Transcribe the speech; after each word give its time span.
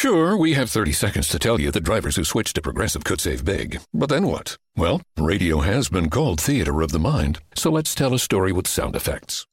Sure, 0.00 0.34
we 0.34 0.54
have 0.54 0.70
30 0.70 0.92
seconds 0.92 1.28
to 1.28 1.38
tell 1.38 1.60
you 1.60 1.70
that 1.70 1.82
drivers 1.82 2.16
who 2.16 2.24
switch 2.24 2.54
to 2.54 2.62
Progressive 2.62 3.04
could 3.04 3.20
save 3.20 3.44
big. 3.44 3.80
But 3.92 4.08
then 4.08 4.26
what? 4.26 4.56
Well, 4.74 5.02
radio 5.18 5.60
has 5.60 5.90
been 5.90 6.08
called 6.08 6.40
theater 6.40 6.80
of 6.80 6.90
the 6.90 6.98
mind, 6.98 7.40
so 7.54 7.70
let's 7.70 7.94
tell 7.94 8.14
a 8.14 8.18
story 8.18 8.50
with 8.50 8.66
sound 8.66 8.96
effects. 8.96 9.44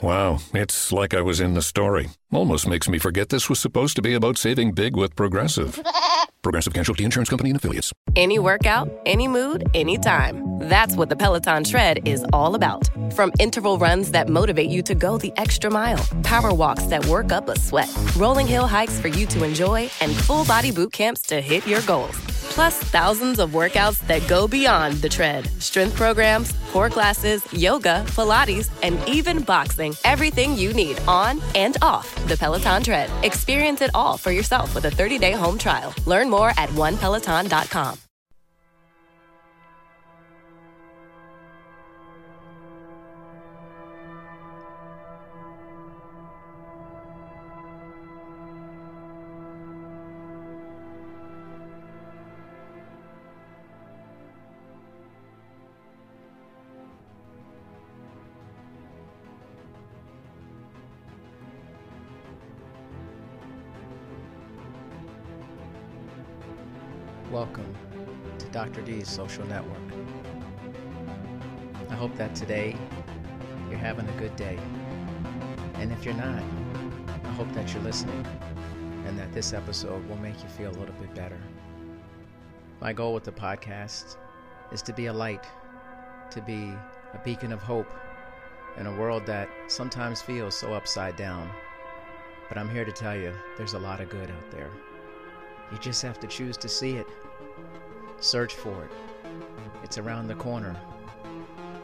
Wow, 0.00 0.38
it's 0.54 0.92
like 0.92 1.12
I 1.12 1.22
was 1.22 1.40
in 1.40 1.54
the 1.54 1.62
story. 1.62 2.10
Almost 2.32 2.66
makes 2.66 2.88
me 2.88 2.98
forget 2.98 3.28
this 3.28 3.48
was 3.48 3.60
supposed 3.60 3.94
to 3.96 4.02
be 4.02 4.14
about 4.14 4.36
saving 4.36 4.72
big 4.72 4.96
with 4.96 5.14
Progressive. 5.14 5.80
Progressive 6.42 6.74
Casualty 6.74 7.04
Insurance 7.04 7.28
Company 7.28 7.50
and 7.50 7.56
Affiliates. 7.56 7.92
Any 8.16 8.38
workout, 8.38 8.88
any 9.06 9.28
mood, 9.28 9.68
any 9.74 9.96
time. 9.96 10.58
That's 10.58 10.96
what 10.96 11.08
the 11.08 11.16
Peloton 11.16 11.62
Tread 11.62 12.06
is 12.06 12.24
all 12.32 12.56
about. 12.56 12.88
From 13.14 13.32
interval 13.38 13.78
runs 13.78 14.10
that 14.10 14.28
motivate 14.28 14.70
you 14.70 14.82
to 14.82 14.94
go 14.94 15.18
the 15.18 15.32
extra 15.36 15.70
mile, 15.70 16.04
power 16.24 16.52
walks 16.52 16.84
that 16.84 17.04
work 17.06 17.30
up 17.30 17.48
a 17.48 17.58
sweat, 17.58 17.92
rolling 18.16 18.46
hill 18.46 18.66
hikes 18.66 18.98
for 18.98 19.08
you 19.08 19.26
to 19.26 19.44
enjoy, 19.44 19.88
and 20.00 20.12
full 20.12 20.44
body 20.44 20.72
boot 20.72 20.92
camps 20.92 21.22
to 21.22 21.40
hit 21.40 21.66
your 21.66 21.82
goals. 21.82 22.16
Plus, 22.56 22.78
thousands 22.78 23.38
of 23.38 23.50
workouts 23.50 23.98
that 24.06 24.26
go 24.28 24.48
beyond 24.48 24.94
the 25.02 25.08
tread 25.08 25.46
strength 25.60 25.94
programs, 25.94 26.52
core 26.72 26.88
classes, 26.88 27.44
yoga, 27.52 28.02
Pilates, 28.08 28.70
and 28.82 28.98
even 29.06 29.42
boxing. 29.42 29.94
Everything 30.04 30.56
you 30.56 30.72
need 30.72 30.98
on 31.06 31.42
and 31.54 31.76
off 31.82 32.06
the 32.26 32.36
Peloton 32.36 32.82
Tread. 32.82 33.10
Experience 33.24 33.82
it 33.82 33.90
all 33.94 34.16
for 34.16 34.30
yourself 34.30 34.74
with 34.74 34.84
a 34.86 34.90
30 34.90 35.18
day 35.18 35.32
home 35.32 35.58
trial. 35.58 35.94
Learn 36.06 36.28
more 36.30 36.50
at 36.56 36.68
onepeloton.com. 36.70 38.05
Dr. 68.56 68.80
D's 68.80 69.06
Social 69.06 69.44
Network. 69.48 69.76
I 71.90 71.94
hope 71.94 72.16
that 72.16 72.34
today 72.34 72.74
you're 73.68 73.78
having 73.78 74.08
a 74.08 74.12
good 74.12 74.34
day. 74.34 74.58
And 75.74 75.92
if 75.92 76.06
you're 76.06 76.14
not, 76.14 76.42
I 77.22 77.28
hope 77.32 77.52
that 77.52 77.74
you're 77.74 77.82
listening 77.82 78.24
and 79.06 79.18
that 79.18 79.30
this 79.34 79.52
episode 79.52 80.08
will 80.08 80.16
make 80.16 80.42
you 80.42 80.48
feel 80.48 80.70
a 80.70 80.78
little 80.78 80.94
bit 80.94 81.14
better. 81.14 81.38
My 82.80 82.94
goal 82.94 83.12
with 83.12 83.24
the 83.24 83.30
podcast 83.30 84.16
is 84.72 84.80
to 84.84 84.94
be 84.94 85.04
a 85.04 85.12
light, 85.12 85.44
to 86.30 86.40
be 86.40 86.72
a 87.12 87.18
beacon 87.22 87.52
of 87.52 87.60
hope 87.60 87.92
in 88.78 88.86
a 88.86 88.96
world 88.96 89.26
that 89.26 89.50
sometimes 89.66 90.22
feels 90.22 90.56
so 90.56 90.72
upside 90.72 91.16
down. 91.16 91.50
But 92.48 92.56
I'm 92.56 92.70
here 92.70 92.86
to 92.86 92.92
tell 92.92 93.14
you 93.14 93.34
there's 93.58 93.74
a 93.74 93.78
lot 93.78 94.00
of 94.00 94.08
good 94.08 94.30
out 94.30 94.50
there. 94.50 94.70
You 95.72 95.78
just 95.78 96.02
have 96.02 96.20
to 96.20 96.26
choose 96.26 96.56
to 96.58 96.68
see 96.68 96.96
it. 96.96 97.06
Search 98.20 98.54
for 98.54 98.84
it. 98.84 98.90
It's 99.82 99.98
around 99.98 100.28
the 100.28 100.34
corner. 100.34 100.76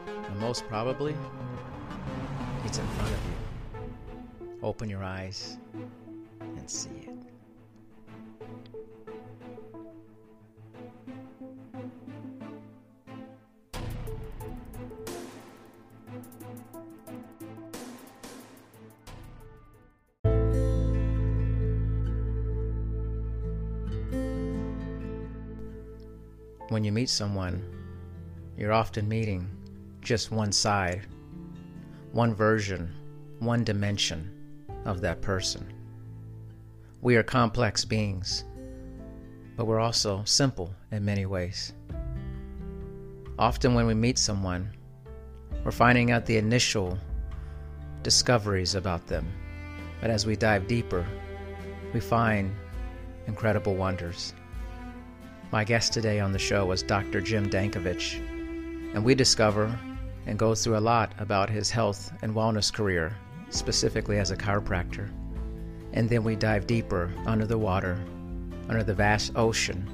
And 0.06 0.39
most 0.39 0.66
probably, 0.69 1.16
it's 2.64 2.78
in 2.78 2.86
front 2.86 3.11
of 3.11 3.20
you. 3.27 4.58
Open 4.62 4.89
your 4.89 5.02
eyes 5.02 5.58
and 6.40 6.70
see 6.70 6.90
it. 7.07 7.11
When 26.72 26.84
you 26.84 26.90
meet 26.90 27.10
someone, 27.10 27.62
you're 28.56 28.72
often 28.72 29.06
meeting 29.06 29.46
just 30.00 30.33
one 30.33 30.52
side, 30.52 31.06
one 32.12 32.34
version, 32.34 32.90
one 33.40 33.62
dimension 33.62 34.30
of 34.86 35.02
that 35.02 35.20
person. 35.20 35.70
We 37.02 37.16
are 37.16 37.22
complex 37.22 37.84
beings, 37.84 38.44
but 39.55 39.66
we're 39.66 39.80
also 39.80 40.22
simple 40.24 40.74
in 40.90 41.05
many 41.05 41.27
ways. 41.27 41.74
Often, 43.39 43.74
when 43.74 43.86
we 43.86 43.92
meet 43.92 44.16
someone, 44.18 44.70
we're 45.64 45.72
finding 45.72 46.10
out 46.10 46.24
the 46.24 46.39
initial 46.39 46.96
discoveries 48.02 48.77
about 48.77 49.06
them, 49.06 49.30
but 50.00 50.08
as 50.08 50.24
we 50.24 50.36
dive 50.36 50.68
deeper, 50.68 51.06
we 51.92 52.00
find 52.00 52.50
incredible 53.27 53.74
wonders. 53.74 54.33
My 55.52 55.64
guest 55.64 55.92
today 55.92 56.18
on 56.18 56.33
the 56.33 56.39
show 56.39 56.64
was 56.64 56.83
Dr. 56.83 57.20
Jim 57.20 57.51
Dankovich, 57.51 58.17
and 58.95 59.05
we 59.05 59.14
discover 59.14 59.79
and 60.24 60.39
go 60.39 60.55
through 60.55 60.79
a 60.79 60.80
lot 60.80 61.13
about 61.18 61.51
his 61.51 61.70
health 61.70 62.11
and 62.23 62.35
wellness 62.35 62.73
career, 62.73 63.14
specifically 63.51 64.18
as 64.18 64.30
a 64.30 64.36
chiropractor. 64.36 65.11
And 65.92 66.08
then 66.08 66.24
we 66.24 66.36
dive 66.36 66.67
deeper 66.67 67.13
under 67.27 67.45
the 67.45 67.58
water, 67.58 68.02
under 68.70 68.83
the 68.83 68.95
vast 68.95 69.33
ocean 69.36 69.86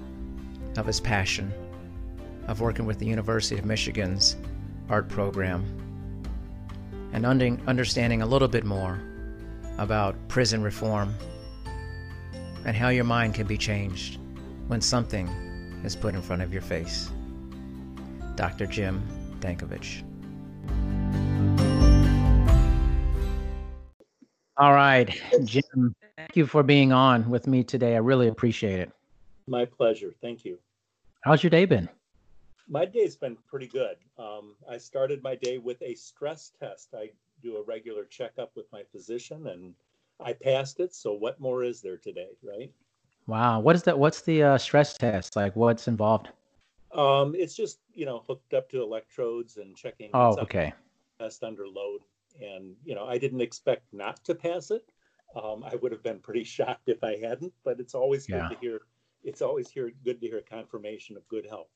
of 0.77 0.87
his 0.87 1.01
passion 1.01 1.53
of 2.47 2.61
working 2.61 2.87
with 2.87 3.01
the 3.01 3.07
University 3.07 3.59
of 3.59 3.65
Michigan's 3.65 4.37
art 4.89 5.09
program 5.09 5.65
and 7.13 7.27
understanding 7.27 8.23
a 8.23 8.27
little 8.27 8.47
bit 8.47 8.65
more 8.65 9.01
about 9.79 10.15
prison 10.29 10.63
reform 10.63 11.13
and 12.65 12.77
how 12.77 12.91
your 12.91 13.03
mind 13.03 13.35
can 13.35 13.49
be 13.49 13.59
changed 13.59 14.21
when 14.69 14.81
something 14.81 15.29
is 15.85 15.97
put 15.97 16.15
in 16.15 16.23
front 16.23 16.43
of 16.43 16.53
your 16.53 16.63
face. 16.63 17.11
Dr. 18.37 18.67
Jim 18.67 19.03
Dankovich. 19.41 20.05
All 24.57 24.73
right, 24.73 25.09
Jim, 25.45 25.95
thank 26.17 26.35
you 26.35 26.45
for 26.47 26.65
being 26.65 26.91
on 26.93 27.31
with 27.31 27.47
me 27.47 27.63
today. 27.63 27.95
I 27.95 27.99
really 27.99 28.27
appreciate 28.27 28.81
it. 28.81 28.91
My 29.47 29.65
pleasure. 29.65 30.13
Thank 30.21 30.45
you. 30.45 30.59
How's 31.23 31.43
your 31.43 31.51
day 31.51 31.65
been? 31.65 31.89
My 32.69 32.85
day's 32.85 33.17
been 33.17 33.37
pretty 33.49 33.69
good. 33.69 33.97
Um, 34.19 34.57
I 34.69 34.79
started 34.79 35.23
my 35.23 35.37
day 35.37 35.59
with 35.59 35.81
a 35.81 35.95
stress 35.95 36.53
test. 36.59 36.89
I 36.95 37.11
do 37.43 37.57
a 37.57 37.63
regular 37.63 38.05
checkup 38.05 38.51
with 38.57 38.67
my 38.73 38.83
physician 38.93 39.47
and 39.47 39.75
I 40.21 40.33
passed 40.33 40.81
it. 40.81 40.95
So, 40.95 41.13
what 41.13 41.41
more 41.41 41.63
is 41.63 41.81
there 41.81 41.97
today, 41.97 42.31
right? 42.43 42.71
Wow. 43.29 43.61
What 43.61 43.77
is 43.77 43.83
that? 43.85 43.97
What's 43.97 44.23
the 44.23 44.43
uh, 44.43 44.59
stress 44.59 44.97
test? 44.97 45.37
Like, 45.37 45.55
what's 45.55 45.87
involved? 45.87 46.31
Um, 46.95 47.35
it's 47.37 47.55
just, 47.55 47.79
you 47.93 48.07
know, 48.07 48.25
hooked 48.27 48.55
up 48.55 48.71
to 48.71 48.83
electrodes 48.83 49.59
and 49.59 49.77
checking. 49.77 50.11
Oh, 50.15 50.37
okay. 50.39 50.73
Test 51.21 51.45
under 51.45 51.69
load. 51.69 52.01
And, 52.41 52.75
you 52.85 52.95
know, 52.95 53.05
I 53.05 53.19
didn't 53.19 53.43
expect 53.43 53.83
not 53.93 54.25
to 54.25 54.35
pass 54.35 54.71
it. 54.71 54.91
Um, 55.37 55.63
I 55.63 55.77
would 55.77 55.93
have 55.93 56.03
been 56.03 56.21
pretty 56.21 56.43
shocked 56.57 56.89
if 56.89 57.05
I 57.05 57.19
hadn't, 57.19 57.53
but 57.65 57.79
it's 57.79 57.95
always 57.95 58.27
good 58.27 58.37
yeah. 58.37 58.49
to 58.49 58.57
hear. 58.61 58.81
It's 59.23 59.43
always 59.43 59.69
here 59.69 59.93
good 60.05 60.21
to 60.23 60.27
hear 60.27 60.41
confirmation 60.41 61.17
of 61.17 61.29
good 61.29 61.47
health. 61.47 61.69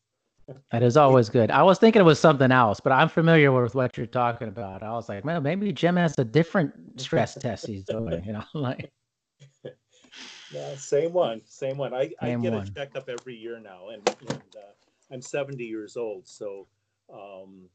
That 0.73 0.83
is 0.83 0.97
always 0.97 1.29
good. 1.29 1.53
I 1.53 1.63
was 1.63 1.79
thinking 1.79 2.01
it 2.01 2.05
was 2.05 2.19
something 2.19 2.51
else, 2.51 2.81
but 2.81 2.93
I'm 2.93 3.09
familiar 3.09 3.53
with 3.53 3.77
what 3.77 3.97
you're 3.97 4.07
talking 4.07 4.49
about. 4.49 4.83
I 4.83 4.91
was 4.91 5.09
like, 5.09 5.25
man, 5.25 5.41
maybe 5.43 5.73
Jim 5.73 5.95
has 5.95 6.15
a 6.19 6.25
different 6.25 7.01
stress 7.01 7.37
test 7.37 7.67
he's 7.67 7.85
doing, 7.85 8.25
you 8.25 8.33
know, 8.33 8.43
like. 8.55 8.91
Yeah, 10.53 10.75
same 10.77 11.13
one, 11.13 11.41
same 11.47 11.79
one. 11.79 11.95
I, 11.95 12.13
same 12.23 12.41
I 12.41 12.43
get 12.43 12.53
one. 12.53 12.67
a 12.67 12.71
checkup 12.71 13.09
every 13.09 13.35
year 13.35 13.59
now, 13.59 13.89
and, 13.89 14.07
and 14.29 14.43
uh, 14.57 14.73
I'm 15.11 15.23
70 15.23 15.65
years 15.65 15.97
old, 15.97 16.29
so 16.29 16.67
um, 17.13 17.69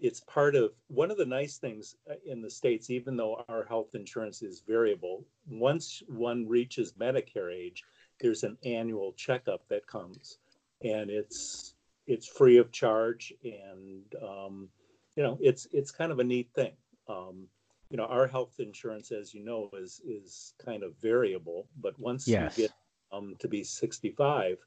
it's 0.00 0.20
part 0.20 0.56
of 0.56 0.72
one 0.88 1.10
of 1.10 1.16
the 1.16 1.26
nice 1.26 1.58
things 1.58 1.96
uh, 2.10 2.14
in 2.26 2.42
the 2.42 2.50
states. 2.50 2.90
Even 2.90 3.16
though 3.16 3.44
our 3.48 3.64
health 3.64 3.94
insurance 3.94 4.42
is 4.42 4.62
variable, 4.66 5.24
once 5.48 6.02
one 6.08 6.46
reaches 6.48 6.92
Medicare 6.92 7.54
age, 7.54 7.84
there's 8.20 8.42
an 8.42 8.56
annual 8.64 9.12
checkup 9.12 9.62
that 9.68 9.86
comes, 9.86 10.38
and 10.82 11.10
it's 11.10 11.74
it's 12.06 12.26
free 12.26 12.56
of 12.56 12.72
charge, 12.72 13.32
and 13.44 14.02
um, 14.22 14.68
you 15.14 15.22
know 15.22 15.38
it's 15.40 15.68
it's 15.72 15.90
kind 15.90 16.10
of 16.10 16.18
a 16.18 16.24
neat 16.24 16.50
thing. 16.54 16.72
Um, 17.08 17.46
you 17.90 17.96
know 17.96 18.06
our 18.06 18.26
health 18.26 18.54
insurance 18.58 19.12
as 19.12 19.32
you 19.32 19.44
know 19.44 19.70
is 19.72 20.00
is 20.06 20.54
kind 20.64 20.82
of 20.82 20.94
variable 21.00 21.66
but 21.80 21.98
once 21.98 22.28
yes. 22.28 22.56
you 22.58 22.64
get 22.64 22.72
um, 23.12 23.34
to 23.38 23.48
be 23.48 23.64
65 23.64 24.58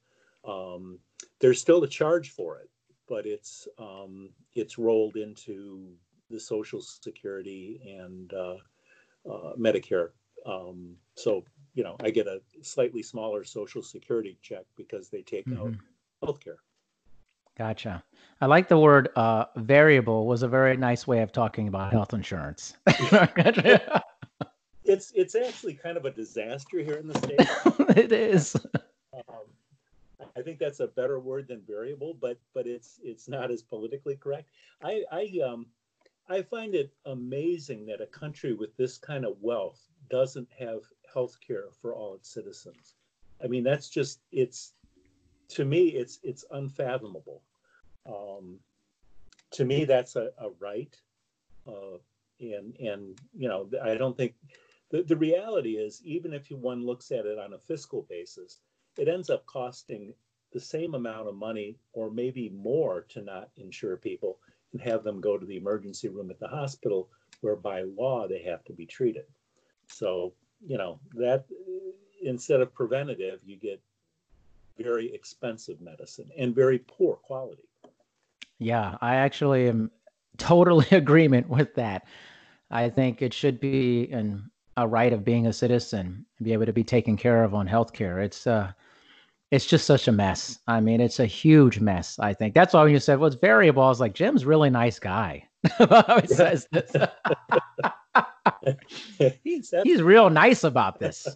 Um, 0.48 1.00
there's 1.40 1.62
still 1.62 1.84
a 1.84 1.88
charge 1.88 2.32
for 2.32 2.58
it, 2.60 2.70
but 3.08 3.26
it's 3.26 3.68
um, 3.78 4.30
it's 4.54 4.78
rolled 4.78 5.16
into 5.16 5.94
the 6.30 6.40
Social 6.40 6.82
Security 6.82 7.80
and 8.00 8.34
uh, 8.34 8.58
uh, 9.30 9.54
Medicare. 9.58 10.10
Um, 10.46 10.96
so 11.16 11.44
you 11.74 11.84
know, 11.84 11.96
I 12.04 12.10
get 12.10 12.28
a 12.28 12.42
slightly 12.62 13.04
smaller 13.04 13.44
Social 13.44 13.84
Security 13.84 14.38
check 14.42 14.66
because 14.76 15.10
they 15.10 15.22
take 15.22 15.46
mm-hmm. 15.46 15.62
out 15.62 15.76
healthcare. 16.24 16.58
Gotcha. 17.62 18.04
I 18.42 18.48
like 18.48 18.70
the 18.70 18.80
word 18.80 19.10
uh, 19.16 19.46
variable 19.56 20.26
was 20.26 20.42
a 20.42 20.48
very 20.48 20.76
nice 20.76 21.06
way 21.06 21.22
of 21.22 21.32
talking 21.32 21.68
about 21.68 21.92
health 21.92 22.12
insurance. 22.12 22.74
it's 24.84 25.12
it's 25.14 25.36
actually 25.36 25.76
kind 25.76 25.96
of 25.96 26.06
a 26.06 26.10
disaster 26.10 26.80
here 26.80 26.96
in 26.96 27.08
the 27.08 27.20
states. 27.20 27.52
it 28.00 28.12
is. 28.12 28.56
Um, 29.14 29.46
I 30.36 30.42
think 30.42 30.58
that's 30.58 30.80
a 30.80 30.88
better 30.88 31.20
word 31.20 31.48
than 31.48 31.62
variable, 31.68 32.18
but 32.20 32.40
but 32.56 32.66
it's 32.66 33.00
it's 33.04 33.28
not 33.28 33.52
as 33.52 33.62
politically 33.62 34.16
correct. 34.16 34.50
I 34.84 35.04
I 35.12 35.40
um 35.46 35.68
I 36.28 36.42
find 36.42 36.74
it 36.74 36.92
amazing 37.06 37.86
that 37.86 38.02
a 38.02 38.08
country 38.08 38.54
with 38.54 38.76
this 38.76 38.98
kind 38.98 39.24
of 39.24 39.40
wealth 39.40 39.88
doesn't 40.10 40.48
have 40.58 40.80
health 41.14 41.38
care 41.48 41.66
for 41.80 41.94
all 41.94 42.16
its 42.16 42.28
citizens. 42.28 42.96
I 43.44 43.46
mean, 43.46 43.64
that's 43.64 43.88
just 43.88 44.22
it's 44.32 44.74
to 45.50 45.64
me 45.64 45.90
it's 45.90 46.18
it's 46.24 46.44
unfathomable. 46.50 47.44
Um, 48.06 48.60
to 49.52 49.66
me, 49.66 49.86
that's 49.86 50.16
a, 50.16 50.32
a 50.40 50.50
right, 50.60 50.96
uh, 51.68 51.98
and 52.40 52.76
and 52.78 53.20
you 53.38 53.48
know 53.48 53.70
I 53.84 53.96
don't 53.96 54.18
think 54.18 54.34
the, 54.92 55.04
the 55.04 55.16
reality 55.16 55.78
is 55.78 56.02
even 56.04 56.34
if 56.34 56.50
one 56.52 56.86
looks 56.86 57.12
at 57.12 57.26
it 57.26 57.40
on 57.40 57.54
a 57.54 57.60
fiscal 57.60 58.06
basis, 58.10 58.60
it 58.98 59.08
ends 59.08 59.30
up 59.30 59.46
costing 59.46 60.14
the 60.52 60.60
same 60.60 60.96
amount 60.96 61.28
of 61.28 61.36
money 61.36 61.78
or 61.94 62.12
maybe 62.12 62.50
more 62.50 63.06
to 63.10 63.22
not 63.22 63.50
insure 63.56 63.96
people 63.96 64.38
and 64.74 64.82
have 64.82 65.04
them 65.04 65.22
go 65.22 65.38
to 65.38 65.46
the 65.46 65.58
emergency 65.58 66.10
room 66.10 66.30
at 66.30 66.40
the 66.40 66.48
hospital 66.48 67.10
where 67.40 67.56
by 67.56 67.82
law 67.82 68.28
they 68.28 68.42
have 68.42 68.64
to 68.66 68.74
be 68.74 68.86
treated. 68.86 69.26
So, 69.88 70.34
you 70.66 70.78
know, 70.78 71.00
that 71.16 71.46
instead 72.22 72.62
of 72.62 72.74
preventative, 72.74 73.40
you 73.46 73.56
get 73.56 73.82
very 74.78 75.14
expensive 75.14 75.82
medicine 75.82 76.30
and 76.38 76.56
very 76.56 76.80
poor 76.80 77.16
quality. 77.16 77.68
Yeah, 78.62 78.96
I 79.02 79.16
actually 79.16 79.68
am 79.68 79.90
totally 80.38 80.86
agreement 80.92 81.50
with 81.50 81.74
that. 81.76 82.06
I 82.70 82.90
think 82.90 83.24
it 83.24 83.34
should 83.34 83.60
be 83.60 84.08
an, 84.12 84.52
a 84.78 84.88
right 84.88 85.12
of 85.12 85.26
being 85.26 85.48
a 85.48 85.54
citizen 85.54 86.26
and 86.38 86.46
be 86.46 86.54
able 86.54 86.68
to 86.68 86.74
be 86.74 86.84
taken 86.84 87.18
care 87.18 87.44
of 87.44 87.56
on 87.56 87.68
healthcare. 87.68 88.24
It's 88.24 88.46
uh 88.46 88.72
it's 89.50 89.66
just 89.66 89.86
such 89.86 90.08
a 90.08 90.14
mess. 90.14 90.60
I 90.68 90.80
mean, 90.80 91.02
it's 91.02 91.20
a 91.20 91.26
huge 91.26 91.80
mess. 91.82 92.18
I 92.20 92.34
think 92.34 92.54
that's 92.54 92.74
why 92.74 92.84
when 92.84 92.94
you 92.94 93.00
said 93.00 93.20
what's 93.20 93.36
well, 93.36 93.42
variable, 93.42 93.84
I 93.84 93.90
was 93.90 94.00
like, 94.00 94.14
Jim's 94.14 94.46
really 94.46 94.70
nice 94.70 94.98
guy. 94.98 95.46
he 96.22 96.28
says 96.28 96.68
this. 96.72 96.92
he's 99.44 99.74
he's 99.84 100.02
real 100.02 100.30
nice 100.30 100.64
about 100.64 101.00
this. 101.00 101.28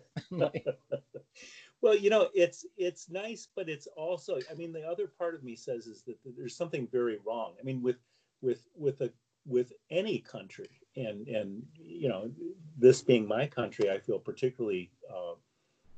Well, 1.86 1.96
you 1.96 2.10
know, 2.10 2.30
it's 2.34 2.66
it's 2.78 3.12
nice, 3.12 3.48
but 3.56 3.70
it's 3.70 3.86
also, 3.96 4.40
I 4.50 4.56
mean, 4.56 4.74
the 4.74 4.82
other 4.82 5.06
part 5.06 5.36
of 5.36 5.44
me 5.44 5.56
says 5.56 5.86
is 5.86 6.02
that 6.08 6.18
there's 6.36 6.58
something 6.58 6.88
very 6.92 7.20
wrong. 7.24 7.54
I 7.60 7.64
mean, 7.64 7.84
with 7.84 7.98
with 8.42 8.64
with 8.76 9.02
a 9.02 9.12
with 9.46 9.72
any 9.92 10.18
country, 10.18 10.82
and 10.96 11.28
and 11.28 11.62
you 11.78 12.10
know, 12.10 12.32
this 12.76 13.04
being 13.04 13.28
my 13.28 13.46
country, 13.46 13.92
I 13.92 14.00
feel 14.00 14.18
particularly. 14.18 14.90
Uh, 15.08 15.36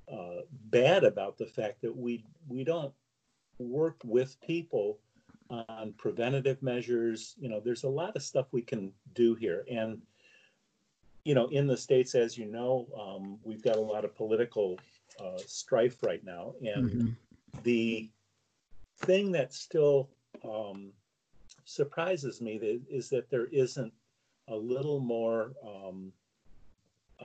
uh, 0.10 0.40
bad 0.70 1.04
about 1.04 1.38
the 1.38 1.46
fact 1.46 1.82
that 1.82 1.94
we 1.94 2.24
we 2.48 2.64
don't 2.64 2.94
work 3.60 3.98
with 4.06 4.40
people 4.40 5.00
on 5.50 5.94
preventative 5.98 6.62
measures. 6.64 7.36
You 7.38 7.50
know, 7.50 7.60
there's 7.60 7.84
a 7.84 7.90
lot 7.90 8.16
of 8.16 8.24
stuff 8.24 8.48
we 8.54 8.62
can 8.62 8.94
do 9.14 9.36
here, 9.36 9.66
and 9.70 10.02
you 11.26 11.36
know, 11.36 11.48
in 11.48 11.68
the 11.68 11.76
states, 11.76 12.16
as 12.16 12.38
you 12.38 12.46
know, 12.46 12.88
um, 12.98 13.38
we've 13.44 13.62
got 13.62 13.76
a 13.76 13.82
lot 13.82 14.06
of 14.06 14.16
political 14.16 14.80
uh, 15.20 15.38
strife 15.46 16.04
right 16.04 16.24
now, 16.24 16.54
and 16.62 16.90
mm-hmm. 16.90 17.10
the 17.64 18.10
thing 19.00 19.32
that 19.32 19.54
still 19.54 20.10
um, 20.44 20.92
surprises 21.66 22.42
me 22.42 22.58
that, 22.58 22.82
is 22.90 23.10
that 23.10 23.30
there 23.30 23.48
isn't 23.48 23.94
a 24.48 24.56
little 24.56 25.00
more 25.00 25.52
um, 25.66 26.12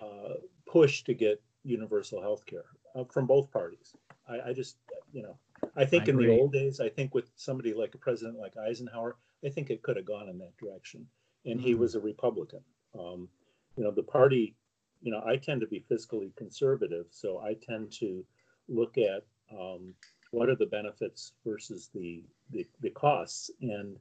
uh, 0.00 0.34
push 0.66 1.02
to 1.04 1.14
get 1.14 1.40
universal 1.64 2.20
health 2.20 2.44
care 2.46 2.64
uh, 2.94 3.04
from 3.04 3.26
both 3.26 3.50
parties. 3.52 3.94
I, 4.28 4.50
I, 4.50 4.52
just, 4.52 4.76
you 5.12 5.22
know, 5.22 5.36
I 5.76 5.84
think 5.84 6.08
I 6.08 6.10
in 6.10 6.16
the 6.16 6.40
old 6.40 6.52
days, 6.52 6.80
I 6.80 6.88
think 6.88 7.14
with 7.14 7.30
somebody 7.36 7.72
like 7.72 7.94
a 7.94 7.98
president 7.98 8.38
like 8.38 8.56
Eisenhower, 8.56 9.16
I 9.44 9.48
think 9.48 9.70
it 9.70 9.82
could 9.82 9.96
have 9.96 10.06
gone 10.06 10.28
in 10.28 10.38
that 10.38 10.56
direction. 10.56 11.06
And 11.44 11.58
mm-hmm. 11.58 11.66
he 11.66 11.74
was 11.74 11.94
a 11.94 12.00
Republican. 12.00 12.60
Um, 12.98 13.28
you 13.76 13.84
know, 13.84 13.90
the 13.90 14.02
party, 14.02 14.54
you 15.02 15.10
know, 15.10 15.22
I 15.26 15.36
tend 15.36 15.60
to 15.60 15.66
be 15.66 15.84
fiscally 15.90 16.34
conservative, 16.36 17.06
so 17.10 17.40
I 17.40 17.54
tend 17.54 17.92
to 17.92 18.24
look 18.68 18.96
at 18.98 19.24
um, 19.52 19.94
what 20.30 20.48
are 20.48 20.56
the 20.56 20.66
benefits 20.66 21.32
versus 21.44 21.90
the, 21.94 22.22
the, 22.50 22.66
the 22.80 22.90
costs. 22.90 23.50
And 23.60 23.96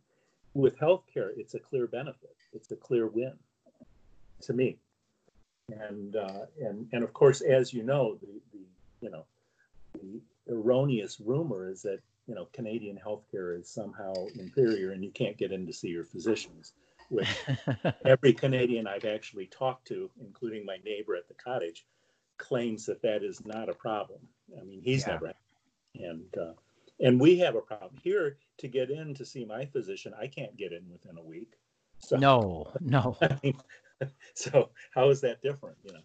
with 0.54 0.78
healthcare, 0.78 1.32
it's 1.36 1.56
a 1.56 1.60
clear 1.60 1.88
benefit. 1.88 2.36
It's 2.54 2.72
a 2.72 2.76
clear 2.76 3.08
win 3.08 3.34
to 4.42 4.54
me 4.54 4.78
and 5.72 6.16
uh, 6.16 6.46
and 6.60 6.88
and 6.92 7.04
of 7.04 7.14
course, 7.14 7.42
as 7.42 7.74
you 7.74 7.84
know, 7.84 8.18
the, 8.22 8.42
the 8.54 8.66
you 9.02 9.10
know 9.10 9.26
the 9.94 10.22
erroneous 10.52 11.20
rumor 11.20 11.70
is 11.70 11.82
that 11.84 12.00
you 12.28 12.36
know 12.36 12.48
Canadian 12.54 13.00
healthcare 13.04 13.60
is 13.60 13.70
somehow 13.70 14.14
inferior, 14.38 14.92
and 14.92 15.04
you 15.04 15.12
can't 15.12 15.38
get 15.38 15.52
in 15.52 15.66
to 15.66 15.74
see 15.74 15.90
your 15.90 16.06
physicians. 16.06 16.74
Which 17.12 17.28
every 18.06 18.32
Canadian 18.32 18.88
I've 18.88 19.04
actually 19.04 19.48
talked 19.48 19.86
to, 19.90 20.10
including 20.22 20.66
my 20.66 20.78
neighbor 20.86 21.14
at 21.18 21.28
the 21.28 21.34
cottage, 21.34 21.86
claims 22.38 22.86
that 22.86 23.02
that 23.02 23.22
is 23.22 23.46
not 23.46 23.68
a 23.68 23.74
problem. 23.74 24.20
I 24.58 24.64
mean, 24.64 24.82
he's 24.82 25.06
yeah. 25.06 25.14
never, 25.14 25.34
and 25.96 26.38
uh, 26.38 26.54
and 27.02 27.20
we 27.20 27.38
have 27.40 27.56
a 27.56 27.62
problem 27.62 28.00
here 28.02 28.38
to 28.60 28.68
get 28.70 28.90
in 28.90 29.14
to 29.16 29.26
see 29.26 29.44
my 29.44 29.66
physician. 29.66 30.14
I 30.18 30.28
can't 30.28 30.56
get 30.56 30.72
in 30.72 30.90
within 30.90 31.18
a 31.18 31.22
week. 31.22 31.54
So, 31.98 32.16
no, 32.16 32.72
no. 32.80 33.18
I 33.22 33.38
mean, 33.44 33.58
so 34.34 34.70
how 34.96 35.10
is 35.10 35.20
that 35.20 35.42
different? 35.42 35.76
You 35.84 35.94
know. 35.94 36.00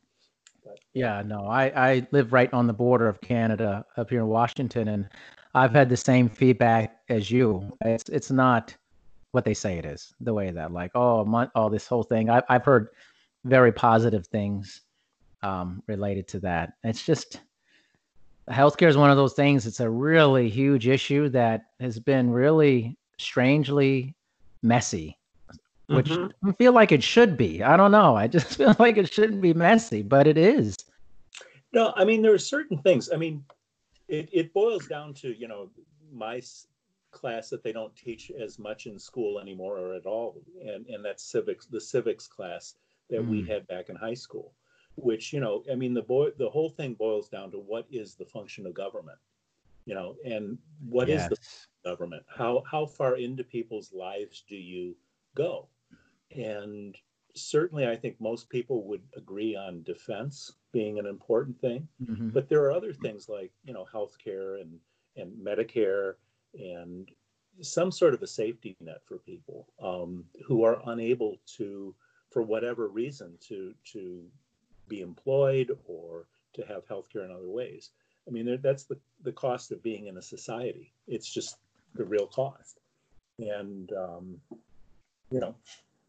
But, 0.65 0.81
yeah, 0.93 1.23
no, 1.25 1.47
I, 1.47 1.91
I 1.91 2.07
live 2.11 2.33
right 2.33 2.53
on 2.53 2.67
the 2.67 2.73
border 2.73 3.07
of 3.07 3.21
Canada 3.21 3.85
up 3.97 4.11
here 4.11 4.23
in 4.23 4.27
Washington, 4.27 4.89
and 4.89 5.09
I've 5.55 5.71
had 5.71 5.89
the 5.89 5.97
same 5.97 6.29
feedback 6.29 6.97
as 7.09 7.31
you. 7.31 7.73
It's 7.85 8.09
it's 8.09 8.33
not 8.33 8.77
what 9.37 9.45
they 9.45 9.55
say 9.55 9.77
it 9.79 9.85
is. 9.85 10.15
The 10.21 10.33
way 10.33 10.51
that 10.51 10.73
like 10.73 10.93
oh 10.95 11.25
my, 11.25 11.49
oh 11.55 11.69
this 11.69 11.87
whole 11.87 12.03
thing. 12.03 12.31
I, 12.31 12.43
I've 12.49 12.65
heard 12.65 12.89
very 13.45 13.71
positive 13.71 14.27
things 14.27 14.81
um, 15.43 15.83
related 15.87 16.27
to 16.29 16.41
that. 16.41 16.73
It's 16.83 17.05
just 17.05 17.43
healthcare 18.51 18.89
is 18.89 18.97
one 18.97 19.11
of 19.11 19.19
those 19.19 19.35
things. 19.35 19.67
It's 19.67 19.81
a 19.81 19.91
really 19.91 20.49
huge 20.49 20.89
issue 20.89 21.29
that 21.29 21.67
has 21.81 22.01
been 22.01 22.31
really 22.31 22.97
strangely 23.19 24.15
messy 24.63 25.19
which 25.89 26.09
mm-hmm. 26.09 26.49
I 26.49 26.53
feel 26.53 26.73
like 26.73 26.93
it 26.93 27.03
should 27.03 27.37
be. 27.37 27.63
I 27.63 27.77
don't 27.77 27.93
know. 27.93 28.17
I 28.17 28.27
just 28.27 28.47
feel 28.59 28.75
like 28.79 28.97
it 28.97 29.13
shouldn't 29.13 29.41
be 29.41 29.55
messy, 29.55 30.03
but 30.03 30.27
it 30.27 30.37
is. 30.37 30.75
No, 31.73 31.93
I 31.97 32.05
mean 32.05 32.23
there 32.23 32.35
are 32.35 32.39
certain 32.39 32.79
things. 32.79 33.11
I 33.13 33.17
mean, 33.17 33.45
it, 34.09 34.29
it 34.33 34.53
boils 34.53 34.87
down 34.87 35.15
to 35.15 35.39
you 35.39 35.49
know 35.49 35.69
my 36.13 36.41
class 37.17 37.51
that 37.51 37.63
they 37.63 37.73
don't 37.73 37.95
teach 37.97 38.31
as 38.31 38.59
much 38.59 38.87
in 38.87 38.99
school 38.99 39.41
anymore 39.41 39.79
or 39.79 39.95
at 39.95 40.07
all, 40.07 40.43
and 40.61 40.87
and 40.87 41.05
that's 41.05 41.25
civics, 41.25 41.67
the 41.67 41.81
civics 41.81 42.27
class 42.27 42.75
that 43.11 43.23
mm. 43.23 43.29
we 43.29 43.43
had 43.43 43.67
back 43.67 43.89
in 43.89 43.97
high 43.97 44.21
school, 44.27 44.53
which 44.97 45.33
you 45.33 45.41
know, 45.41 45.63
I 45.71 45.75
mean 45.75 45.95
the 45.95 46.03
boy, 46.03 46.31
the 46.39 46.51
whole 46.51 46.71
thing 46.71 46.95
boils 46.95 47.29
down 47.29 47.51
to 47.53 47.59
what 47.59 47.87
is 47.91 48.15
the 48.15 48.27
function 48.27 48.67
of 48.67 48.75
government, 48.75 49.19
you 49.85 49.95
know, 49.95 50.17
and 50.25 50.59
what 50.89 51.09
yes. 51.09 51.31
is 51.33 51.39
the 51.83 51.91
government? 51.91 52.25
How 52.29 52.63
how 52.71 52.87
far 52.87 53.17
into 53.17 53.45
people's 53.45 53.93
lives 53.93 54.45
do 54.49 54.57
you 54.57 54.97
go? 55.35 55.69
And 56.37 56.97
certainly, 57.35 57.87
I 57.87 57.97
think 57.97 58.21
most 58.21 58.49
people 58.49 58.87
would 58.89 59.03
agree 59.17 59.55
on 59.55 59.83
defense 59.83 60.53
being 60.73 60.99
an 60.99 61.07
important 61.07 61.59
thing. 61.61 61.89
Mm-hmm. 62.03 62.31
But 62.31 62.49
there 62.49 62.63
are 62.65 62.73
other 62.73 62.93
things 62.93 63.29
like, 63.29 63.53
you 63.65 63.73
know, 63.73 63.87
healthcare 63.93 64.61
and, 64.61 64.79
and 65.17 65.33
Medicare 65.43 66.15
and 66.59 67.11
some 67.61 67.91
sort 67.91 68.15
of 68.15 68.23
a 68.23 68.27
safety 68.27 68.77
net 68.81 69.01
for 69.07 69.19
people 69.19 69.67
um, 69.83 70.25
who 70.47 70.65
are 70.65 70.83
unable 70.87 71.37
to, 71.57 71.95
for 72.31 72.43
whatever 72.43 72.89
reason, 72.89 73.33
to 73.49 73.75
to 73.93 74.23
be 74.89 75.01
employed 75.01 75.77
or 75.87 76.27
to 76.55 76.63
have 76.67 76.87
healthcare 76.87 77.25
in 77.25 77.31
other 77.31 77.49
ways. 77.49 77.91
I 78.27 78.31
mean, 78.31 78.59
that's 78.63 78.85
the, 78.85 78.97
the 79.23 79.33
cost 79.33 79.71
of 79.71 79.83
being 79.83 80.07
in 80.07 80.17
a 80.17 80.23
society. 80.23 80.93
It's 81.07 81.33
just 81.33 81.57
the 81.95 82.05
real 82.05 82.27
cost. 82.27 82.81
And, 83.39 83.93
um, 83.93 84.41
you 85.31 85.41
know, 85.41 85.55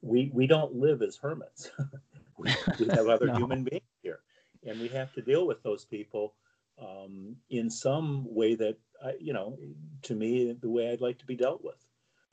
we 0.01 0.31
we 0.33 0.47
don't 0.47 0.75
live 0.75 1.01
as 1.01 1.15
hermits. 1.15 1.71
we, 2.37 2.53
we, 2.79 2.87
have 2.87 3.07
other 3.07 3.27
no. 3.27 3.35
human 3.35 3.63
beings 3.63 3.83
here, 4.01 4.19
and 4.65 4.79
we 4.79 4.87
have 4.89 5.13
to 5.13 5.21
deal 5.21 5.45
with 5.45 5.61
those 5.63 5.85
people 5.85 6.33
um, 6.79 7.35
in 7.49 7.69
some 7.69 8.25
way 8.33 8.55
that 8.55 8.77
I, 9.03 9.13
you 9.19 9.33
know, 9.33 9.57
to 10.03 10.15
me, 10.15 10.53
the 10.53 10.69
way 10.69 10.91
I'd 10.91 11.01
like 11.01 11.19
to 11.19 11.25
be 11.25 11.35
dealt 11.35 11.63
with. 11.63 11.75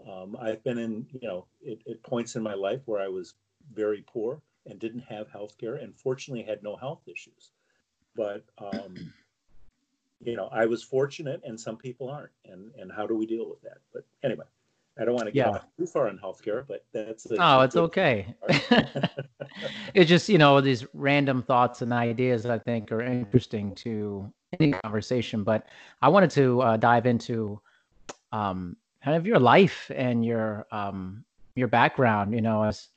Um, 0.09 0.37
I've 0.41 0.63
been 0.65 0.79
in, 0.79 1.07
you 1.13 1.29
know, 1.29 1.47
at, 1.71 2.03
points 2.03 2.37
in 2.37 2.43
my 2.43 2.55
life 2.55 2.81
where 2.87 3.01
I 3.01 3.09
was 3.09 3.35
very 3.73 4.05
poor 4.07 4.41
and 4.67 4.79
didn't 4.79 5.05
have 5.09 5.31
health 5.31 5.57
care 5.59 5.77
and 5.77 5.95
fortunately 5.97 6.45
had 6.45 6.63
no 6.63 6.77
health 6.77 7.03
issues. 7.07 7.51
But, 8.17 8.45
um, 8.59 9.13
you 10.21 10.37
know, 10.37 10.49
I 10.51 10.67
was 10.67 10.83
fortunate 10.83 11.43
and 11.45 11.59
some 11.59 11.77
people 11.77 12.11
aren't. 12.11 12.33
And, 12.45 12.71
and 12.79 12.91
how 12.91 13.07
do 13.07 13.15
we 13.15 13.27
deal 13.27 13.49
with 13.49 13.63
that? 13.63 13.79
But 13.93 14.05
anyway, 14.23 14.47
I 14.99 15.05
don't 15.05 15.15
want 15.15 15.27
to 15.27 15.33
get 15.33 15.47
yeah. 15.49 15.59
too 15.77 15.87
far 15.87 16.09
on 16.09 16.19
healthcare, 16.19 16.65
but 16.67 16.85
that's. 16.93 17.31
A, 17.31 17.37
oh, 17.41 17.61
it's 17.63 17.77
okay. 17.77 18.35
it's 19.95 20.09
just, 20.09 20.29
you 20.29 20.39
know, 20.39 20.61
these 20.61 20.87
random 20.95 21.43
thoughts 21.43 21.83
and 21.83 21.93
ideas 21.93 22.47
I 22.47 22.59
think 22.59 22.93
are 22.93 23.03
interesting 23.03 23.75
to 23.77 24.33
any 24.61 24.73
conversation. 24.73 25.43
But 25.43 25.67
I 26.01 26.09
wanted 26.09 26.31
to 26.33 26.63
uh, 26.63 26.77
dive 26.77 27.07
into 27.07 27.61
um, 28.31 28.77
kind 29.03 29.17
of 29.17 29.27
your 29.27 29.41
life 29.41 29.91
and 29.95 30.25
your 30.25 30.67
um, 30.71 31.25
your 31.57 31.69
background. 31.69 32.33
You 32.33 32.41
know, 32.41 32.63
as 32.63 32.89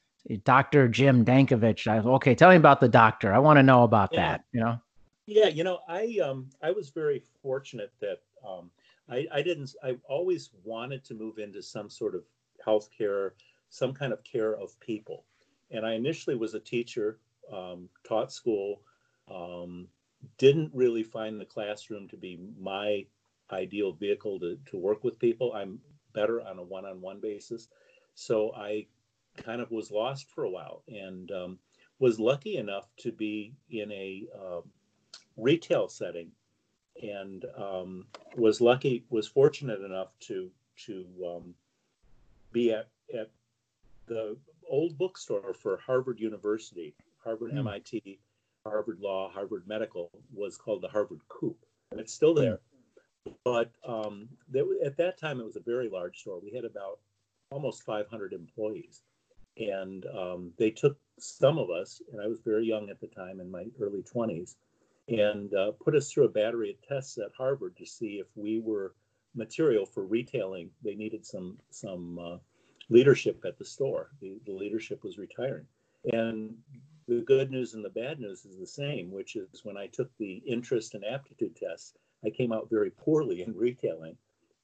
Dr. 0.44 0.88
Jim 0.88 1.24
Dankovich. 1.26 1.88
I, 1.88 2.00
okay, 2.00 2.36
tell 2.36 2.50
me 2.50 2.58
about 2.58 2.80
the 2.80 2.90
doctor. 2.90 3.34
I 3.34 3.40
want 3.40 3.58
to 3.58 3.64
know 3.64 3.84
about 3.84 4.10
yeah. 4.12 4.32
that. 4.32 4.44
You 4.52 4.60
know. 4.60 4.82
Yeah, 5.26 5.48
you 5.48 5.64
know, 5.64 5.80
I 5.90 6.20
um 6.24 6.50
I 6.62 6.72
was 6.72 6.90
very 6.90 7.22
fortunate 7.42 7.92
that 8.00 8.20
um 8.48 8.70
I 9.10 9.28
I 9.32 9.42
didn't 9.42 9.76
I 9.84 9.98
always 10.08 10.50
wanted 10.64 11.04
to 11.06 11.14
move 11.14 11.38
into 11.40 11.62
some 11.62 11.90
sort 11.90 12.16
of 12.16 12.24
healthcare, 12.66 13.32
some 13.70 13.94
kind 13.94 14.14
of 14.14 14.24
care 14.24 14.56
of 14.56 14.80
people, 14.80 15.26
and 15.72 15.86
I 15.86 15.94
initially 15.94 16.36
was 16.36 16.54
a 16.54 16.60
teacher, 16.60 17.20
um, 17.52 17.90
taught 18.04 18.32
school, 18.32 18.82
um, 19.30 19.88
didn't 20.38 20.72
really 20.74 21.04
find 21.04 21.40
the 21.40 21.46
classroom 21.46 22.08
to 22.10 22.18
be 22.18 22.40
my 22.60 23.06
ideal 23.52 23.94
vehicle 23.94 24.40
to 24.40 24.58
to 24.66 24.78
work 24.78 25.04
with 25.04 25.20
people. 25.20 25.54
I'm 25.54 25.80
better 26.14 26.42
on 26.42 26.58
a 26.60 26.64
one-on-one 26.64 27.20
basis. 27.20 27.70
So 28.16 28.52
I 28.56 28.88
kind 29.38 29.62
of 29.62 29.70
was 29.72 29.92
lost 29.92 30.32
for 30.32 30.46
a 30.46 30.50
while 30.50 30.82
and 30.88 31.32
um, 31.32 31.60
was 32.00 32.20
lucky 32.20 32.58
enough 32.58 32.88
to 32.98 33.12
be 33.12 33.54
in 33.70 33.92
a 33.92 34.26
uh, 34.36 34.62
retail 35.38 35.88
setting 35.88 36.32
and 37.02 37.46
um, 37.58 38.06
was 38.36 38.62
lucky 38.62 39.06
was 39.10 39.28
fortunate 39.28 39.82
enough 39.82 40.10
to 40.22 40.50
to 40.86 41.06
um, 41.26 41.54
be 42.52 42.72
at 42.72 42.88
at 43.14 43.30
the 44.08 44.38
old 44.70 44.98
bookstore 44.98 45.54
for 45.54 45.78
Harvard 45.78 46.20
University, 46.20 46.94
Harvard 47.24 47.52
mm. 47.52 47.60
MIT, 47.60 48.20
Harvard 48.66 49.00
Law, 49.00 49.30
Harvard 49.30 49.68
Medical 49.68 50.10
was 50.34 50.58
called 50.58 50.82
the 50.82 50.88
Harvard 50.88 51.22
Coop, 51.30 51.58
and 51.92 52.00
it's 52.00 52.14
still 52.14 52.34
there. 52.34 52.60
But 53.44 53.72
um, 53.86 54.30
there, 54.50 54.64
at 54.86 54.98
that 54.98 55.20
time, 55.20 55.40
it 55.40 55.46
was 55.46 55.58
a 55.58 55.62
very 55.62 55.90
large 55.90 56.20
store. 56.20 56.40
We 56.42 56.54
had 56.54 56.66
about 56.66 57.00
almost 57.52 57.84
500 57.84 58.34
employees. 58.34 59.02
And 59.58 60.06
um, 60.06 60.54
they 60.58 60.70
took 60.70 60.98
some 61.18 61.58
of 61.58 61.70
us, 61.70 62.02
and 62.12 62.22
I 62.22 62.28
was 62.28 62.40
very 62.42 62.66
young 62.66 62.90
at 62.90 63.00
the 63.00 63.08
time 63.08 63.40
in 63.40 63.50
my 63.50 63.66
early 63.82 64.04
20s, 64.04 64.56
and 65.08 65.54
uh, 65.54 65.72
put 65.84 65.96
us 65.96 66.12
through 66.12 66.26
a 66.26 66.30
battery 66.30 66.72
of 66.72 66.82
tests 66.82 67.18
at 67.18 67.32
Harvard 67.38 67.78
to 67.78 67.86
see 67.86 68.20
if 68.20 68.28
we 68.36 68.60
were 68.60 68.94
material 69.36 69.86
for 69.86 70.06
retailing. 70.06 70.70
They 70.84 70.96
needed 70.96 71.26
some 71.26 71.58
some 71.70 72.20
uh, 72.20 72.38
leadership 72.90 73.44
at 73.46 73.58
the 73.58 73.66
store. 73.66 74.12
The, 74.22 74.40
the 74.46 74.54
leadership 74.54 75.04
was 75.04 75.18
retiring, 75.18 75.66
and 76.12 76.56
the 77.08 77.22
good 77.22 77.52
news 77.52 77.74
and 77.74 77.86
the 77.86 77.90
bad 77.90 78.20
news 78.20 78.46
is 78.46 78.58
the 78.58 78.68
same, 78.68 79.12
which 79.12 79.36
is 79.36 79.62
when 79.64 79.78
I 79.78 79.88
took 79.88 80.10
the 80.18 80.42
interest 80.46 80.94
and 80.94 81.06
aptitude 81.06 81.56
tests, 81.56 81.94
I 82.26 82.30
came 82.30 82.52
out 82.52 82.70
very 82.70 82.92
poorly 82.92 83.44
in 83.44 83.56
retailing 83.56 84.18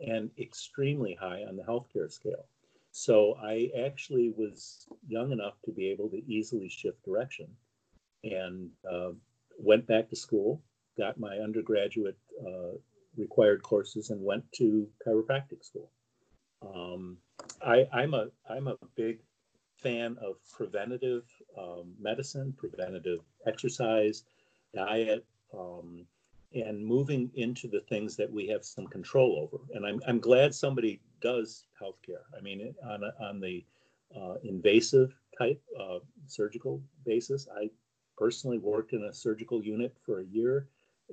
and 0.06 0.30
extremely 0.38 1.14
high 1.14 1.44
on 1.48 1.56
the 1.56 1.64
healthcare 1.64 2.12
scale. 2.12 2.46
So 2.92 3.38
I 3.42 3.72
actually 3.86 4.34
was 4.36 4.88
young 5.08 5.32
enough 5.32 5.56
to 5.66 5.72
be 5.72 5.88
able 5.90 6.10
to 6.10 6.22
easily 6.32 6.68
shift 6.68 7.04
direction 7.06 7.48
and 8.24 8.70
uh, 8.90 9.12
went 9.58 9.88
back 9.88 10.10
to 10.10 10.16
school, 10.16 10.62
got 10.98 11.20
my 11.20 11.38
undergraduate 11.38 12.18
uh, 12.46 12.78
required 13.18 13.64
courses, 13.64 14.10
and 14.10 14.22
went 14.22 14.44
to 14.54 14.88
chiropractic 15.06 15.64
school. 15.64 15.92
Um, 16.62 17.18
I, 17.66 17.88
am 17.94 18.14
a 18.14 18.28
I'm 18.50 18.68
a 18.68 18.78
big 18.96 19.20
fan 19.78 20.18
of 20.22 20.36
preventative 20.52 21.24
um, 21.58 21.94
medicine, 22.00 22.54
preventative 22.58 23.20
exercise, 23.46 24.24
diet, 24.74 25.26
um, 25.58 26.06
and 26.54 26.86
moving 26.86 27.32
into 27.36 27.68
the 27.68 27.82
things 27.90 28.16
that 28.16 28.32
we 28.32 28.48
have 28.48 28.64
some 28.64 28.88
control 28.88 29.40
over. 29.42 29.64
And 29.74 29.86
I'm, 29.86 30.02
I'm 30.08 30.20
glad 30.20 30.54
somebody 30.54 31.02
does 31.22 31.66
healthcare. 31.82 32.24
I 32.38 32.42
mean, 32.42 32.74
on, 32.88 33.04
on 33.20 33.40
the 33.40 33.66
uh, 34.16 34.36
invasive 34.44 35.14
type 35.38 35.62
uh, 35.80 36.00
surgical 36.28 36.82
basis, 37.06 37.48
I 37.56 37.70
personally 38.18 38.58
worked 38.58 38.94
in 38.94 39.04
a 39.04 39.14
surgical 39.14 39.64
unit 39.64 39.96
for 40.06 40.20
a 40.20 40.26
year 40.26 40.68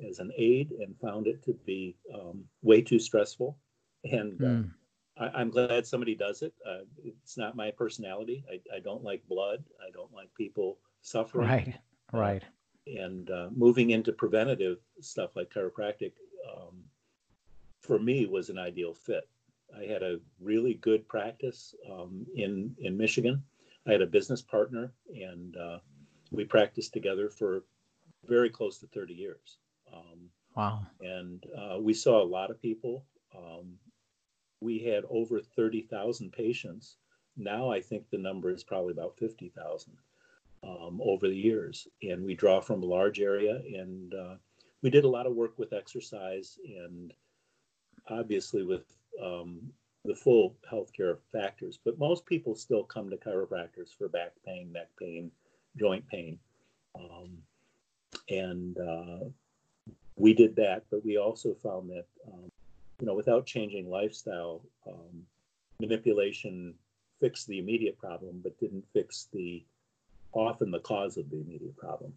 as 0.08 0.18
an 0.18 0.30
aide 0.36 0.72
and 0.80 0.98
found 1.00 1.26
it 1.26 1.42
to 1.44 1.52
be 1.66 1.96
um, 2.14 2.44
way 2.62 2.80
too 2.80 2.98
stressful. 2.98 3.56
And 4.04 4.38
mm. 4.38 4.70
uh, 5.18 5.30
I, 5.34 5.40
am 5.40 5.50
glad 5.50 5.86
somebody 5.86 6.14
does 6.14 6.42
it. 6.42 6.54
Uh, 6.66 6.84
it's 7.04 7.36
not 7.36 7.56
my 7.56 7.70
personality. 7.70 8.44
I, 8.50 8.76
I, 8.76 8.80
don't 8.80 9.04
like 9.04 9.26
blood. 9.28 9.62
I 9.86 9.90
don't 9.90 10.12
like 10.12 10.32
people 10.34 10.78
suffering. 11.02 11.48
Right, 11.48 11.74
right 12.12 12.44
and 12.86 13.30
uh, 13.30 13.48
moving 13.54 13.90
into 13.90 14.12
preventative 14.12 14.78
stuff 15.00 15.36
like 15.36 15.52
chiropractic 15.52 16.12
um, 16.50 16.82
for 17.80 17.98
me 17.98 18.26
was 18.26 18.50
an 18.50 18.58
ideal 18.58 18.94
fit. 18.94 19.28
I 19.76 19.84
had 19.84 20.02
a 20.02 20.18
really 20.40 20.74
good 20.74 21.06
practice 21.08 21.74
um, 21.90 22.26
in 22.34 22.74
in 22.80 22.96
Michigan. 22.96 23.42
I 23.86 23.92
had 23.92 24.02
a 24.02 24.06
business 24.06 24.42
partner, 24.42 24.92
and 25.14 25.56
uh, 25.56 25.78
we 26.30 26.44
practiced 26.44 26.92
together 26.92 27.28
for 27.28 27.64
very 28.26 28.50
close 28.50 28.78
to 28.78 28.86
30 28.86 29.14
years. 29.14 29.58
Um, 29.92 30.30
wow! 30.54 30.86
And 31.00 31.44
uh, 31.56 31.78
we 31.80 31.94
saw 31.94 32.22
a 32.22 32.24
lot 32.24 32.50
of 32.50 32.60
people. 32.60 33.04
Um, 33.36 33.74
we 34.60 34.78
had 34.78 35.04
over 35.08 35.40
30,000 35.40 36.32
patients. 36.32 36.96
Now 37.36 37.70
I 37.70 37.80
think 37.80 38.04
the 38.10 38.18
number 38.18 38.50
is 38.50 38.62
probably 38.62 38.92
about 38.92 39.16
50,000 39.16 39.92
um, 40.62 41.00
over 41.02 41.28
the 41.28 41.36
years. 41.36 41.88
And 42.02 42.24
we 42.24 42.34
draw 42.34 42.60
from 42.60 42.82
a 42.82 42.86
large 42.86 43.20
area, 43.20 43.56
and 43.56 44.14
uh, 44.14 44.34
we 44.82 44.90
did 44.90 45.04
a 45.04 45.08
lot 45.08 45.26
of 45.26 45.34
work 45.34 45.58
with 45.58 45.72
exercise 45.72 46.58
and 46.64 47.12
obviously 48.08 48.62
with 48.62 48.94
um, 49.22 49.60
the 50.04 50.14
full 50.14 50.56
healthcare 50.70 51.18
factors. 51.32 51.78
But 51.84 51.98
most 51.98 52.26
people 52.26 52.54
still 52.54 52.84
come 52.84 53.10
to 53.10 53.16
chiropractors 53.16 53.96
for 53.96 54.08
back 54.08 54.32
pain, 54.44 54.72
neck 54.72 54.88
pain, 54.98 55.30
joint 55.78 56.06
pain. 56.08 56.38
Um, 56.94 57.38
and 58.28 58.78
uh, 58.78 59.24
we 60.16 60.34
did 60.34 60.56
that, 60.56 60.84
but 60.90 61.04
we 61.04 61.16
also 61.16 61.54
found 61.62 61.90
that, 61.90 62.04
um, 62.32 62.50
you 63.00 63.06
know, 63.06 63.14
without 63.14 63.46
changing 63.46 63.88
lifestyle, 63.88 64.62
um, 64.86 65.22
manipulation 65.80 66.74
fixed 67.20 67.46
the 67.46 67.58
immediate 67.58 67.98
problem, 67.98 68.40
but 68.42 68.58
didn't 68.58 68.84
fix 68.92 69.28
the 69.32 69.64
often 70.32 70.70
the 70.70 70.80
cause 70.80 71.16
of 71.16 71.28
the 71.30 71.40
immediate 71.40 71.76
problem. 71.76 72.12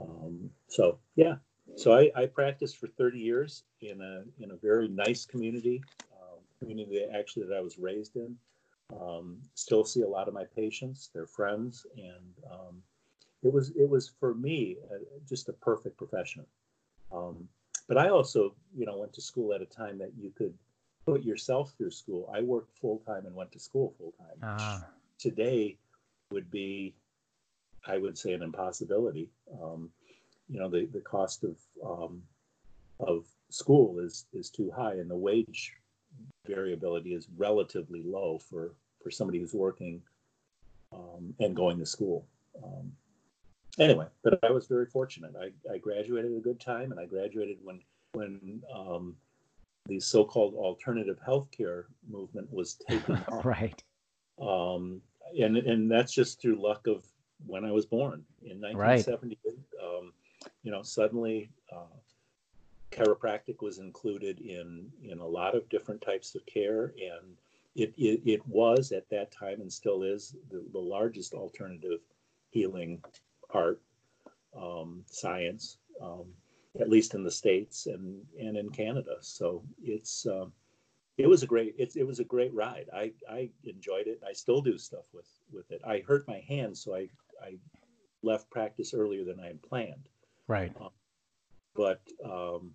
Um, 0.00 0.50
so 0.68 0.98
yeah, 1.14 1.36
so 1.76 1.94
I, 1.96 2.10
I, 2.14 2.26
practiced 2.26 2.76
for 2.76 2.86
30 2.86 3.18
years 3.18 3.64
in 3.80 4.00
a 4.00 4.24
in 4.42 4.50
a 4.50 4.56
very 4.56 4.88
nice 4.88 5.24
community, 5.24 5.82
uh, 6.12 6.36
community 6.60 7.06
actually 7.14 7.46
that 7.46 7.56
I 7.56 7.60
was 7.60 7.78
raised 7.78 8.16
in. 8.16 8.36
Um, 8.94 9.38
still 9.54 9.84
see 9.84 10.02
a 10.02 10.08
lot 10.08 10.28
of 10.28 10.34
my 10.34 10.44
patients, 10.44 11.10
their 11.12 11.26
friends, 11.26 11.86
and 11.96 12.34
um, 12.50 12.82
it 13.42 13.52
was 13.52 13.70
it 13.70 13.88
was 13.88 14.12
for 14.20 14.34
me 14.34 14.76
uh, 14.90 14.98
just 15.28 15.48
a 15.48 15.52
perfect 15.52 15.96
profession. 15.96 16.44
Um, 17.12 17.48
but 17.88 17.98
I 17.98 18.08
also, 18.08 18.54
you 18.76 18.86
know, 18.86 18.98
went 18.98 19.12
to 19.14 19.20
school 19.20 19.52
at 19.54 19.62
a 19.62 19.66
time 19.66 19.98
that 19.98 20.12
you 20.16 20.30
could 20.36 20.54
put 21.04 21.22
yourself 21.22 21.72
through 21.76 21.90
school. 21.90 22.30
I 22.32 22.42
worked 22.42 22.76
full 22.78 22.98
time 22.98 23.26
and 23.26 23.34
went 23.34 23.52
to 23.52 23.60
school 23.60 23.94
full 23.98 24.12
time. 24.18 24.38
Ah. 24.42 24.86
Today 25.18 25.78
would 26.30 26.50
be 26.50 26.94
I 27.86 27.98
would 27.98 28.18
say 28.18 28.32
an 28.32 28.42
impossibility. 28.42 29.30
Um, 29.62 29.90
you 30.48 30.58
know, 30.58 30.68
the, 30.68 30.86
the 30.86 31.00
cost 31.00 31.44
of 31.44 31.56
um, 31.84 32.22
of 33.00 33.26
school 33.48 33.98
is 34.00 34.26
is 34.32 34.50
too 34.50 34.70
high, 34.74 34.94
and 34.94 35.10
the 35.10 35.16
wage 35.16 35.74
variability 36.46 37.14
is 37.14 37.28
relatively 37.36 38.02
low 38.02 38.38
for 38.38 38.72
for 39.02 39.10
somebody 39.10 39.38
who's 39.38 39.54
working 39.54 40.02
um, 40.92 41.34
and 41.40 41.54
going 41.54 41.78
to 41.78 41.86
school. 41.86 42.26
Um, 42.62 42.92
anyway, 43.78 44.06
but 44.22 44.38
I 44.42 44.50
was 44.50 44.66
very 44.66 44.86
fortunate. 44.86 45.34
I, 45.40 45.50
I 45.72 45.78
graduated 45.78 46.32
at 46.32 46.38
a 46.38 46.40
good 46.40 46.60
time, 46.60 46.90
and 46.92 47.00
I 47.00 47.06
graduated 47.06 47.58
when 47.62 47.80
when 48.12 48.62
um, 48.74 49.16
the 49.86 50.00
so-called 50.00 50.54
alternative 50.54 51.18
healthcare 51.26 51.84
movement 52.08 52.52
was 52.52 52.78
taken. 52.88 53.22
right. 53.44 53.82
Um, 54.40 55.00
and 55.38 55.56
and 55.56 55.90
that's 55.90 56.12
just 56.12 56.40
through 56.40 56.60
luck 56.62 56.86
of 56.86 57.04
when 57.46 57.64
I 57.64 57.70
was 57.70 57.86
born 57.86 58.24
in 58.42 58.60
1978. 58.60 59.38
Right. 59.44 59.56
Um, 59.84 60.12
you 60.62 60.70
know, 60.70 60.82
suddenly 60.82 61.50
uh, 61.72 61.96
chiropractic 62.96 63.62
was 63.62 63.78
included 63.78 64.40
in 64.40 64.90
in 65.02 65.18
a 65.18 65.26
lot 65.26 65.54
of 65.54 65.68
different 65.68 66.00
types 66.00 66.34
of 66.34 66.44
care, 66.46 66.94
and 66.98 67.36
it 67.74 67.92
it, 67.96 68.20
it 68.24 68.46
was 68.46 68.92
at 68.92 69.08
that 69.10 69.30
time 69.30 69.60
and 69.60 69.72
still 69.72 70.02
is 70.02 70.34
the, 70.50 70.64
the 70.72 70.78
largest 70.78 71.34
alternative 71.34 72.00
healing 72.50 73.02
art 73.50 73.80
um, 74.56 75.04
science, 75.06 75.78
um, 76.00 76.24
at 76.80 76.88
least 76.88 77.14
in 77.14 77.22
the 77.22 77.30
states 77.30 77.86
and 77.86 78.22
and 78.40 78.56
in 78.56 78.70
Canada. 78.70 79.16
So 79.20 79.62
it's 79.82 80.26
um, 80.26 80.52
it 81.18 81.26
was 81.26 81.42
a 81.42 81.46
great 81.46 81.74
it, 81.78 81.94
it 81.96 82.06
was 82.06 82.20
a 82.20 82.24
great 82.24 82.54
ride. 82.54 82.88
I 82.94 83.12
I 83.30 83.50
enjoyed 83.64 84.06
it. 84.06 84.20
I 84.26 84.32
still 84.32 84.62
do 84.62 84.78
stuff 84.78 85.04
with 85.12 85.28
with 85.52 85.70
it. 85.70 85.82
I 85.86 86.02
hurt 86.06 86.26
my 86.26 86.42
hand, 86.48 86.76
so 86.76 86.94
I 86.94 87.08
I 87.42 87.58
left 88.22 88.50
practice 88.50 88.94
earlier 88.94 89.24
than 89.24 89.38
I 89.38 89.48
had 89.48 89.62
planned. 89.62 90.08
Right. 90.48 90.72
Um, 90.80 90.90
but 91.74 92.00
um, 92.24 92.72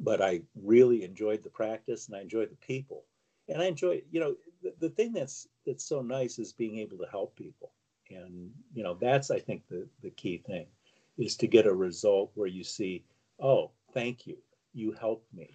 but 0.00 0.20
I 0.22 0.42
really 0.62 1.04
enjoyed 1.04 1.42
the 1.42 1.50
practice 1.50 2.06
and 2.06 2.16
I 2.16 2.20
enjoyed 2.20 2.50
the 2.50 2.66
people. 2.66 3.04
And 3.48 3.60
I 3.60 3.66
enjoy, 3.66 4.02
you 4.10 4.20
know, 4.20 4.36
the, 4.62 4.74
the 4.80 4.88
thing 4.88 5.12
that's 5.12 5.48
that's 5.66 5.84
so 5.84 6.00
nice 6.00 6.38
is 6.38 6.52
being 6.52 6.78
able 6.78 6.98
to 6.98 7.06
help 7.10 7.36
people. 7.36 7.72
And 8.10 8.50
you 8.74 8.82
know, 8.82 8.94
that's 8.94 9.30
I 9.30 9.38
think 9.38 9.66
the 9.68 9.86
the 10.02 10.10
key 10.10 10.38
thing 10.38 10.66
is 11.18 11.36
to 11.36 11.46
get 11.46 11.66
a 11.66 11.72
result 11.72 12.30
where 12.34 12.48
you 12.48 12.64
see, 12.64 13.04
oh, 13.40 13.70
thank 13.92 14.26
you, 14.26 14.36
you 14.72 14.92
helped 14.92 15.32
me, 15.32 15.50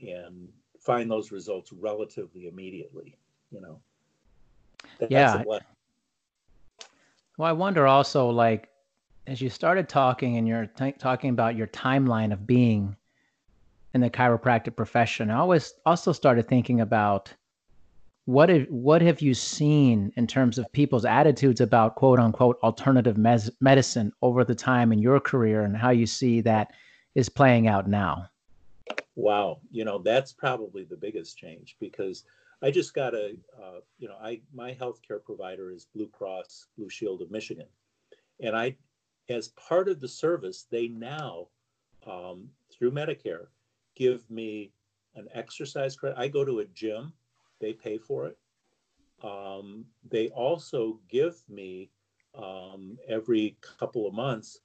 and 0.00 0.48
find 0.78 1.10
those 1.10 1.32
results 1.32 1.72
relatively 1.72 2.46
immediately. 2.46 3.16
You 3.50 3.60
know. 3.60 3.80
yeah. 5.08 5.42
Well, 7.38 7.48
I 7.48 7.52
wonder 7.52 7.86
also, 7.86 8.28
like, 8.28 8.68
as 9.26 9.40
you 9.40 9.48
started 9.48 9.88
talking 9.88 10.36
and 10.36 10.46
you're 10.46 10.66
t- 10.66 10.92
talking 10.92 11.30
about 11.30 11.56
your 11.56 11.66
timeline 11.68 12.32
of 12.32 12.46
being 12.46 12.96
in 13.94 14.00
the 14.00 14.10
chiropractic 14.10 14.76
profession, 14.76 15.30
I 15.30 15.38
always 15.38 15.74
also 15.84 16.12
started 16.12 16.48
thinking 16.48 16.80
about 16.80 17.32
what 18.24 18.48
have, 18.48 18.66
what 18.68 19.02
have 19.02 19.20
you 19.20 19.34
seen 19.34 20.12
in 20.16 20.26
terms 20.26 20.56
of 20.56 20.70
people's 20.72 21.04
attitudes 21.04 21.60
about 21.60 21.96
quote 21.96 22.18
unquote 22.18 22.58
alternative 22.62 23.18
mes- 23.18 23.50
medicine 23.60 24.12
over 24.22 24.44
the 24.44 24.54
time 24.54 24.92
in 24.92 25.00
your 25.00 25.20
career 25.20 25.62
and 25.62 25.76
how 25.76 25.90
you 25.90 26.06
see 26.06 26.40
that 26.40 26.72
is 27.14 27.28
playing 27.28 27.66
out 27.66 27.88
now? 27.88 28.28
Wow, 29.14 29.60
you 29.70 29.84
know 29.84 29.98
that's 29.98 30.32
probably 30.32 30.84
the 30.84 30.96
biggest 30.96 31.36
change 31.36 31.76
because 31.80 32.24
I 32.62 32.70
just 32.70 32.94
got 32.94 33.12
a, 33.12 33.34
uh, 33.60 33.80
you 33.98 34.08
know, 34.08 34.16
I 34.22 34.40
my 34.54 34.72
healthcare 34.72 35.22
provider 35.22 35.70
is 35.72 35.86
Blue 35.94 36.08
Cross 36.08 36.68
Blue 36.78 36.88
Shield 36.88 37.20
of 37.20 37.30
Michigan, 37.30 37.66
and 38.40 38.56
I, 38.56 38.76
as 39.28 39.48
part 39.48 39.88
of 39.88 40.00
the 40.00 40.08
service, 40.08 40.66
they 40.70 40.86
now, 40.88 41.48
um, 42.06 42.48
through 42.70 42.92
Medicare, 42.92 43.48
give 43.94 44.28
me 44.30 44.72
an 45.14 45.28
exercise 45.34 45.96
credit. 45.96 46.18
I 46.18 46.28
go 46.28 46.44
to 46.44 46.60
a 46.60 46.64
gym, 46.66 47.12
they 47.60 47.72
pay 47.72 47.98
for 47.98 48.26
it. 48.26 48.38
Um, 49.22 49.84
they 50.08 50.28
also 50.28 50.98
give 51.08 51.36
me 51.48 51.90
um, 52.34 52.98
every 53.08 53.56
couple 53.78 54.06
of 54.06 54.14
months 54.14 54.60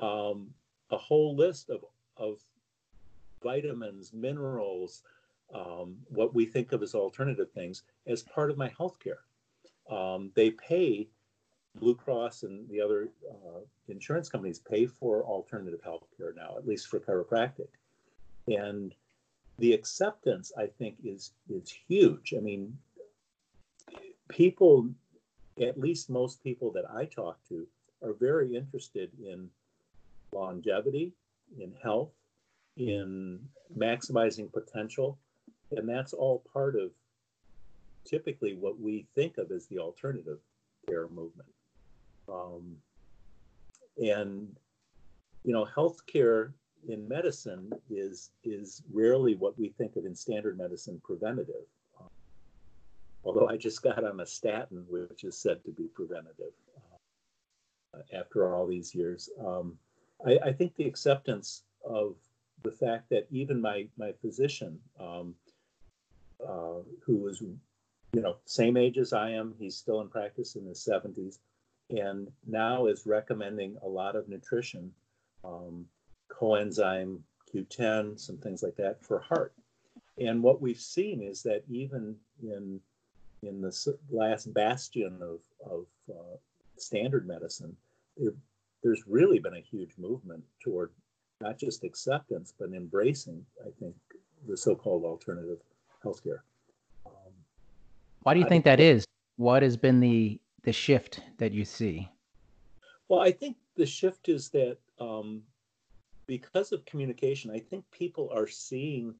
um, 0.00 0.50
a 0.90 0.96
whole 0.96 1.36
list 1.36 1.70
of, 1.70 1.84
of 2.16 2.38
vitamins, 3.42 4.12
minerals, 4.12 5.02
um, 5.54 5.96
what 6.08 6.34
we 6.34 6.46
think 6.46 6.72
of 6.72 6.82
as 6.82 6.94
alternative 6.94 7.50
things 7.52 7.82
as 8.06 8.22
part 8.22 8.50
of 8.50 8.58
my 8.58 8.68
healthcare. 8.70 9.22
Um, 9.90 10.30
they 10.34 10.50
pay 10.52 11.08
Blue 11.76 11.94
Cross 11.94 12.42
and 12.42 12.68
the 12.68 12.80
other 12.80 13.10
uh, 13.30 13.60
insurance 13.88 14.28
companies 14.28 14.58
pay 14.58 14.86
for 14.86 15.24
alternative 15.24 15.80
health 15.82 16.06
care 16.16 16.32
now, 16.36 16.56
at 16.56 16.66
least 16.66 16.88
for 16.88 16.98
chiropractic 16.98 17.68
and 18.50 18.94
the 19.58 19.72
acceptance 19.72 20.52
i 20.58 20.66
think 20.66 20.96
is 21.04 21.32
is 21.48 21.72
huge. 21.88 22.34
I 22.36 22.40
mean 22.40 22.76
people 24.28 24.88
at 25.60 25.78
least 25.78 26.08
most 26.08 26.42
people 26.42 26.70
that 26.72 26.84
i 26.94 27.04
talk 27.04 27.38
to 27.48 27.66
are 28.02 28.14
very 28.14 28.56
interested 28.56 29.10
in 29.22 29.50
longevity 30.32 31.12
in 31.58 31.72
health 31.82 32.12
in 32.76 33.40
maximizing 33.76 34.52
potential. 34.52 35.18
And 35.72 35.88
that's 35.88 36.12
all 36.12 36.42
part 36.52 36.76
of 36.76 36.90
typically 38.04 38.54
what 38.54 38.80
we 38.80 39.06
think 39.14 39.38
of 39.38 39.50
as 39.50 39.66
the 39.66 39.78
alternative 39.78 40.38
care 40.88 41.08
movement. 41.08 41.48
Um, 42.28 42.76
and 43.98 44.56
you 45.44 45.52
know 45.52 45.66
healthcare 45.66 46.52
in 46.88 47.08
medicine 47.08 47.72
is 47.88 48.30
is 48.44 48.82
rarely 48.92 49.34
what 49.34 49.58
we 49.58 49.68
think 49.68 49.96
of 49.96 50.04
in 50.04 50.14
standard 50.14 50.58
medicine 50.58 51.00
preventative. 51.04 51.66
Um, 51.98 52.08
although 53.24 53.48
I 53.48 53.56
just 53.56 53.82
got 53.82 54.02
on 54.04 54.20
a 54.20 54.26
statin, 54.26 54.84
which 54.88 55.24
is 55.24 55.36
said 55.36 55.64
to 55.64 55.70
be 55.70 55.88
preventative 55.94 56.52
uh, 57.94 58.18
after 58.18 58.54
all 58.54 58.66
these 58.66 58.94
years. 58.94 59.28
Um, 59.44 59.78
I, 60.26 60.38
I, 60.44 60.52
think 60.52 60.76
the 60.76 60.84
acceptance 60.84 61.62
of 61.84 62.16
the 62.62 62.70
fact 62.70 63.08
that 63.10 63.26
even 63.30 63.60
my 63.60 63.86
my 63.96 64.12
physician, 64.20 64.78
um, 64.98 65.34
uh, 66.46 66.80
who 67.04 67.16
was 67.16 67.40
you 67.40 67.58
know 68.20 68.36
same 68.44 68.76
age 68.76 68.98
as 68.98 69.12
I 69.12 69.30
am, 69.30 69.54
he's 69.58 69.76
still 69.76 70.00
in 70.00 70.08
practice 70.08 70.56
in 70.56 70.66
his 70.66 70.78
70s, 70.78 71.38
and 71.90 72.28
now 72.46 72.86
is 72.86 73.06
recommending 73.06 73.76
a 73.82 73.88
lot 73.88 74.16
of 74.16 74.28
nutrition. 74.28 74.92
Um, 75.44 75.86
coenzyme 76.40 77.18
Q10, 77.52 78.18
some 78.18 78.38
things 78.38 78.62
like 78.62 78.76
that 78.76 79.02
for 79.04 79.20
heart. 79.20 79.52
And 80.18 80.42
what 80.42 80.60
we've 80.60 80.80
seen 80.80 81.22
is 81.22 81.42
that 81.42 81.62
even 81.68 82.16
in 82.42 82.80
in 83.42 83.62
the 83.62 83.96
last 84.10 84.52
bastion 84.52 85.18
of, 85.22 85.38
of 85.64 85.86
uh, 86.10 86.36
standard 86.76 87.26
medicine, 87.26 87.74
it, 88.18 88.34
there's 88.82 89.02
really 89.06 89.38
been 89.38 89.54
a 89.54 89.60
huge 89.60 89.92
movement 89.96 90.44
toward 90.62 90.90
not 91.40 91.58
just 91.58 91.82
acceptance, 91.82 92.52
but 92.58 92.70
embracing, 92.74 93.44
I 93.66 93.70
think, 93.80 93.94
the 94.46 94.56
so-called 94.56 95.04
alternative 95.04 95.58
healthcare. 96.04 96.40
Um, 97.06 97.32
Why 98.24 98.34
do 98.34 98.40
you 98.40 98.46
think 98.46 98.66
I, 98.66 98.76
that 98.76 98.80
is? 98.80 99.06
What 99.36 99.62
has 99.62 99.76
been 99.76 100.00
the 100.00 100.38
the 100.62 100.72
shift 100.72 101.20
that 101.38 101.52
you 101.52 101.64
see? 101.64 102.08
Well, 103.08 103.20
I 103.20 103.32
think 103.32 103.56
the 103.76 103.86
shift 103.86 104.28
is 104.28 104.50
that 104.50 104.76
um, 104.98 105.42
because 106.30 106.70
of 106.70 106.84
communication, 106.84 107.50
I 107.50 107.58
think 107.58 107.84
people 107.90 108.30
are 108.32 108.46
seeing 108.46 109.16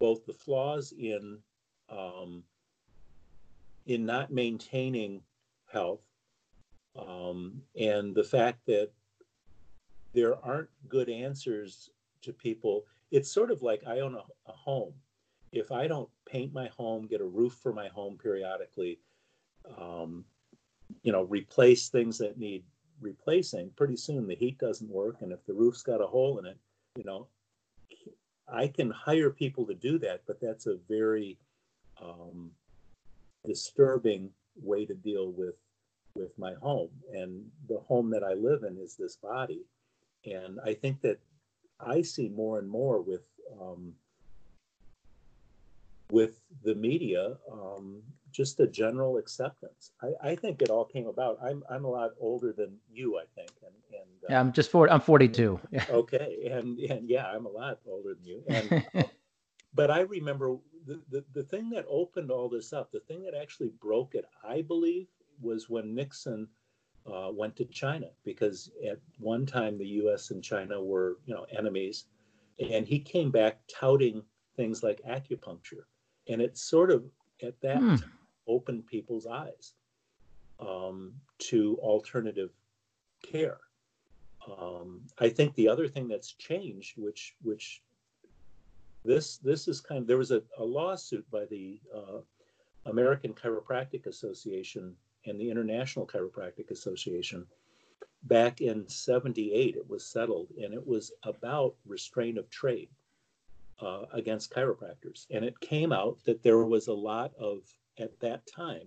both 0.00 0.26
the 0.26 0.32
flaws 0.32 0.92
in 0.98 1.38
um, 1.88 2.42
in 3.86 4.04
not 4.04 4.32
maintaining 4.32 5.22
health 5.72 6.02
um, 6.98 7.62
and 7.78 8.16
the 8.16 8.24
fact 8.24 8.66
that 8.66 8.90
there 10.12 10.44
aren't 10.44 10.68
good 10.88 11.08
answers 11.08 11.90
to 12.22 12.32
people. 12.32 12.84
It's 13.12 13.30
sort 13.30 13.52
of 13.52 13.62
like 13.62 13.82
I 13.86 14.00
own 14.00 14.16
a, 14.16 14.24
a 14.46 14.52
home. 14.52 14.94
If 15.52 15.70
I 15.70 15.86
don't 15.86 16.08
paint 16.28 16.52
my 16.52 16.66
home, 16.76 17.06
get 17.06 17.20
a 17.20 17.24
roof 17.24 17.60
for 17.62 17.72
my 17.72 17.86
home 17.86 18.18
periodically, 18.20 18.98
um, 19.78 20.24
you 21.04 21.12
know, 21.12 21.22
replace 21.22 21.90
things 21.90 22.18
that 22.18 22.38
need 22.38 22.64
replacing, 23.00 23.70
pretty 23.76 23.96
soon 23.96 24.26
the 24.26 24.34
heat 24.34 24.58
doesn't 24.58 24.90
work. 24.90 25.16
And 25.20 25.32
if 25.32 25.44
the 25.46 25.54
roof's 25.54 25.82
got 25.82 26.00
a 26.00 26.06
hole 26.06 26.38
in 26.38 26.46
it, 26.46 26.58
you 26.96 27.04
know, 27.04 27.26
I 28.48 28.68
can 28.68 28.90
hire 28.90 29.30
people 29.30 29.66
to 29.66 29.74
do 29.74 29.98
that, 30.00 30.22
but 30.26 30.40
that's 30.40 30.66
a 30.66 30.76
very 30.88 31.38
um, 32.02 32.50
disturbing 33.46 34.30
way 34.60 34.84
to 34.86 34.94
deal 34.94 35.32
with 35.32 35.54
with 36.14 36.36
my 36.36 36.54
home. 36.54 36.90
And 37.12 37.44
the 37.68 37.78
home 37.78 38.10
that 38.10 38.24
I 38.24 38.34
live 38.34 38.64
in 38.64 38.76
is 38.78 38.96
this 38.96 39.16
body. 39.16 39.60
And 40.24 40.58
I 40.64 40.74
think 40.74 41.00
that 41.02 41.20
I 41.78 42.02
see 42.02 42.28
more 42.28 42.58
and 42.58 42.68
more 42.68 43.00
with 43.00 43.22
um, 43.60 43.94
with 46.10 46.40
the 46.64 46.74
media 46.74 47.36
um, 47.50 48.02
just 48.32 48.60
a 48.60 48.66
general 48.66 49.16
acceptance. 49.16 49.92
I, 50.02 50.30
I, 50.30 50.36
think 50.36 50.62
it 50.62 50.70
all 50.70 50.84
came 50.84 51.06
about. 51.06 51.38
I'm 51.42 51.62
I'm 51.70 51.84
a 51.84 51.90
lot 51.90 52.10
older 52.18 52.52
than 52.52 52.76
you, 52.92 53.18
I 53.18 53.24
think, 53.34 53.50
and 53.62 53.74
and 53.90 54.24
uh, 54.24 54.26
yeah, 54.30 54.40
I'm 54.40 54.52
just 54.52 54.70
40, 54.70 54.92
I'm 54.92 55.00
42. 55.00 55.60
okay, 55.90 56.50
and 56.50 56.78
and 56.78 57.08
yeah, 57.08 57.26
I'm 57.26 57.46
a 57.46 57.50
lot 57.50 57.78
older 57.86 58.14
than 58.14 58.24
you. 58.24 58.42
And, 58.48 58.84
but 59.74 59.90
I 59.90 60.00
remember 60.00 60.56
the, 60.86 61.00
the 61.10 61.24
the 61.32 61.42
thing 61.42 61.70
that 61.70 61.84
opened 61.88 62.30
all 62.30 62.48
this 62.48 62.72
up, 62.72 62.90
the 62.92 63.00
thing 63.00 63.22
that 63.24 63.34
actually 63.34 63.70
broke 63.80 64.14
it, 64.14 64.24
I 64.44 64.62
believe, 64.62 65.08
was 65.40 65.68
when 65.68 65.94
Nixon 65.94 66.48
uh, 67.06 67.30
went 67.32 67.56
to 67.56 67.64
China 67.66 68.06
because 68.24 68.70
at 68.88 68.98
one 69.18 69.46
time 69.46 69.78
the 69.78 69.86
U.S. 69.86 70.30
and 70.30 70.42
China 70.42 70.82
were 70.82 71.18
you 71.26 71.34
know 71.34 71.46
enemies, 71.56 72.06
and 72.58 72.86
he 72.86 72.98
came 72.98 73.30
back 73.30 73.60
touting 73.68 74.22
things 74.56 74.82
like 74.82 75.00
acupuncture, 75.08 75.84
and 76.28 76.40
it 76.40 76.56
sort 76.56 76.90
of 76.90 77.04
at 77.42 77.60
that 77.62 77.78
hmm 77.78 77.96
open 78.50 78.82
people's 78.82 79.26
eyes 79.26 79.74
um, 80.58 81.12
to 81.38 81.78
alternative 81.80 82.50
care. 83.22 83.58
Um, 84.46 85.02
I 85.18 85.28
think 85.28 85.54
the 85.54 85.68
other 85.68 85.86
thing 85.88 86.08
that's 86.08 86.32
changed, 86.32 86.94
which 86.96 87.36
which 87.42 87.82
this 89.04 89.38
this 89.38 89.68
is 89.68 89.80
kind 89.80 90.00
of 90.00 90.06
there 90.06 90.18
was 90.18 90.30
a, 90.30 90.42
a 90.58 90.64
lawsuit 90.64 91.30
by 91.30 91.44
the 91.46 91.80
uh, 91.94 92.20
American 92.86 93.34
Chiropractic 93.34 94.06
Association 94.06 94.94
and 95.26 95.40
the 95.40 95.50
International 95.50 96.06
Chiropractic 96.06 96.70
Association 96.70 97.46
back 98.24 98.60
in 98.60 98.86
78 98.88 99.76
it 99.76 99.88
was 99.88 100.04
settled 100.04 100.48
and 100.62 100.74
it 100.74 100.86
was 100.86 101.12
about 101.22 101.74
restraint 101.86 102.36
of 102.36 102.50
trade 102.50 102.88
uh, 103.80 104.02
against 104.12 104.52
chiropractors 104.52 105.26
and 105.30 105.42
it 105.42 105.58
came 105.60 105.90
out 105.90 106.18
that 106.24 106.42
there 106.42 106.64
was 106.64 106.88
a 106.88 106.92
lot 106.92 107.32
of 107.38 107.62
at 108.00 108.18
that 108.20 108.46
time 108.46 108.86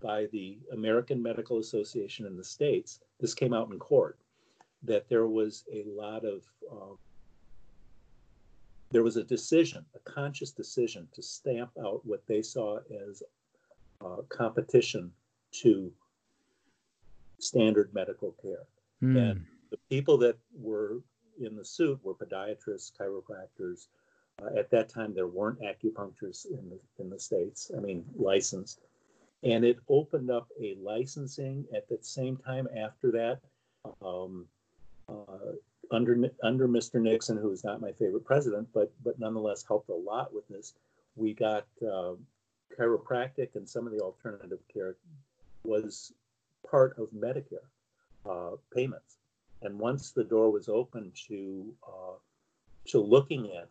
by 0.00 0.26
the 0.32 0.58
american 0.72 1.22
medical 1.22 1.58
association 1.58 2.26
in 2.26 2.36
the 2.36 2.44
states 2.44 3.00
this 3.20 3.34
came 3.34 3.52
out 3.52 3.70
in 3.70 3.78
court 3.78 4.18
that 4.82 5.08
there 5.08 5.28
was 5.28 5.64
a 5.72 5.84
lot 5.86 6.24
of 6.24 6.42
um, 6.70 6.98
there 8.90 9.02
was 9.02 9.16
a 9.16 9.24
decision 9.24 9.84
a 9.94 10.10
conscious 10.10 10.50
decision 10.50 11.06
to 11.12 11.22
stamp 11.22 11.70
out 11.84 12.00
what 12.04 12.22
they 12.26 12.42
saw 12.42 12.78
as 13.08 13.22
uh, 14.04 14.22
competition 14.28 15.12
to 15.52 15.92
standard 17.38 17.92
medical 17.92 18.34
care. 18.42 18.64
Mm. 19.02 19.30
And 19.30 19.44
the 19.70 19.78
people 19.90 20.16
that 20.18 20.36
were 20.56 21.02
in 21.40 21.56
the 21.56 21.64
suit 21.64 21.98
were 22.02 22.14
podiatrists, 22.14 22.92
chiropractors. 22.98 23.88
Uh, 24.40 24.58
at 24.58 24.70
that 24.70 24.88
time, 24.88 25.14
there 25.14 25.26
weren't 25.26 25.60
acupuncturists 25.60 26.46
in 26.46 26.70
the 26.70 26.78
in 27.02 27.10
the 27.10 27.18
states. 27.18 27.70
I 27.76 27.80
mean, 27.80 28.04
licensed, 28.16 28.80
and 29.42 29.64
it 29.64 29.78
opened 29.88 30.30
up 30.30 30.48
a 30.60 30.76
licensing 30.80 31.66
at 31.74 31.88
the 31.88 31.98
same 32.00 32.36
time. 32.36 32.68
After 32.76 33.10
that, 33.12 33.40
um, 34.04 34.46
uh, 35.08 35.52
under 35.90 36.30
under 36.42 36.68
Mr. 36.68 37.00
Nixon, 37.00 37.36
who 37.36 37.50
is 37.50 37.64
not 37.64 37.80
my 37.80 37.92
favorite 37.92 38.24
president, 38.24 38.68
but 38.72 38.92
but 39.04 39.18
nonetheless 39.18 39.64
helped 39.66 39.90
a 39.90 39.94
lot 39.94 40.32
with 40.32 40.48
this. 40.48 40.74
We 41.16 41.34
got 41.34 41.66
uh, 41.86 42.14
chiropractic 42.78 43.54
and 43.54 43.68
some 43.68 43.86
of 43.86 43.92
the 43.92 44.00
alternative 44.00 44.60
care 44.72 44.96
was 45.64 46.12
part 46.68 46.98
of 46.98 47.08
Medicare 47.10 47.66
uh, 48.28 48.56
payments. 48.74 49.18
And 49.62 49.78
once 49.78 50.10
the 50.10 50.24
door 50.24 50.50
was 50.50 50.68
open 50.68 51.12
to 51.28 51.72
uh, 51.86 52.16
to 52.88 52.98
looking 52.98 53.52
at 53.56 53.68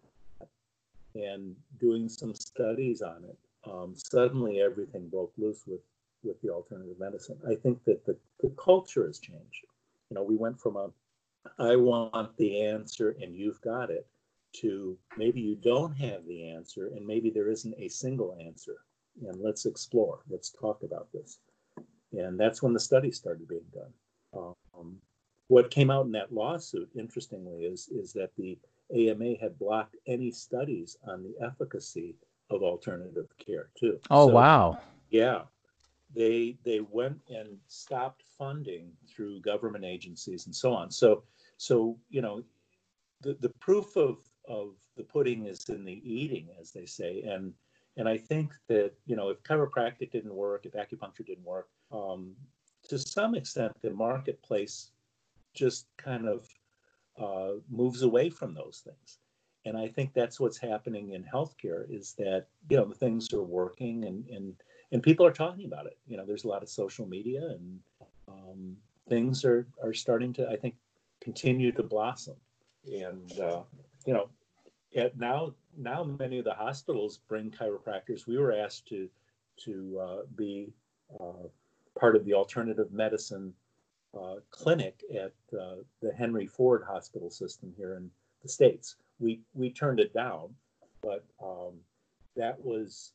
and 1.16 1.56
doing 1.80 2.10
some 2.10 2.34
studies 2.34 3.02
on 3.02 3.24
it, 3.24 3.38
um, 3.70 3.94
suddenly 3.96 4.62
everything 4.62 5.10
broke 5.10 5.34
loose 5.38 5.64
with 5.68 5.82
with 6.24 6.40
the 6.42 6.50
alternative 6.50 7.00
medicine. 7.00 7.40
I 7.50 7.56
think 7.56 7.84
that 7.86 8.06
the, 8.06 8.16
the 8.42 8.50
culture 8.52 9.08
has 9.08 9.18
changed. 9.18 9.66
You 10.12 10.16
know, 10.16 10.24
we 10.24 10.36
went 10.36 10.60
from 10.60 10.76
a 10.76 10.90
I 11.58 11.76
want 11.76 12.38
the 12.38 12.62
answer 12.62 13.16
and 13.20 13.36
you've 13.36 13.62
got 13.62 13.90
it 13.90 14.06
to 14.58 14.98
maybe 15.18 15.42
you 15.42 15.56
don't 15.56 15.94
have 15.94 16.26
the 16.28 16.50
answer 16.50 16.88
and 16.96 17.06
maybe 17.08 17.32
there 17.32 17.50
isn't 17.50 17.74
a 17.80 17.88
single 17.88 18.38
answer. 18.40 18.76
And 19.26 19.42
let's 19.42 19.66
explore. 19.66 20.20
Let's 20.30 20.52
talk 20.52 20.84
about 20.84 21.12
this 21.12 21.40
and 22.14 22.40
that's 22.40 22.62
when 22.62 22.74
the 22.74 22.80
studies 22.80 23.18
started 23.18 23.48
being 23.48 23.62
done. 23.74 24.54
Um, 24.74 24.98
what 25.48 25.72
came 25.72 25.90
out 25.90 26.06
in 26.06 26.12
that 26.14 26.34
lawsuit, 26.34 26.90
interestingly, 26.98 27.66
is 27.66 27.90
is 27.90 28.14
that 28.14 28.32
the 28.38 28.58
AMA 28.96 29.36
had 29.40 29.58
blocked 29.58 29.96
any 30.06 30.32
studies 30.32 30.98
on 31.08 31.24
the 31.24 31.34
efficacy 31.46 32.16
of 32.50 32.64
alternative 32.64 33.28
care 33.38 33.70
too. 33.76 34.00
Oh 34.10 34.28
so, 34.28 34.34
wow! 34.34 34.80
Yeah, 35.10 35.44
they 36.14 36.58
they 36.64 36.82
went 36.82 37.20
and 37.30 37.58
stopped 37.68 38.24
funding 38.38 38.92
through 39.08 39.42
government 39.42 39.86
agencies 39.86 40.46
and 40.46 40.56
so 40.56 40.74
on. 40.74 40.92
So 40.92 41.24
so 41.58 41.98
you 42.10 42.22
know, 42.22 42.44
the 43.22 43.36
the 43.40 43.50
proof 43.60 43.96
of 43.96 44.20
of 44.48 44.76
the 44.98 45.04
pudding 45.04 45.46
is 45.46 45.70
in 45.70 45.86
the 45.86 46.02
eating, 46.04 46.50
as 46.60 46.72
they 46.72 46.86
say, 46.86 47.22
and 47.24 47.54
and 47.98 48.08
I 48.08 48.18
think 48.18 48.54
that 48.68 48.94
you 49.06 49.16
know 49.16 49.30
if 49.30 49.42
chiropractic 49.44 50.12
didn't 50.12 50.34
work, 50.34 50.66
if 50.66 50.74
acupuncture 50.74 51.26
didn't 51.26 51.46
work, 51.46 51.70
um, 51.92 52.36
to 52.90 52.98
some 52.98 53.36
extent, 53.36 53.74
the 53.82 53.92
marketplace 53.92 54.92
just 55.54 55.88
kind 55.98 56.28
of 56.28 56.48
uh, 57.22 57.52
moves 57.70 58.02
away 58.02 58.30
from 58.30 58.54
those 58.54 58.82
things. 58.84 59.20
And 59.66 59.78
I 59.78 59.88
think 59.88 60.14
that's 60.14 60.40
what's 60.40 60.58
happening 60.58 61.12
in 61.12 61.24
healthcare 61.24 61.86
is 61.90 62.16
that, 62.18 62.48
you 62.70 62.78
know, 62.78 62.92
things 62.92 63.32
are 63.32 63.44
working 63.44 64.06
and, 64.06 64.28
and, 64.30 64.56
and 64.92 65.04
people 65.04 65.26
are 65.26 65.32
talking 65.32 65.66
about 65.66 65.86
it. 65.86 65.98
You 66.08 66.18
know, 66.18 66.26
there's 66.26 66.46
a 66.46 66.48
lot 66.48 66.64
of 66.64 66.70
social 66.70 67.06
media 67.06 67.42
and 67.42 67.80
um, 68.28 68.76
things 69.08 69.46
are, 69.46 69.68
are 69.84 69.94
starting 69.94 70.34
to, 70.34 70.50
I 70.50 70.56
think, 70.56 70.76
continue 71.22 71.72
to 71.74 71.84
blossom. 71.84 72.36
And, 72.86 73.40
uh, 73.40 73.62
you 74.08 74.14
know, 74.14 74.30
at 74.96 75.16
now, 75.18 75.54
now 75.78 76.04
many 76.04 76.40
of 76.40 76.46
the 76.46 76.56
hospitals 76.56 77.20
bring 77.30 77.52
chiropractors. 77.52 78.26
We 78.26 78.40
were 78.40 78.54
asked 78.54 78.88
to, 78.88 79.08
to 79.66 80.00
uh, 80.02 80.18
be 80.36 80.74
uh, 81.20 81.48
part 82.00 82.16
of 82.16 82.26
the 82.26 82.34
alternative 82.34 82.92
medicine 82.92 83.54
uh, 84.20 84.36
clinic 84.50 85.02
at 85.14 85.34
uh, 85.58 85.76
the 86.02 86.12
Henry 86.14 86.48
Ford 86.48 86.84
Hospital 86.88 87.30
System 87.30 87.74
here 87.78 87.96
in 87.96 88.10
the 88.44 88.50
States. 88.50 88.96
We, 89.20 89.42
we 89.54 89.70
turned 89.70 90.00
it 90.00 90.14
down, 90.14 90.54
but 91.02 91.24
um, 91.44 91.74
that 92.36 92.60
was 92.64 93.14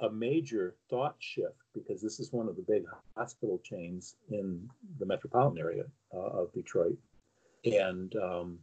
a 0.00 0.10
major 0.10 0.74
thought 0.90 1.16
shift 1.18 1.62
because 1.72 2.02
this 2.02 2.18
is 2.18 2.32
one 2.32 2.48
of 2.48 2.56
the 2.56 2.62
big 2.62 2.84
hospital 3.16 3.60
chains 3.62 4.16
in 4.30 4.68
the 4.98 5.06
metropolitan 5.06 5.58
area 5.58 5.84
uh, 6.12 6.18
of 6.18 6.52
Detroit. 6.52 6.98
And 7.64 8.14
um, 8.16 8.58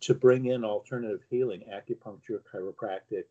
to 0.00 0.14
bring 0.14 0.46
in 0.46 0.64
alternative 0.64 1.20
healing, 1.28 1.64
acupuncture, 1.72 2.40
chiropractic, 2.52 3.24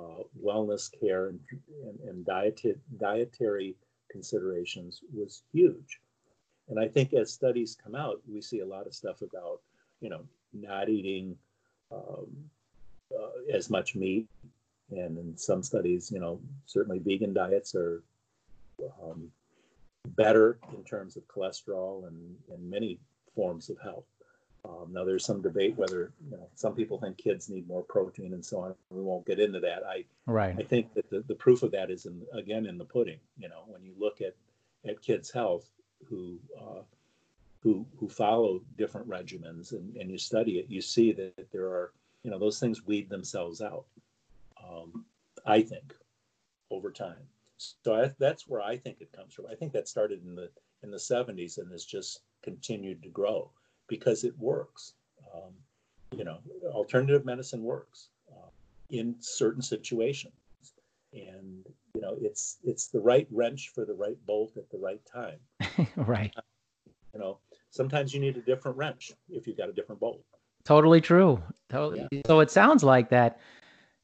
uh, 0.00 0.24
wellness 0.42 0.90
care 0.98 1.28
and, 1.28 1.40
and, 1.86 2.00
and 2.08 2.24
diet, 2.24 2.60
dietary 2.98 3.76
considerations 4.12 5.00
was 5.12 5.42
huge. 5.52 6.00
And 6.68 6.78
I 6.78 6.86
think 6.86 7.12
as 7.12 7.32
studies 7.32 7.76
come 7.82 7.94
out, 7.94 8.20
we 8.32 8.40
see 8.40 8.60
a 8.60 8.66
lot 8.66 8.86
of 8.86 8.94
stuff 8.94 9.22
about, 9.22 9.60
you 10.00 10.10
know, 10.10 10.22
not 10.52 10.88
eating 10.88 11.36
um, 11.90 12.28
uh, 13.12 13.56
as 13.56 13.70
much 13.70 13.94
meat. 13.94 14.28
And 14.90 15.18
in 15.18 15.36
some 15.36 15.62
studies, 15.62 16.10
you 16.12 16.20
know, 16.20 16.38
certainly 16.66 16.98
vegan 16.98 17.32
diets 17.32 17.74
are 17.74 18.02
um, 19.02 19.30
better 20.08 20.58
in 20.76 20.84
terms 20.84 21.16
of 21.16 21.26
cholesterol 21.28 22.06
and, 22.08 22.36
and 22.52 22.70
many 22.70 22.98
forms 23.34 23.70
of 23.70 23.78
health. 23.80 24.04
Um, 24.64 24.92
now, 24.92 25.04
there's 25.04 25.24
some 25.24 25.42
debate 25.42 25.76
whether 25.76 26.12
you 26.24 26.36
know 26.36 26.48
some 26.54 26.74
people 26.74 26.98
think 26.98 27.18
kids 27.18 27.48
need 27.48 27.66
more 27.66 27.82
protein 27.82 28.32
and 28.32 28.44
so 28.44 28.60
on. 28.60 28.74
We 28.90 29.02
won't 29.02 29.26
get 29.26 29.40
into 29.40 29.58
that. 29.60 29.82
I 29.84 30.04
right. 30.26 30.54
I 30.56 30.62
think 30.62 30.94
that 30.94 31.10
the, 31.10 31.24
the 31.26 31.34
proof 31.34 31.62
of 31.64 31.72
that 31.72 31.90
is 31.90 32.06
in 32.06 32.22
again 32.32 32.66
in 32.66 32.78
the 32.78 32.84
pudding. 32.84 33.18
You 33.38 33.48
know, 33.48 33.64
when 33.66 33.82
you 33.82 33.92
look 33.98 34.20
at 34.20 34.36
at 34.88 35.02
kids' 35.02 35.32
health 35.32 35.68
who 36.08 36.38
uh, 36.60 36.82
who 37.60 37.84
who 37.98 38.08
follow 38.08 38.60
different 38.78 39.08
regimens 39.08 39.72
and, 39.72 39.96
and 39.96 40.10
you 40.10 40.18
study 40.18 40.58
it, 40.58 40.66
you 40.68 40.80
see 40.80 41.12
that, 41.12 41.50
there 41.50 41.66
are 41.66 41.92
you 42.22 42.30
know 42.30 42.38
those 42.38 42.60
things 42.60 42.86
weed 42.86 43.10
themselves 43.10 43.60
out. 43.60 43.84
Um, 44.62 45.04
I 45.44 45.62
think 45.62 45.92
over 46.70 46.92
time. 46.92 47.26
So 47.56 47.94
I, 47.94 48.10
that's 48.18 48.46
where 48.46 48.62
I 48.62 48.76
think 48.76 49.00
it 49.00 49.12
comes 49.12 49.34
from. 49.34 49.46
I 49.50 49.56
think 49.56 49.72
that 49.72 49.88
started 49.88 50.24
in 50.24 50.36
the 50.36 50.50
in 50.84 50.90
the 50.90 50.96
70s 50.96 51.58
and 51.58 51.70
has 51.70 51.84
just 51.84 52.20
continued 52.42 53.02
to 53.02 53.08
grow 53.08 53.50
because 53.92 54.24
it 54.24 54.32
works. 54.38 54.94
Um, 55.34 55.52
you 56.16 56.24
know, 56.24 56.38
alternative 56.64 57.26
medicine 57.26 57.62
works 57.62 58.08
uh, 58.30 58.48
in 58.88 59.14
certain 59.20 59.60
situations, 59.60 60.32
and 61.12 61.66
you 61.94 62.00
know, 62.00 62.16
it's 62.18 62.56
it's 62.64 62.86
the 62.86 63.00
right 63.00 63.28
wrench 63.30 63.70
for 63.74 63.84
the 63.84 63.92
right 63.92 64.16
bolt 64.24 64.56
at 64.56 64.70
the 64.70 64.78
right 64.78 65.02
time. 65.04 65.38
right. 65.96 66.34
You 67.12 67.20
know, 67.20 67.38
sometimes 67.68 68.14
you 68.14 68.20
need 68.20 68.38
a 68.38 68.40
different 68.40 68.78
wrench 68.78 69.12
if 69.28 69.46
you've 69.46 69.58
got 69.58 69.68
a 69.68 69.74
different 69.74 70.00
bolt. 70.00 70.22
Totally 70.64 71.02
true. 71.02 71.42
Totally. 71.68 72.06
Yeah. 72.10 72.22
So 72.26 72.40
it 72.40 72.50
sounds 72.50 72.82
like 72.82 73.10
that, 73.10 73.40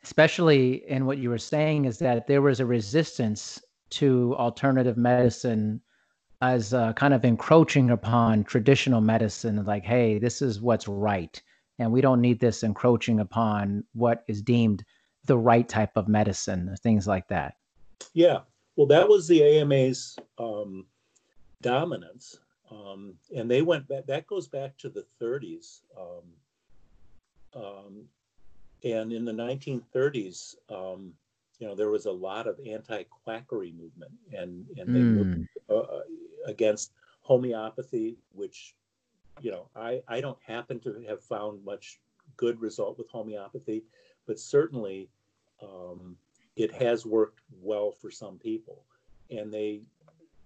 especially 0.05 0.87
in 0.87 1.07
what 1.07 1.17
you 1.17 1.31
were 1.31 1.39
saying, 1.39 1.87
is 1.87 1.99
that 2.01 2.27
there 2.27 2.43
was 2.43 2.61
a 2.61 2.67
resistance 2.67 3.59
to 3.91 4.35
alternative 4.37 4.99
medicine 4.99 5.81
as 6.41 6.73
uh, 6.73 6.93
kind 6.93 7.15
of 7.15 7.25
encroaching 7.25 7.91
upon 7.91 8.45
traditional 8.45 9.01
medicine 9.01 9.65
like 9.65 9.85
hey 9.85 10.19
this 10.19 10.41
is 10.43 10.61
what's 10.61 10.89
right. 10.89 11.41
And 11.81 11.93
we 11.93 12.01
don't 12.01 12.21
need 12.21 12.41
this 12.41 12.65
encroaching 12.65 13.21
upon 13.21 13.85
what 13.95 14.25
is 14.27 14.43
deemed 14.43 14.85
the 15.25 15.39
right 15.39 15.69
type 15.69 15.97
of 15.97 16.09
medicine 16.09 16.75
things 16.83 17.07
like 17.07 17.29
that. 17.29 17.55
Yeah. 18.15 18.41
Well 18.77 18.87
that 18.87 19.09
was 19.09 19.27
the 19.27 19.43
ama's 19.43 20.17
um, 20.39 20.87
dominance 21.63 22.39
um, 22.71 23.15
and 23.35 23.51
they 23.51 23.63
went 23.63 23.89
back 23.89 24.07
that 24.07 24.27
goes 24.27 24.47
back 24.47 24.77
to 24.79 24.89
the 24.89 25.05
30s 25.21 25.81
um, 25.99 27.63
um, 27.63 28.05
and 28.85 29.13
in 29.13 29.25
the 29.25 29.33
1930s 29.33 30.55
um, 30.71 31.13
you 31.59 31.67
know 31.67 31.75
there 31.75 31.91
was 31.91 32.07
a 32.07 32.13
lot 32.13 32.47
of 32.47 32.59
anti-quackery 32.67 33.73
movement 33.73 34.13
and 34.33 34.67
and 34.77 34.95
they 34.95 35.01
mm. 35.01 35.15
moved 35.15 35.49
uh, 35.71 36.01
against 36.47 36.93
homeopathy 37.21 38.17
which 38.33 38.75
you 39.41 39.51
know 39.51 39.69
i 39.77 40.01
i 40.09 40.21
don't 40.21 40.39
happen 40.47 40.79
to 40.81 41.05
have 41.07 41.23
found 41.23 41.65
much 41.65 42.01
good 42.39 42.61
result 42.61 42.97
with 42.97 43.09
homeopathy, 43.09 43.85
but 44.27 44.39
certainly 44.39 45.11
um, 45.63 46.17
it 46.57 46.73
has 46.73 47.05
worked 47.05 47.41
well 47.61 47.91
for 47.91 48.11
some 48.11 48.39
people. 48.39 48.85
And 49.31 49.53
they, 49.53 49.83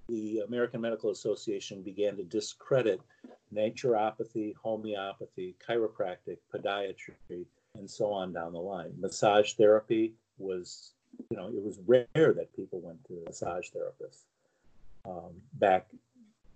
the 0.09 0.40
American 0.46 0.81
Medical 0.81 1.11
Association 1.11 1.83
began 1.83 2.16
to 2.16 2.24
discredit 2.24 3.00
naturopathy, 3.55 4.55
homeopathy, 4.57 5.55
chiropractic, 5.66 6.38
podiatry, 6.52 7.46
and 7.76 7.88
so 7.88 8.12
on 8.12 8.33
down 8.33 8.52
the 8.52 8.59
line. 8.59 8.92
Massage 8.98 9.52
therapy 9.52 10.14
was, 10.38 10.94
you 11.31 11.37
know, 11.37 11.48
it 11.48 11.62
was 11.62 11.78
rare 11.87 12.07
that 12.14 12.55
people 12.57 12.81
went 12.81 13.05
to 13.05 13.22
massage 13.26 13.68
therapists 13.70 14.24
um, 15.05 15.33
back 15.55 15.87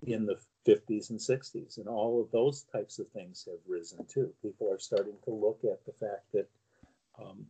in 0.06 0.26
the 0.26 0.38
50s 0.66 1.10
and 1.10 1.18
60s. 1.18 1.78
And 1.78 1.88
all 1.88 2.20
of 2.20 2.30
those 2.30 2.62
types 2.72 2.98
of 2.98 3.08
things 3.08 3.46
have 3.48 3.60
risen 3.66 4.04
too. 4.06 4.32
People 4.42 4.72
are 4.72 4.78
starting 4.78 5.14
to 5.24 5.30
look 5.30 5.60
at 5.64 5.84
the 5.86 5.92
fact 5.92 6.24
that, 6.32 6.48
um, 7.18 7.46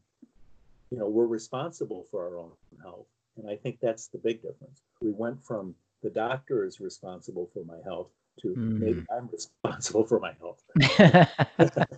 you 0.91 0.99
know, 0.99 1.09
we're 1.09 1.27
responsible 1.27 2.07
for 2.11 2.27
our 2.27 2.39
own 2.39 2.53
health. 2.83 3.07
And 3.37 3.51
I 3.51 3.57
think 3.57 3.79
that's 3.81 4.09
the 4.09 4.19
big 4.19 4.43
difference. 4.43 4.83
We 5.01 5.11
went 5.11 5.45
from 5.45 5.75
the 6.03 6.11
doctor 6.11 6.65
is 6.65 6.81
responsible 6.81 7.51
for 7.53 7.65
my 7.65 7.79
health 7.85 8.09
to 8.41 8.49
mm. 8.49 8.79
maybe 8.79 9.05
I'm 9.11 9.29
responsible 9.33 10.05
for 10.05 10.21
my 10.21 10.33
health. 10.39 10.63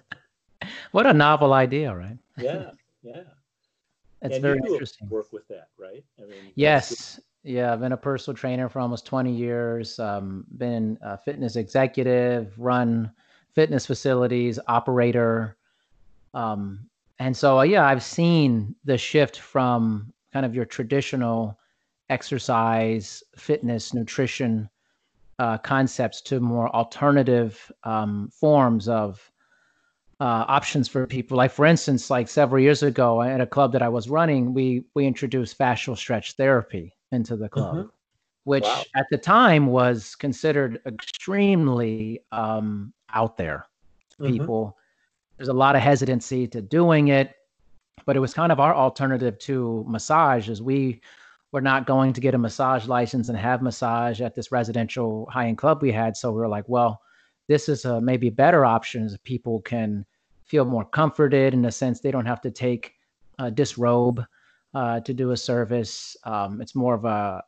what 0.93 1.07
a 1.07 1.13
novel 1.13 1.53
idea, 1.53 1.95
right? 1.95 2.19
Yeah, 2.37 2.71
yeah. 3.03 3.23
It's 4.23 4.35
and 4.35 4.43
very 4.43 4.59
interesting. 4.67 5.09
Work 5.09 5.33
with 5.33 5.47
that, 5.49 5.69
right? 5.79 6.05
I 6.19 6.23
mean, 6.23 6.53
yes, 6.57 7.21
yeah. 7.49 7.73
I've 7.73 7.81
been 7.81 7.93
a 7.93 7.97
personal 7.97 8.37
trainer 8.37 8.69
for 8.69 8.81
almost 8.81 9.07
20 9.07 9.33
years. 9.33 9.99
Um, 9.99 10.45
been 10.59 10.99
a 11.01 11.17
fitness 11.17 11.57
executive, 11.57 12.53
run 12.59 13.11
fitness 13.55 13.87
facilities, 13.87 14.59
operator, 14.69 15.57
um, 16.35 16.89
and 17.19 17.37
so 17.37 17.59
uh, 17.59 17.63
yeah, 17.63 17.87
I've 17.87 18.03
seen 18.03 18.75
the 18.85 18.99
shift 18.99 19.41
from 19.41 20.13
kind 20.33 20.45
of 20.45 20.55
your 20.55 20.67
traditional 20.67 21.59
exercise, 22.11 23.23
fitness, 23.37 23.95
nutrition 23.95 24.69
uh, 25.39 25.57
concepts 25.59 26.21
to 26.23 26.41
more 26.41 26.69
alternative 26.77 27.73
um, 27.85 28.31
forms 28.31 28.89
of 28.89 29.33
uh, 30.21 30.45
options 30.49 30.87
for 30.87 31.07
people. 31.07 31.39
Like 31.39 31.51
for 31.51 31.65
instance, 31.65 32.11
like 32.11 32.29
several 32.29 32.63
years 32.63 32.83
ago 32.83 33.23
at 33.23 33.41
a 33.41 33.47
club 33.47 33.73
that 33.73 33.83
I 33.83 33.89
was 33.89 34.11
running, 34.11 34.53
we 34.53 34.85
we 34.95 35.07
introduced 35.07 35.59
fascial 35.59 35.97
stretch 35.97 36.35
therapy 36.35 36.93
into 37.13 37.37
the 37.37 37.49
club, 37.49 37.77
mm-hmm. 37.77 37.89
which 38.45 38.65
wow. 38.65 38.83
at 38.97 39.07
the 39.11 39.19
time 39.19 39.67
was 39.67 40.15
considered 40.15 40.81
extremely 40.87 42.21
um, 42.33 42.93
out 43.13 43.37
there. 43.37 43.67
Mm-hmm. 44.21 44.33
People, 44.33 44.77
there's 45.37 45.49
a 45.49 45.53
lot 45.53 45.77
of 45.77 45.83
hesitancy 45.83 46.47
to 46.49 46.61
doing 46.61 47.09
it, 47.09 47.35
but 48.05 48.17
it 48.17 48.21
was 48.21 48.35
kind 48.35 48.53
of 48.53 48.61
our 48.61 48.75
alternative 48.75 49.39
to 49.41 49.85
massage, 49.89 50.49
as 50.49 50.61
we 50.61 51.01
were 51.53 51.61
not 51.61 51.87
going 51.87 52.13
to 52.13 52.21
get 52.21 52.35
a 52.35 52.39
massage 52.39 52.87
license 52.87 53.29
and 53.29 53.39
have 53.39 53.63
massage 53.63 54.21
at 54.21 54.35
this 54.35 54.53
residential 54.53 55.27
high 55.31 55.47
end 55.47 55.59
club 55.59 55.81
we 55.81 55.93
had. 55.93 56.17
So 56.17 56.31
we 56.31 56.39
were 56.39 56.49
like, 56.49 56.69
well 56.69 57.01
this 57.49 57.69
is 57.69 57.85
a 57.85 58.01
maybe 58.01 58.31
better 58.31 58.65
options. 58.65 59.17
People 59.25 59.61
can 59.63 60.05
feel 60.45 60.65
more 60.65 60.85
comforted 60.85 61.55
in 61.55 61.65
a 61.65 61.73
sense 61.73 62.01
they 62.01 62.11
don't 62.11 62.27
have 62.27 62.43
to 62.43 62.51
take 62.51 62.95
a 63.39 63.51
disrobe 63.51 64.23
uh, 64.75 65.01
to 65.01 65.15
do 65.15 65.31
a 65.31 65.37
service. 65.37 66.17
Um, 66.25 66.61
it's 66.61 66.75
more 66.75 66.95
of 66.95 67.05
a, 67.05 67.43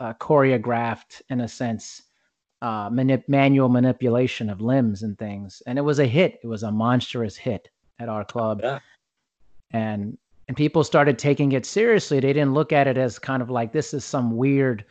a, 0.00 0.14
choreographed, 0.14 1.22
in 1.30 1.40
a 1.40 1.48
sense, 1.48 2.02
uh, 2.62 2.90
manual 2.90 3.68
manipulation 3.68 4.50
of 4.50 4.60
limbs 4.60 5.02
and 5.02 5.18
things. 5.18 5.62
And 5.66 5.78
it 5.78 5.82
was 5.82 5.98
a 5.98 6.06
hit. 6.06 6.40
It 6.42 6.46
was 6.46 6.62
a 6.62 6.72
monstrous 6.72 7.36
hit 7.36 7.68
at 7.98 8.08
our 8.08 8.24
club. 8.24 8.60
Yeah. 8.62 8.78
And 9.70 10.18
and 10.48 10.56
people 10.56 10.82
started 10.82 11.18
taking 11.18 11.52
it 11.52 11.66
seriously. 11.66 12.20
They 12.20 12.32
didn't 12.32 12.54
look 12.54 12.72
at 12.72 12.86
it 12.86 12.96
as 12.96 13.18
kind 13.18 13.42
of 13.42 13.50
like 13.50 13.72
this 13.72 13.92
is 13.92 14.02
some 14.02 14.34
weird 14.34 14.82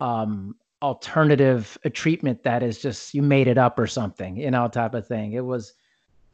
um, 0.00 0.54
alternative 0.80 1.76
a 1.84 1.90
treatment 1.90 2.42
that 2.44 2.62
is 2.62 2.80
just 2.80 3.12
you 3.12 3.22
made 3.22 3.48
it 3.48 3.58
up 3.58 3.78
or 3.78 3.86
something, 3.86 4.36
you 4.36 4.50
know, 4.50 4.68
type 4.68 4.94
of 4.94 5.06
thing. 5.06 5.32
It 5.32 5.44
was 5.44 5.74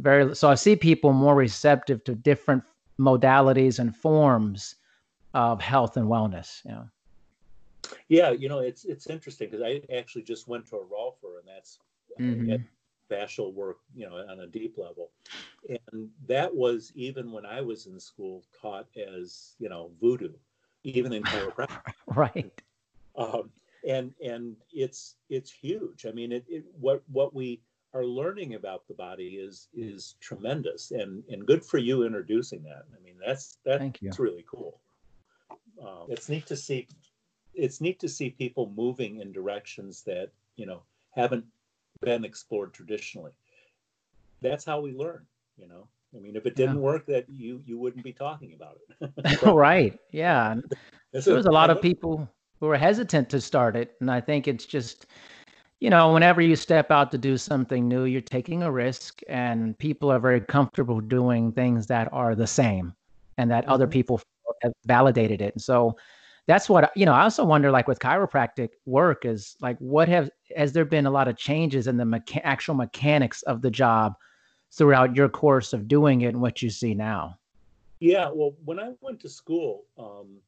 very 0.00 0.34
so 0.34 0.48
I 0.48 0.54
see 0.54 0.76
people 0.76 1.12
more 1.12 1.34
receptive 1.34 2.04
to 2.04 2.14
different 2.14 2.62
modalities 2.98 3.78
and 3.78 3.96
forms 3.96 4.74
of 5.34 5.60
health 5.60 5.96
and 5.96 6.06
wellness. 6.06 6.64
You 6.64 6.72
know. 6.72 6.88
Yeah, 8.08 8.30
you 8.30 8.48
know, 8.48 8.58
it's 8.58 8.84
it's 8.84 9.06
interesting 9.06 9.50
because 9.50 9.64
I 9.64 9.80
actually 9.94 10.22
just 10.22 10.48
went 10.48 10.66
to 10.68 10.76
a 10.76 10.84
Rolfer 10.84 11.38
and 11.38 11.48
that's 11.48 11.78
mm-hmm. 12.18 12.62
fascial 13.12 13.52
work, 13.52 13.78
you 13.94 14.08
know, 14.08 14.16
on 14.16 14.40
a 14.40 14.46
deep 14.46 14.76
level. 14.78 15.10
And 15.68 16.08
that 16.26 16.54
was 16.54 16.92
even 16.94 17.32
when 17.32 17.46
I 17.46 17.60
was 17.60 17.86
in 17.86 17.98
school 17.98 18.44
taught 18.60 18.86
as, 18.96 19.54
you 19.58 19.68
know, 19.68 19.90
voodoo, 20.00 20.32
even 20.84 21.12
in 21.12 21.22
chiropractic. 21.22 21.92
right. 22.06 22.62
Um, 23.16 23.50
and 23.86 24.12
and 24.24 24.56
it's 24.72 25.16
it's 25.28 25.50
huge. 25.50 26.06
I 26.06 26.12
mean, 26.12 26.32
it, 26.32 26.44
it 26.48 26.64
what 26.80 27.02
what 27.10 27.34
we 27.34 27.60
are 27.94 28.04
learning 28.04 28.54
about 28.54 28.86
the 28.86 28.94
body 28.94 29.36
is 29.36 29.68
is 29.72 30.16
tremendous, 30.20 30.90
and 30.90 31.22
and 31.28 31.46
good 31.46 31.64
for 31.64 31.78
you 31.78 32.04
introducing 32.04 32.62
that. 32.64 32.84
I 32.96 33.02
mean, 33.02 33.14
that's 33.24 33.58
that's 33.64 34.18
really 34.18 34.44
cool. 34.50 34.80
Um, 35.82 36.06
it's 36.08 36.28
neat 36.28 36.46
to 36.46 36.56
see. 36.56 36.86
It's 37.54 37.80
neat 37.80 37.98
to 38.00 38.08
see 38.08 38.30
people 38.30 38.72
moving 38.76 39.20
in 39.20 39.32
directions 39.32 40.02
that 40.02 40.30
you 40.56 40.66
know 40.66 40.82
haven't 41.10 41.44
been 42.00 42.24
explored 42.24 42.72
traditionally. 42.72 43.32
That's 44.40 44.64
how 44.64 44.80
we 44.80 44.92
learn. 44.92 45.26
You 45.56 45.68
know, 45.68 45.88
I 46.16 46.20
mean, 46.20 46.36
if 46.36 46.46
it 46.46 46.56
didn't 46.56 46.76
yeah. 46.76 46.82
work, 46.82 47.06
that 47.06 47.28
you 47.28 47.62
you 47.66 47.78
wouldn't 47.78 48.04
be 48.04 48.12
talking 48.12 48.54
about 48.54 48.78
it. 49.00 49.42
right. 49.46 49.98
Yeah. 50.10 50.56
There 51.12 51.34
was 51.34 51.46
a 51.46 51.50
lot 51.50 51.70
of 51.70 51.80
people 51.80 52.28
who 52.60 52.68
are 52.68 52.76
hesitant 52.76 53.28
to 53.30 53.40
start 53.40 53.76
it. 53.76 53.94
And 54.00 54.10
I 54.10 54.20
think 54.20 54.48
it's 54.48 54.66
just, 54.66 55.06
you 55.80 55.90
know, 55.90 56.12
whenever 56.12 56.40
you 56.40 56.56
step 56.56 56.90
out 56.90 57.10
to 57.12 57.18
do 57.18 57.36
something 57.36 57.86
new, 57.86 58.04
you're 58.04 58.20
taking 58.20 58.62
a 58.62 58.70
risk, 58.70 59.20
and 59.28 59.78
people 59.78 60.10
are 60.10 60.18
very 60.18 60.40
comfortable 60.40 61.00
doing 61.00 61.52
things 61.52 61.86
that 61.86 62.12
are 62.12 62.34
the 62.34 62.46
same 62.46 62.94
and 63.36 63.50
that 63.50 63.64
mm-hmm. 63.64 63.72
other 63.72 63.86
people 63.86 64.20
have 64.62 64.72
validated 64.86 65.40
it. 65.40 65.54
And 65.54 65.62
so 65.62 65.96
that's 66.46 66.68
what, 66.68 66.90
you 66.96 67.04
know, 67.04 67.12
I 67.12 67.22
also 67.22 67.44
wonder, 67.44 67.70
like 67.70 67.88
with 67.88 67.98
chiropractic 67.98 68.70
work, 68.86 69.24
is 69.24 69.56
like, 69.60 69.76
what 69.78 70.08
have, 70.08 70.30
has 70.56 70.72
there 70.72 70.84
been 70.84 71.06
a 71.06 71.10
lot 71.10 71.28
of 71.28 71.36
changes 71.36 71.86
in 71.86 71.96
the 71.96 72.04
mecha- 72.04 72.40
actual 72.42 72.74
mechanics 72.74 73.42
of 73.42 73.60
the 73.60 73.70
job 73.70 74.14
throughout 74.72 75.14
your 75.14 75.28
course 75.28 75.72
of 75.72 75.88
doing 75.88 76.22
it 76.22 76.28
and 76.28 76.40
what 76.40 76.62
you 76.62 76.70
see 76.70 76.94
now? 76.94 77.38
Yeah, 78.00 78.30
well, 78.32 78.54
when 78.64 78.78
I 78.78 78.92
went 79.00 79.20
to 79.20 79.28
school, 79.28 79.84
um, 79.98 80.38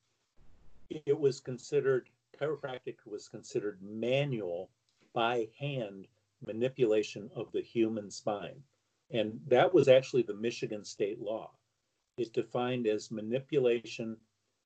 it 0.90 1.18
was 1.18 1.40
considered 1.40 2.08
chiropractic 2.40 2.96
was 3.06 3.28
considered 3.28 3.78
manual 3.82 4.70
by 5.12 5.48
hand 5.58 6.06
manipulation 6.46 7.30
of 7.34 7.52
the 7.52 7.60
human 7.60 8.10
spine 8.10 8.62
and 9.10 9.38
that 9.46 9.72
was 9.72 9.88
actually 9.88 10.22
the 10.22 10.34
michigan 10.34 10.84
state 10.84 11.20
law 11.20 11.50
it 12.20 12.33
defined 12.33 12.87
as 12.87 13.11
manipulation 13.11 14.16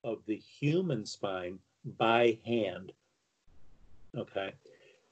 of 0.02 0.24
the 0.26 0.36
human 0.36 1.06
spine 1.06 1.58
by 1.98 2.38
hand. 2.44 2.92
Okay? 4.16 4.52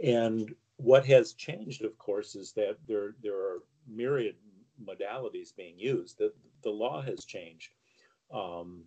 And 0.03 0.55
what 0.77 1.07
has 1.07 1.33
changed 1.33 1.85
of 1.85 1.97
course 1.99 2.35
is 2.35 2.53
that 2.53 2.77
there 2.89 3.15
there 3.23 3.39
are 3.39 3.63
myriad 3.87 4.37
modalities 4.85 5.55
being 5.55 5.79
used. 5.79 6.19
The, 6.19 6.33
the 6.63 6.71
law 6.71 7.01
has 7.03 7.25
changed 7.25 7.71
um, 8.33 8.83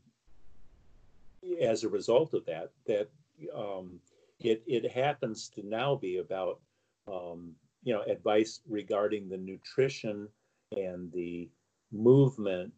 as 1.62 1.84
a 1.84 1.89
result 1.89 2.34
of 2.34 2.46
that, 2.46 2.72
that 2.88 3.10
um, 3.56 4.00
it, 4.39 4.63
it 4.68 4.91
happens 4.91 5.50
to 5.50 5.65
now 5.65 5.96
be 5.96 6.18
about 6.18 6.60
um, 7.08 7.54
you 7.84 7.94
know 7.94 8.02
advice 8.02 8.62
regarding 8.68 9.30
the 9.30 9.38
nutrition 9.38 10.28
and 10.76 11.12
the 11.13 11.50
movement 11.91 12.74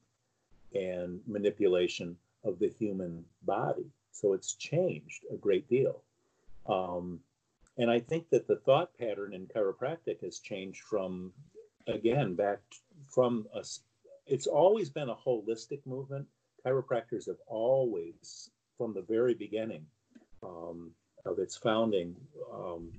and 0.73 1.19
manipulation 1.27 2.15
of 2.43 2.59
the 2.59 2.69
human 2.69 3.23
body. 3.43 3.85
So 4.11 4.33
it's 4.33 4.53
changed 4.53 5.25
a 5.31 5.37
great 5.37 5.69
deal. 5.69 6.03
Um, 6.67 7.19
and 7.77 7.91
I 7.91 7.99
think 7.99 8.29
that 8.31 8.47
the 8.47 8.57
thought 8.57 8.97
pattern 8.97 9.33
in 9.33 9.47
chiropractic 9.47 10.21
has 10.23 10.39
changed 10.39 10.81
from, 10.81 11.31
again, 11.87 12.35
back 12.35 12.59
from 13.07 13.47
a, 13.53 13.63
it's 14.25 14.47
always 14.47 14.89
been 14.89 15.09
a 15.09 15.15
holistic 15.15 15.85
movement. 15.85 16.25
Chiropractors 16.65 17.27
have 17.27 17.37
always 17.45 18.49
from 18.77 18.93
the 18.93 19.03
very 19.03 19.33
beginning 19.33 19.85
um, 20.43 20.91
of 21.25 21.39
its 21.39 21.55
founding 21.57 22.15
um, 22.53 22.91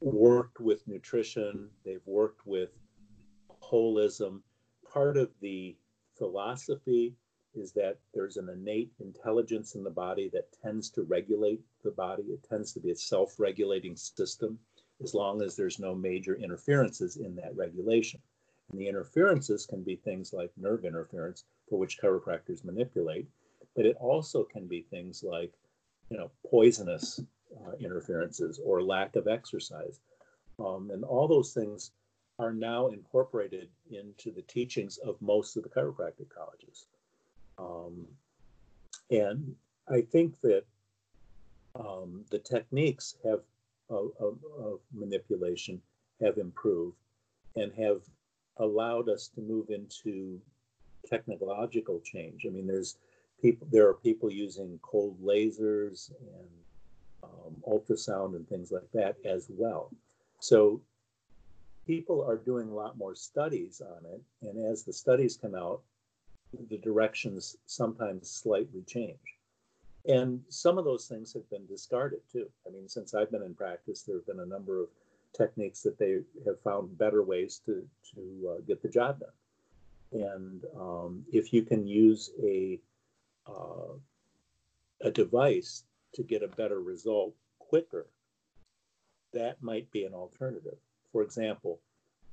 worked 0.00 0.60
with 0.60 0.86
nutrition, 0.86 1.68
they've 1.84 2.06
worked 2.06 2.46
with 2.46 2.70
holism. 3.62 4.40
Part 4.92 5.16
of 5.16 5.30
the 5.40 5.76
philosophy 6.18 7.14
is 7.54 7.72
that 7.72 7.98
there's 8.12 8.36
an 8.36 8.48
innate 8.48 8.92
intelligence 9.00 9.74
in 9.74 9.82
the 9.82 9.90
body 9.90 10.28
that 10.32 10.52
tends 10.62 10.90
to 10.90 11.02
regulate 11.02 11.60
the 11.82 11.90
body. 11.90 12.24
It 12.24 12.46
tends 12.48 12.72
to 12.74 12.80
be 12.80 12.90
a 12.90 12.96
self 12.96 13.40
regulating 13.40 13.96
system 13.96 14.58
as 15.02 15.14
long 15.14 15.42
as 15.42 15.56
there's 15.56 15.78
no 15.78 15.94
major 15.94 16.36
interferences 16.36 17.16
in 17.16 17.34
that 17.36 17.56
regulation. 17.56 18.20
And 18.70 18.80
the 18.80 18.88
interferences 18.88 19.66
can 19.66 19.82
be 19.82 19.96
things 19.96 20.32
like 20.32 20.50
nerve 20.56 20.84
interference, 20.84 21.44
for 21.68 21.78
which 21.78 21.98
chiropractors 22.00 22.64
manipulate, 22.64 23.28
but 23.74 23.86
it 23.86 23.96
also 24.00 24.44
can 24.44 24.66
be 24.66 24.82
things 24.82 25.22
like, 25.22 25.52
you 26.10 26.16
know, 26.16 26.30
poisonous 26.48 27.20
uh, 27.54 27.72
interferences 27.78 28.60
or 28.64 28.82
lack 28.82 29.16
of 29.16 29.28
exercise. 29.28 30.00
Um, 30.58 30.90
and 30.90 31.04
all 31.04 31.28
those 31.28 31.52
things 31.52 31.92
are 32.38 32.52
now 32.52 32.88
incorporated 32.88 33.68
into 33.90 34.30
the 34.30 34.42
teachings 34.42 34.98
of 34.98 35.20
most 35.22 35.56
of 35.56 35.62
the 35.62 35.68
chiropractic 35.68 36.28
colleges. 36.28 36.86
Um, 37.58 38.06
and 39.10 39.54
I 39.88 40.02
think 40.02 40.40
that 40.42 40.64
um, 41.74 42.24
the 42.30 42.38
techniques 42.38 43.16
have 43.24 43.40
of, 43.88 44.10
of, 44.18 44.38
of, 44.58 44.80
manipulation 44.92 45.80
have 46.20 46.38
improved 46.38 46.96
and 47.54 47.72
have 47.74 48.00
allowed 48.56 49.08
us 49.08 49.28
to 49.28 49.40
move 49.40 49.70
into 49.70 50.40
technological 51.08 52.00
change. 52.00 52.46
I 52.46 52.50
mean, 52.50 52.66
there's 52.66 52.96
people 53.40 53.68
there 53.70 53.86
are 53.88 53.94
people 53.94 54.30
using 54.30 54.80
cold 54.82 55.22
lasers 55.22 56.10
and 56.18 56.48
um, 57.22 57.62
ultrasound 57.68 58.34
and 58.34 58.48
things 58.48 58.72
like 58.72 58.90
that 58.92 59.16
as 59.24 59.46
well. 59.48 59.90
So 60.40 60.80
people 61.86 62.22
are 62.22 62.36
doing 62.36 62.68
a 62.68 62.74
lot 62.74 62.98
more 62.98 63.14
studies 63.14 63.80
on 63.80 64.04
it, 64.06 64.20
and 64.42 64.64
as 64.64 64.82
the 64.82 64.92
studies 64.92 65.38
come 65.40 65.54
out, 65.54 65.80
the 66.68 66.78
directions 66.78 67.56
sometimes 67.66 68.30
slightly 68.30 68.82
change. 68.86 69.36
And 70.06 70.40
some 70.48 70.78
of 70.78 70.84
those 70.84 71.06
things 71.06 71.32
have 71.32 71.48
been 71.50 71.66
discarded 71.66 72.20
too. 72.32 72.48
I 72.66 72.70
mean, 72.70 72.88
since 72.88 73.14
I've 73.14 73.30
been 73.30 73.42
in 73.42 73.54
practice, 73.54 74.02
there 74.02 74.16
have 74.16 74.26
been 74.26 74.40
a 74.40 74.46
number 74.46 74.80
of 74.80 74.88
techniques 75.36 75.82
that 75.82 75.98
they 75.98 76.20
have 76.44 76.60
found 76.60 76.96
better 76.96 77.22
ways 77.22 77.60
to 77.66 77.86
to 78.14 78.50
uh, 78.50 78.60
get 78.66 78.82
the 78.82 78.88
job 78.88 79.20
done. 79.20 79.30
And 80.12 80.64
um, 80.78 81.24
if 81.32 81.52
you 81.52 81.62
can 81.62 81.86
use 81.86 82.30
a 82.42 82.78
uh, 83.46 83.94
a 85.02 85.10
device 85.10 85.84
to 86.14 86.22
get 86.22 86.42
a 86.42 86.48
better 86.48 86.80
result 86.80 87.34
quicker, 87.58 88.06
that 89.32 89.62
might 89.62 89.90
be 89.90 90.04
an 90.04 90.14
alternative. 90.14 90.78
For 91.12 91.22
example, 91.22 91.80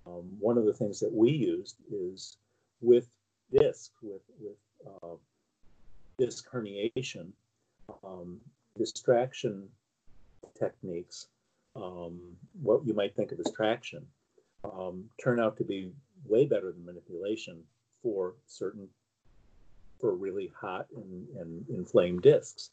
um, 0.05 0.29
one 0.39 0.57
of 0.57 0.65
the 0.65 0.73
things 0.73 0.99
that 0.99 1.11
we 1.11 1.31
used 1.31 1.77
is 1.91 2.37
with 2.81 3.07
disc, 3.51 3.91
with, 4.01 4.21
with 4.39 4.57
uh, 5.01 5.15
disc 6.17 6.49
herniation, 6.51 7.27
um, 8.03 8.39
distraction 8.77 9.67
techniques, 10.57 11.27
um, 11.75 12.19
what 12.61 12.85
you 12.85 12.93
might 12.93 13.15
think 13.15 13.31
of 13.31 13.39
as 13.39 13.51
traction, 13.51 14.05
um, 14.63 15.05
turn 15.21 15.39
out 15.39 15.57
to 15.57 15.63
be 15.63 15.91
way 16.27 16.45
better 16.45 16.71
than 16.71 16.85
manipulation 16.85 17.59
for 18.01 18.35
certain, 18.47 18.87
for 19.99 20.13
really 20.13 20.51
hot 20.59 20.87
and, 20.95 21.27
and 21.37 21.65
inflamed 21.69 22.21
discs. 22.21 22.71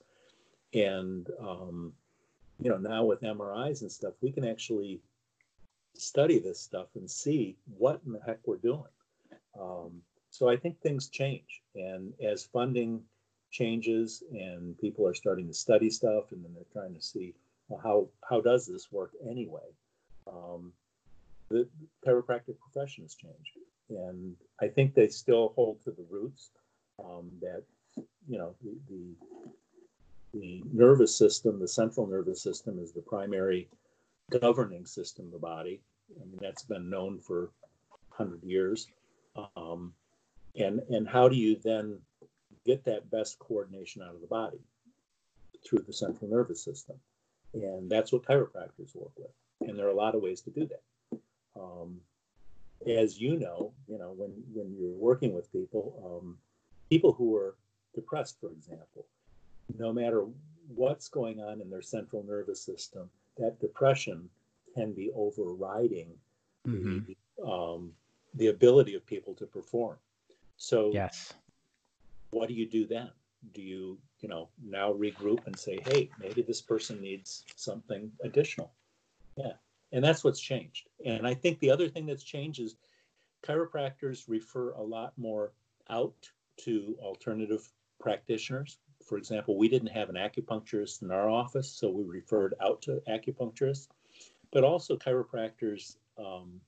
And, 0.75 1.29
um, 1.41 1.93
you 2.61 2.71
know, 2.71 2.77
now 2.77 3.05
with 3.05 3.23
MRIs 3.23 3.83
and 3.83 3.91
stuff, 3.91 4.15
we 4.21 4.31
can 4.31 4.45
actually 4.45 5.01
study 5.95 6.39
this 6.39 6.61
stuff 6.61 6.89
and 6.95 7.11
see 7.11 7.57
what 7.77 8.01
in 8.07 8.13
the 8.13 8.21
heck 8.27 8.39
we're 8.47 8.57
doing. 8.57 8.85
Um, 9.61 10.03
so 10.31 10.49
I 10.49 10.57
think 10.57 10.81
things 10.81 11.09
change. 11.09 11.63
And 11.75 12.13
as 12.23 12.45
funding 12.45 13.03
changes 13.51 14.23
and 14.33 14.79
people 14.79 15.07
are 15.07 15.15
starting 15.15 15.49
to 15.49 15.55
study 15.55 15.91
stuff 15.91 16.33
and 16.33 16.45
then 16.45 16.53
they're 16.55 16.83
trying 16.83 16.95
to 16.95 17.03
see 17.03 17.35
well, 17.69 17.81
how, 17.83 18.09
how 18.29 18.41
does 18.41 18.67
this 18.67 18.91
work 18.91 19.13
anyway? 19.29 19.61
Um, 20.27 20.73
the 21.49 21.69
chiropractic 22.07 22.57
profession 22.59 23.05
has 23.05 23.15
changed. 23.15 23.59
And 23.89 24.37
I 24.61 24.69
think 24.69 24.95
they 24.95 25.09
still 25.09 25.53
hold 25.57 25.83
to 25.85 25.91
the 25.91 26.05
roots 26.11 26.51
um, 27.03 27.31
that, 27.41 27.63
you 28.29 28.39
know, 28.39 28.55
the, 28.63 28.77
the, 28.89 30.39
the 30.39 30.63
nervous 30.73 31.17
system, 31.17 31.59
the 31.59 31.69
central 31.69 32.07
nervous 32.07 32.43
system 32.43 32.79
is 32.79 32.93
the 32.93 33.01
primary 33.01 33.69
governing 34.39 34.87
system 34.87 35.27
of 35.27 35.33
the 35.33 35.39
body. 35.39 35.81
I 36.21 36.25
mean, 36.25 36.39
that's 36.41 36.65
been 36.65 36.91
known 36.91 37.21
for 37.21 37.51
100 38.17 38.43
years. 38.43 38.89
Um, 39.57 39.93
and, 40.57 40.81
and 40.91 41.09
how 41.09 41.29
do 41.29 41.37
you 41.37 41.57
then 41.63 41.99
get 42.67 42.85
that 42.85 43.11
best 43.11 43.39
coordination 43.39 44.03
out 44.03 44.15
of 44.15 44.21
the 44.21 44.27
body 44.27 44.59
through 45.65 45.85
the 45.87 45.93
central 45.93 46.31
nervous 46.31 46.63
system. 46.63 46.97
And 47.53 47.91
that's 47.91 48.13
what 48.13 48.25
chiropractors 48.25 48.95
work 48.95 49.13
with. 49.17 49.31
And 49.69 49.79
there 49.79 49.87
are 49.87 49.91
a 49.91 49.95
lot 49.95 50.15
of 50.15 50.23
ways 50.23 50.41
to 50.43 50.51
do 50.51 50.69
that. 50.69 51.21
Um, 51.61 52.01
as 52.87 53.21
you 53.21 53.37
know, 53.39 53.73
you 53.89 53.99
know, 53.99 54.15
when, 54.17 54.31
when 54.55 54.75
you're 54.79 54.97
working 54.97 55.35
with 55.35 55.53
people, 55.53 56.23
um, 56.23 56.39
people 56.89 57.13
who 57.13 57.37
are 57.37 57.55
depressed, 57.95 58.39
for 58.41 58.51
example, 58.51 59.07
no 59.79 59.93
matter 59.93 60.25
what's 60.75 61.09
going 61.09 61.41
on 61.41 61.61
in 61.61 61.69
their 61.69 61.83
central 61.83 62.23
nervous 62.23 62.63
system, 62.63 63.11
that 63.39 63.61
depression 63.61 64.29
can 64.75 64.93
be 64.93 65.11
overriding 65.15 66.09
mm-hmm. 66.67 67.01
the, 67.07 67.45
um, 67.45 67.93
the 68.35 68.49
ability 68.49 68.95
of 68.95 69.05
people 69.07 69.35
to 69.35 69.47
perform. 69.47 69.97
So 70.57 70.91
yes 70.93 71.33
what 72.31 72.49
do 72.49 72.55
you 72.55 72.67
do 72.67 72.87
then? 72.87 73.11
Do 73.55 73.63
you, 73.63 73.99
you 74.21 74.29
know, 74.29 74.49
now 74.65 74.93
regroup 74.93 75.47
and 75.47 75.59
say, 75.59 75.81
hey, 75.87 76.11
maybe 76.19 76.43
this 76.43 76.61
person 76.61 77.01
needs 77.01 77.45
something 77.57 78.11
additional? 78.23 78.73
Yeah. 79.37 79.53
And 79.93 80.05
that's 80.05 80.23
what's 80.23 80.41
changed. 80.41 80.89
And 81.05 81.27
I 81.27 81.35
think 81.35 81.59
the 81.59 81.71
other 81.71 81.89
thing 81.89 82.07
that's 82.07 82.23
changed 82.23 82.61
is 82.61 82.77
chiropractors 83.45 84.25
refer 84.29 84.73
a 84.73 84.83
lot 84.83 85.13
more 85.17 85.53
out 85.89 86.29
to 86.59 86.97
alternative 87.01 87.69
practitioners. 87.99 88.79
For 89.11 89.19
example, 89.19 89.59
we 89.59 89.69
didn't 89.69 89.89
have 89.89 90.09
an 90.09 90.15
acupuncturist 90.15 91.03
in 91.03 91.11
our 91.11 91.29
office, 91.29 91.69
so 91.69 91.91
we 91.91 92.05
referred 92.05 92.55
out 92.63 92.81
to 92.83 93.03
acupuncturists. 93.09 93.89
But 94.53 94.65
also, 94.65 94.97
chiropractors 94.97 95.97
um, 96.17 96.61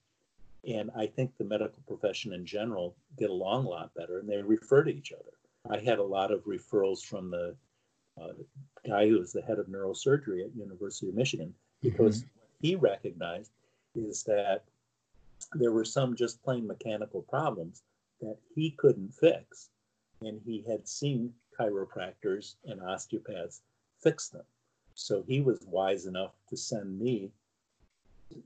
and 0.66 0.90
I 0.96 1.06
think 1.06 1.36
the 1.36 1.44
medical 1.44 1.82
profession 1.86 2.32
in 2.32 2.44
general 2.44 2.96
get 3.16 3.30
along 3.30 3.66
a 3.66 3.68
lot 3.68 3.94
better 3.94 4.18
and 4.18 4.28
they 4.28 4.40
refer 4.42 4.84
to 4.84 4.90
each 4.90 5.12
other. 5.12 5.32
I 5.70 5.78
had 5.78 5.98
a 5.98 6.04
lot 6.04 6.32
of 6.32 6.44
referrals 6.44 7.04
from 7.04 7.30
the 7.30 7.54
uh, 8.20 8.32
guy 8.86 9.08
who 9.08 9.18
was 9.18 9.32
the 9.32 9.42
head 9.42 9.58
of 9.58 9.66
neurosurgery 9.66 10.44
at 10.44 10.54
University 10.56 11.08
of 11.08 11.14
Michigan 11.14 11.54
because 11.80 12.22
mm-hmm. 12.22 12.66
he 12.66 12.74
recognized 12.76 13.52
is 13.94 14.24
that 14.24 14.64
there 15.54 15.72
were 15.72 15.84
some 15.84 16.16
just 16.16 16.42
plain 16.42 16.66
mechanical 16.66 17.22
problems 17.22 17.82
that 18.20 18.36
he 18.54 18.70
couldn't 18.70 19.12
fix, 19.14 19.70
and 20.20 20.40
he 20.44 20.64
had 20.68 20.86
seen 20.86 21.34
chiropractors 21.62 22.54
and 22.64 22.82
osteopaths 22.82 23.62
fix 24.00 24.28
them. 24.28 24.44
So 24.94 25.22
he 25.26 25.40
was 25.40 25.64
wise 25.66 26.06
enough 26.06 26.32
to 26.48 26.56
send 26.56 26.98
me 26.98 27.30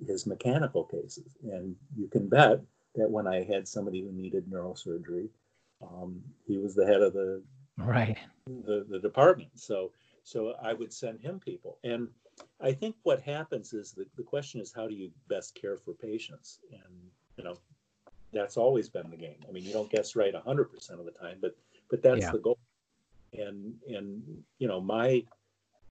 his 0.06 0.26
mechanical 0.26 0.84
cases, 0.84 1.36
and 1.42 1.76
you 1.96 2.08
can 2.08 2.28
bet 2.28 2.60
that 2.94 3.10
when 3.10 3.26
I 3.26 3.44
had 3.44 3.68
somebody 3.68 4.02
who 4.02 4.12
needed 4.12 4.50
neurosurgery 4.50 5.28
um, 5.82 6.22
he 6.46 6.58
was 6.58 6.74
the 6.74 6.86
head 6.86 7.02
of 7.02 7.12
the 7.12 7.42
right 7.78 8.16
the, 8.46 8.86
the 8.88 8.98
department. 8.98 9.50
So 9.54 9.92
so 10.22 10.54
I 10.62 10.72
would 10.72 10.92
send 10.92 11.20
him 11.20 11.38
people. 11.38 11.78
And 11.84 12.08
I 12.60 12.72
think 12.72 12.96
what 13.04 13.22
happens 13.22 13.72
is 13.72 13.92
the, 13.92 14.06
the 14.16 14.22
question 14.22 14.60
is 14.60 14.72
how 14.74 14.88
do 14.88 14.94
you 14.94 15.10
best 15.28 15.54
care 15.54 15.76
for 15.76 15.92
patients? 15.92 16.60
And 16.72 16.94
you 17.36 17.44
know, 17.44 17.56
that's 18.32 18.56
always 18.56 18.88
been 18.88 19.10
the 19.10 19.16
game. 19.16 19.38
I 19.48 19.52
mean, 19.52 19.64
you 19.64 19.72
don't 19.72 19.90
guess 19.90 20.16
right 20.16 20.34
hundred 20.34 20.66
percent 20.66 21.00
of 21.00 21.06
the 21.06 21.12
time, 21.12 21.38
but 21.40 21.56
but 21.90 22.02
that's 22.02 22.22
yeah. 22.22 22.32
the 22.32 22.38
goal. 22.38 22.58
And 23.38 23.74
and 23.88 24.22
you 24.58 24.68
know, 24.68 24.80
my 24.80 25.24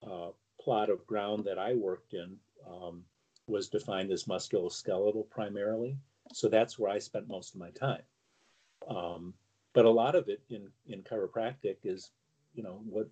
uh, 0.05 0.29
plot 0.59 0.89
of 0.89 1.05
ground 1.05 1.45
that 1.45 1.59
I 1.59 1.73
worked 1.73 2.13
in 2.13 2.37
um, 2.69 3.03
was 3.47 3.69
defined 3.69 4.11
as 4.11 4.25
musculoskeletal 4.25 5.29
primarily. 5.29 5.97
So 6.33 6.49
that's 6.49 6.79
where 6.79 6.91
I 6.91 6.99
spent 6.99 7.27
most 7.27 7.53
of 7.53 7.59
my 7.59 7.69
time. 7.71 8.01
Um, 8.87 9.33
but 9.75 9.85
a 9.85 9.89
lot 9.89 10.15
of 10.15 10.29
it 10.29 10.41
in 10.49 10.69
in 10.87 11.03
chiropractic 11.03 11.77
is 11.83 12.11
you 12.55 12.63
know 12.63 12.81
what 12.89 13.07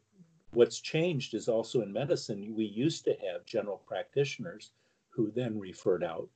what's 0.51 0.80
changed 0.80 1.34
is 1.34 1.47
also 1.47 1.82
in 1.82 1.91
medicine 1.91 2.55
we 2.55 2.66
used 2.66 3.03
to 3.03 3.16
have 3.26 3.45
general 3.45 3.82
practitioners 3.86 4.72
who 5.10 5.32
then 5.32 5.60
referred 5.60 6.03
out 6.03 6.30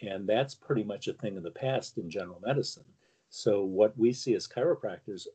and 0.00 0.26
that's 0.26 0.54
pretty 0.54 0.84
much 0.84 1.08
a 1.08 1.12
thing 1.12 1.36
of 1.36 1.42
the 1.42 1.50
past 1.50 1.98
in 1.98 2.08
general 2.08 2.40
medicine 2.44 2.84
so 3.28 3.64
what 3.64 3.96
we 3.98 4.12
see 4.12 4.34
as 4.34 4.46
chiropractors 4.46 5.26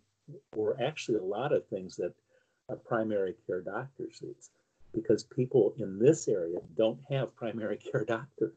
were 0.56 0.78
actually 0.82 1.18
a 1.18 1.24
lot 1.24 1.54
of 1.54 1.66
things 1.68 1.96
that 1.96 2.14
a 2.70 2.76
primary 2.76 3.36
care 3.46 3.62
doctor 3.62 4.10
sees 4.12 4.50
because 4.94 5.24
people 5.24 5.74
in 5.78 6.00
this 6.00 6.28
area 6.28 6.60
don't 6.76 7.00
have 7.10 7.36
primary 7.36 7.78
care 7.92 8.06
doctors 8.06 8.56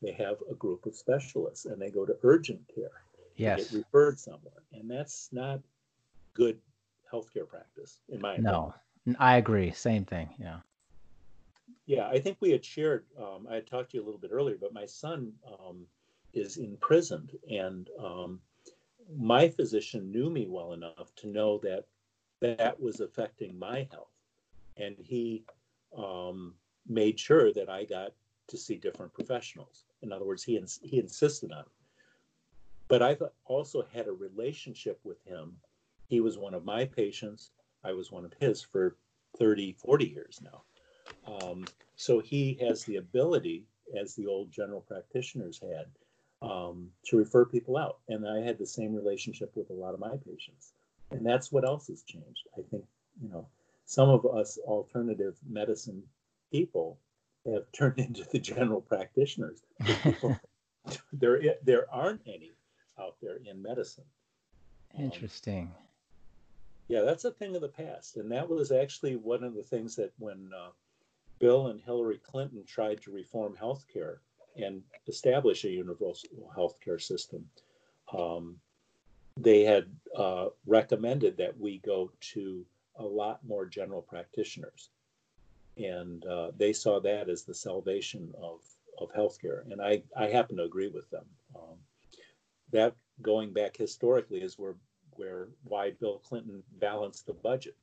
they 0.00 0.12
have 0.12 0.36
a 0.50 0.54
group 0.54 0.84
of 0.86 0.94
specialists 0.94 1.64
and 1.64 1.80
they 1.80 1.90
go 1.90 2.04
to 2.04 2.16
urgent 2.22 2.60
care 2.74 3.02
yes. 3.36 3.70
get 3.70 3.78
referred 3.78 4.18
somewhere, 4.18 4.62
and 4.72 4.90
that's 4.90 5.28
not 5.32 5.60
good 6.34 6.58
healthcare 7.12 7.48
practice, 7.48 8.00
in 8.08 8.20
my 8.20 8.34
opinion. 8.34 8.52
No, 8.52 8.74
I 9.18 9.36
agree. 9.36 9.70
Same 9.72 10.04
thing. 10.04 10.30
Yeah. 10.38 10.58
Yeah, 11.86 12.08
I 12.08 12.18
think 12.18 12.38
we 12.40 12.50
had 12.50 12.64
shared. 12.64 13.04
Um, 13.18 13.46
I 13.50 13.56
had 13.56 13.66
talked 13.66 13.90
to 13.90 13.96
you 13.96 14.02
a 14.02 14.06
little 14.06 14.20
bit 14.20 14.30
earlier, 14.32 14.56
but 14.60 14.72
my 14.72 14.86
son 14.86 15.32
um, 15.46 15.84
is 16.32 16.56
imprisoned. 16.56 17.32
And 17.50 17.88
um, 18.02 18.40
my 19.16 19.48
physician 19.48 20.10
knew 20.10 20.30
me 20.30 20.46
well 20.48 20.72
enough 20.72 21.14
to 21.16 21.28
know 21.28 21.58
that 21.58 21.86
that 22.40 22.80
was 22.80 23.00
affecting 23.00 23.58
my 23.58 23.86
health. 23.90 24.10
And 24.76 24.96
he 24.98 25.44
um, 25.96 26.54
made 26.88 27.18
sure 27.18 27.52
that 27.52 27.68
I 27.68 27.84
got 27.84 28.12
to 28.48 28.56
see 28.56 28.76
different 28.76 29.12
professionals. 29.12 29.84
In 30.02 30.12
other 30.12 30.24
words, 30.24 30.42
he, 30.42 30.56
ins- 30.56 30.80
he 30.82 30.98
insisted 30.98 31.52
on 31.52 31.60
it. 31.60 31.66
But 32.88 33.02
I 33.02 33.16
also 33.44 33.86
had 33.92 34.08
a 34.08 34.12
relationship 34.12 35.00
with 35.04 35.22
him. 35.24 35.56
He 36.08 36.20
was 36.20 36.36
one 36.36 36.54
of 36.54 36.64
my 36.64 36.84
patients. 36.84 37.50
I 37.84 37.92
was 37.92 38.10
one 38.10 38.24
of 38.24 38.32
his 38.40 38.62
for 38.62 38.96
30, 39.38 39.72
40 39.72 40.06
years 40.06 40.40
now. 40.42 40.62
Um, 41.26 41.64
so 41.96 42.20
he 42.20 42.58
has 42.60 42.84
the 42.84 42.96
ability, 42.96 43.64
as 43.98 44.14
the 44.14 44.26
old 44.26 44.50
general 44.50 44.80
practitioners 44.80 45.58
had, 45.60 45.86
um, 46.42 46.90
to 47.06 47.16
refer 47.16 47.44
people 47.44 47.76
out. 47.76 47.98
And 48.08 48.28
I 48.28 48.40
had 48.40 48.58
the 48.58 48.66
same 48.66 48.94
relationship 48.94 49.52
with 49.54 49.70
a 49.70 49.74
lot 49.74 49.94
of 49.94 50.00
my 50.00 50.16
patients. 50.28 50.72
And 51.10 51.24
that's 51.24 51.52
what 51.52 51.64
else 51.64 51.86
has 51.86 52.02
changed. 52.02 52.48
I 52.58 52.62
think, 52.70 52.84
you 53.22 53.28
know, 53.28 53.46
some 53.84 54.08
of 54.08 54.26
us 54.26 54.58
alternative 54.64 55.36
medicine 55.48 56.02
people 56.50 56.98
have 57.46 57.64
turned 57.72 57.98
into 57.98 58.24
the 58.30 58.38
general 58.38 58.80
practitioners. 58.80 59.62
there, 61.12 61.40
there 61.62 61.86
aren't 61.92 62.22
any 62.26 62.52
out 62.98 63.16
there 63.22 63.38
in 63.48 63.62
medicine. 63.62 64.04
Um, 64.96 65.04
Interesting. 65.04 65.64
Um, 65.64 65.82
yeah, 66.88 67.02
that's 67.02 67.24
a 67.24 67.30
thing 67.30 67.54
of 67.54 67.62
the 67.62 67.68
past. 67.68 68.16
And 68.16 68.30
that 68.32 68.48
was 68.48 68.72
actually 68.72 69.16
one 69.16 69.44
of 69.44 69.54
the 69.54 69.62
things 69.62 69.96
that 69.96 70.12
when 70.18 70.50
uh, 70.54 70.70
Bill 71.38 71.68
and 71.68 71.80
Hillary 71.80 72.18
Clinton 72.18 72.64
tried 72.66 73.00
to 73.02 73.10
reform 73.10 73.56
healthcare 73.60 74.18
and 74.56 74.82
establish 75.06 75.64
a 75.64 75.70
universal 75.70 76.52
healthcare 76.56 77.00
system, 77.00 77.44
um, 78.16 78.56
they 79.36 79.62
had 79.62 79.86
uh, 80.16 80.48
recommended 80.66 81.36
that 81.38 81.58
we 81.58 81.78
go 81.78 82.10
to 82.20 82.64
a 82.96 83.04
lot 83.04 83.40
more 83.46 83.64
general 83.64 84.02
practitioners. 84.02 84.90
And 85.78 86.24
uh, 86.26 86.50
they 86.56 86.72
saw 86.72 87.00
that 87.00 87.30
as 87.30 87.44
the 87.44 87.54
salvation 87.54 88.32
of, 88.40 88.60
of 88.98 89.10
healthcare. 89.14 89.70
And 89.70 89.80
I, 89.80 90.02
I 90.16 90.26
happen 90.28 90.58
to 90.58 90.64
agree 90.64 90.88
with 90.88 91.08
them. 91.10 91.24
Um, 91.56 91.78
that 92.72 92.94
going 93.22 93.52
back 93.52 93.76
historically 93.76 94.42
is 94.42 94.58
where, 94.58 94.74
where 95.12 95.48
why 95.64 95.92
Bill 95.92 96.18
Clinton 96.18 96.62
balanced 96.78 97.26
the 97.26 97.34
budget. 97.34 97.76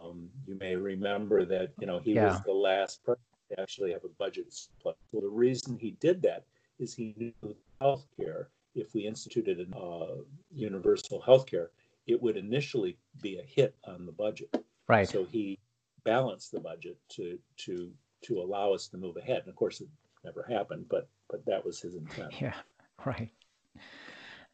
Um, 0.00 0.28
you 0.46 0.56
may 0.56 0.76
remember 0.76 1.44
that 1.44 1.72
you 1.80 1.86
know 1.86 1.98
he 1.98 2.12
yeah. 2.12 2.28
was 2.28 2.40
the 2.42 2.52
last 2.52 3.02
president 3.04 3.25
to 3.50 3.60
actually 3.60 3.92
have 3.92 4.04
a 4.04 4.08
budget 4.18 4.52
split. 4.52 4.96
Well, 5.12 5.22
the 5.22 5.28
reason 5.28 5.78
he 5.78 5.92
did 5.92 6.22
that 6.22 6.44
is 6.78 6.94
he 6.94 7.14
knew 7.16 7.56
healthcare. 7.80 8.46
If 8.74 8.94
we 8.94 9.06
instituted 9.06 9.66
a 9.72 9.76
uh, 9.76 10.16
universal 10.52 11.22
healthcare, 11.26 11.68
it 12.06 12.20
would 12.20 12.36
initially 12.36 12.96
be 13.22 13.38
a 13.38 13.42
hit 13.42 13.74
on 13.84 14.06
the 14.06 14.12
budget. 14.12 14.64
Right. 14.88 15.08
So 15.08 15.24
he 15.24 15.58
balanced 16.04 16.52
the 16.52 16.60
budget 16.60 16.98
to 17.10 17.38
to 17.58 17.90
to 18.22 18.40
allow 18.40 18.72
us 18.72 18.88
to 18.88 18.96
move 18.96 19.16
ahead. 19.16 19.40
And 19.40 19.48
of 19.48 19.56
course, 19.56 19.80
it 19.80 19.88
never 20.24 20.44
happened, 20.48 20.86
but 20.88 21.08
but 21.28 21.44
that 21.46 21.64
was 21.64 21.80
his 21.80 21.94
intent. 21.94 22.40
Yeah. 22.40 22.54
Right. 23.04 23.30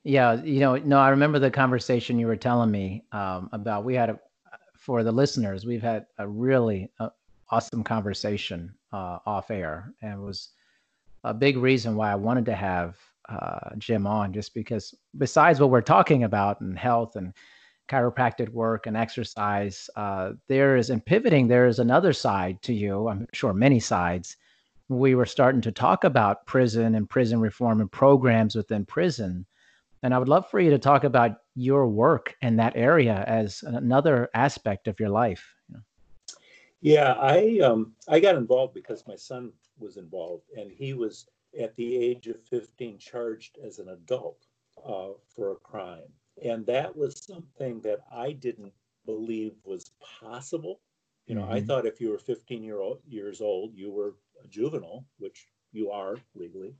Yeah, 0.03 0.43
you 0.43 0.59
know, 0.59 0.77
no, 0.77 0.99
I 0.99 1.11
remember 1.11 1.39
the 1.39 1.51
conversation 1.51 2.19
you 2.19 2.27
were 2.27 2.37
telling 2.37 2.73
me 2.73 3.05
um, 3.13 3.49
about. 3.53 3.85
We 3.85 3.95
had 3.95 4.11
a, 4.11 4.21
for 4.77 5.05
the 5.05 5.13
listeners, 5.13 5.65
we've 5.65 5.81
had 5.81 6.07
a 6.19 6.27
really 6.27 6.91
uh, 6.99 7.11
awesome 7.51 7.85
conversation 7.85 8.75
uh, 8.93 9.19
off 9.27 9.51
air, 9.51 9.93
and 10.03 10.23
was 10.23 10.51
a 11.25 11.35
big 11.35 11.57
reason 11.57 11.97
why 11.97 12.13
I 12.13 12.17
wanted 12.17 12.47
to 12.47 12.55
have 12.55 12.97
uh, 13.29 13.71
Jim 13.79 14.07
on, 14.07 14.33
just 14.33 14.55
because 14.55 14.95
besides 15.17 15.61
what 15.61 15.71
we're 15.71 15.81
talking 15.81 16.25
about 16.25 16.61
and 16.61 16.79
health 16.79 17.17
and 17.17 17.33
chiropractic 17.89 18.49
work 18.51 18.87
and 18.87 18.97
exercise, 18.97 19.89
uh, 19.97 20.33
there 20.49 20.77
is 20.77 20.91
in 20.91 21.01
pivoting, 21.01 21.47
there 21.49 21.67
is 21.67 21.79
another 21.79 22.13
side 22.13 22.61
to 22.63 22.73
you. 22.73 23.09
I'm 23.09 23.27
sure 23.33 23.53
many 23.53 23.81
sides. 23.81 24.37
We 24.89 25.15
were 25.15 25.27
starting 25.27 25.61
to 25.63 25.73
talk 25.73 26.05
about 26.05 26.47
prison 26.47 26.95
and 26.95 27.09
prison 27.09 27.41
reform 27.41 27.81
and 27.81 27.91
programs 27.91 28.55
within 28.55 28.85
prison. 28.85 29.47
And 30.03 30.13
I 30.13 30.19
would 30.19 30.29
love 30.29 30.51
for 30.51 30.59
you 30.59 30.71
to 30.71 30.79
talk 30.79 31.05
about 31.05 31.37
your 31.55 31.89
work 31.89 32.35
in 32.43 32.57
that 32.57 32.77
area 32.77 33.25
as 33.27 33.63
another 33.63 34.29
aspect 34.35 34.89
of 34.89 34.99
your 34.99 35.11
life. 35.11 35.55
Yeah, 36.83 37.13
I 37.13 37.61
um, 37.61 37.93
I 38.09 38.19
got 38.19 38.35
involved 38.35 38.75
because 38.75 39.07
my 39.07 39.15
son 39.15 39.53
was 39.79 39.97
involved, 39.97 40.51
and 40.57 40.71
he 40.71 40.95
was 40.95 41.29
at 41.59 41.77
the 41.77 41.97
age 41.97 42.27
of 42.27 42.43
15 42.51 42.99
charged 42.99 43.57
as 43.65 43.79
an 43.79 43.91
adult 43.91 44.47
uh, 44.85 45.11
for 45.35 45.53
a 45.53 45.57
crime, 45.57 46.11
and 46.45 46.67
that 46.67 46.95
was 46.95 47.25
something 47.25 47.81
that 47.83 48.01
I 48.13 48.33
didn't 48.33 48.73
believe 49.07 49.55
was 49.65 49.93
possible. 50.21 50.81
You 51.27 51.37
know, 51.37 51.43
mm-hmm. 51.43 51.53
I 51.53 51.61
thought 51.61 51.87
if 51.87 52.01
you 52.01 52.11
were 52.11 52.19
15 52.19 52.65
year 52.65 52.81
old, 52.81 52.99
years 53.07 53.41
old, 53.41 53.77
you 53.77 53.93
were 53.93 54.17
a 54.43 54.49
juvenile, 54.49 55.05
which 55.19 55.47
you 55.71 55.93
are 55.93 56.17
legally. 56.35 56.75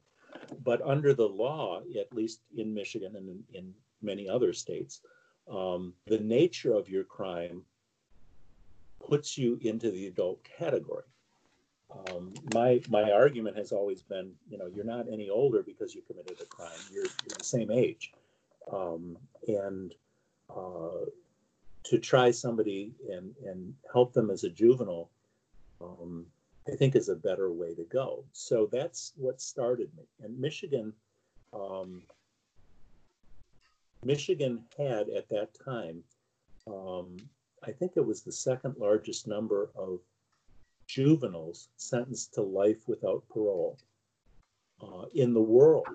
But 0.65 0.83
under 0.83 1.15
the 1.15 1.29
law, 1.29 1.81
at 1.99 2.13
least 2.13 2.41
in 2.57 2.75
Michigan 2.75 3.15
and 3.15 3.29
in, 3.29 3.45
in 3.55 3.75
many 4.01 4.29
other 4.29 4.53
states, 4.53 5.01
um, 5.49 5.95
the 6.07 6.19
nature 6.19 6.75
of 6.75 6.89
your 6.89 7.05
crime 7.05 7.63
puts 9.09 9.37
you 9.37 9.59
into 9.63 9.91
the 9.91 10.07
adult 10.07 10.43
category. 10.45 11.05
Um, 12.09 12.33
my 12.55 12.81
my 12.89 13.11
argument 13.11 13.57
has 13.57 13.73
always 13.73 14.03
been, 14.03 14.33
you 14.49 14.57
know, 14.57 14.67
you're 14.67 14.85
not 14.85 15.07
any 15.13 15.29
older 15.29 15.63
because 15.63 15.95
you 15.95 16.03
committed 16.03 16.41
a 16.41 16.47
crime. 16.47 16.71
You're, 16.91 17.05
you're 17.05 17.37
the 17.39 17.45
same 17.45 17.71
age, 17.71 18.13
um, 18.73 19.19
and 19.47 19.95
uh, 20.49 21.05
to 21.85 21.99
try 21.99 22.31
somebody 22.31 22.93
and 23.11 23.35
and 23.45 23.75
help 23.93 24.15
them 24.15 24.31
as 24.31 24.45
a 24.45 24.49
juvenile, 24.49 25.11
um, 25.81 26.27
I 26.67 26.77
think 26.77 26.97
is 26.97 27.11
a 27.11 27.17
better 27.17 27.53
way 27.53 27.75
to 27.75 27.85
go. 27.85 28.25
So 28.33 28.69
that's 28.73 29.13
what 29.17 29.41
started 29.43 29.91
me. 29.97 30.05
And 30.23 30.39
Michigan, 30.39 30.95
um, 31.53 32.03
Michigan 34.05 34.65
had 34.79 35.11
at 35.11 35.29
that 35.29 35.51
time 35.63 36.03
um, 36.67 37.17
I 37.65 37.71
think 37.71 37.93
it 37.97 38.05
was 38.05 38.23
the 38.23 38.33
second 38.33 38.77
largest 38.79 39.27
number 39.27 39.71
of 39.77 40.01
juveniles 40.87 41.69
sentenced 41.77 42.35
to 42.35 42.43
life 42.43 42.89
without 42.89 43.23
parole 43.29 43.79
uh, 44.83 45.05
in 45.15 45.33
the 45.33 45.41
world. 45.41 45.87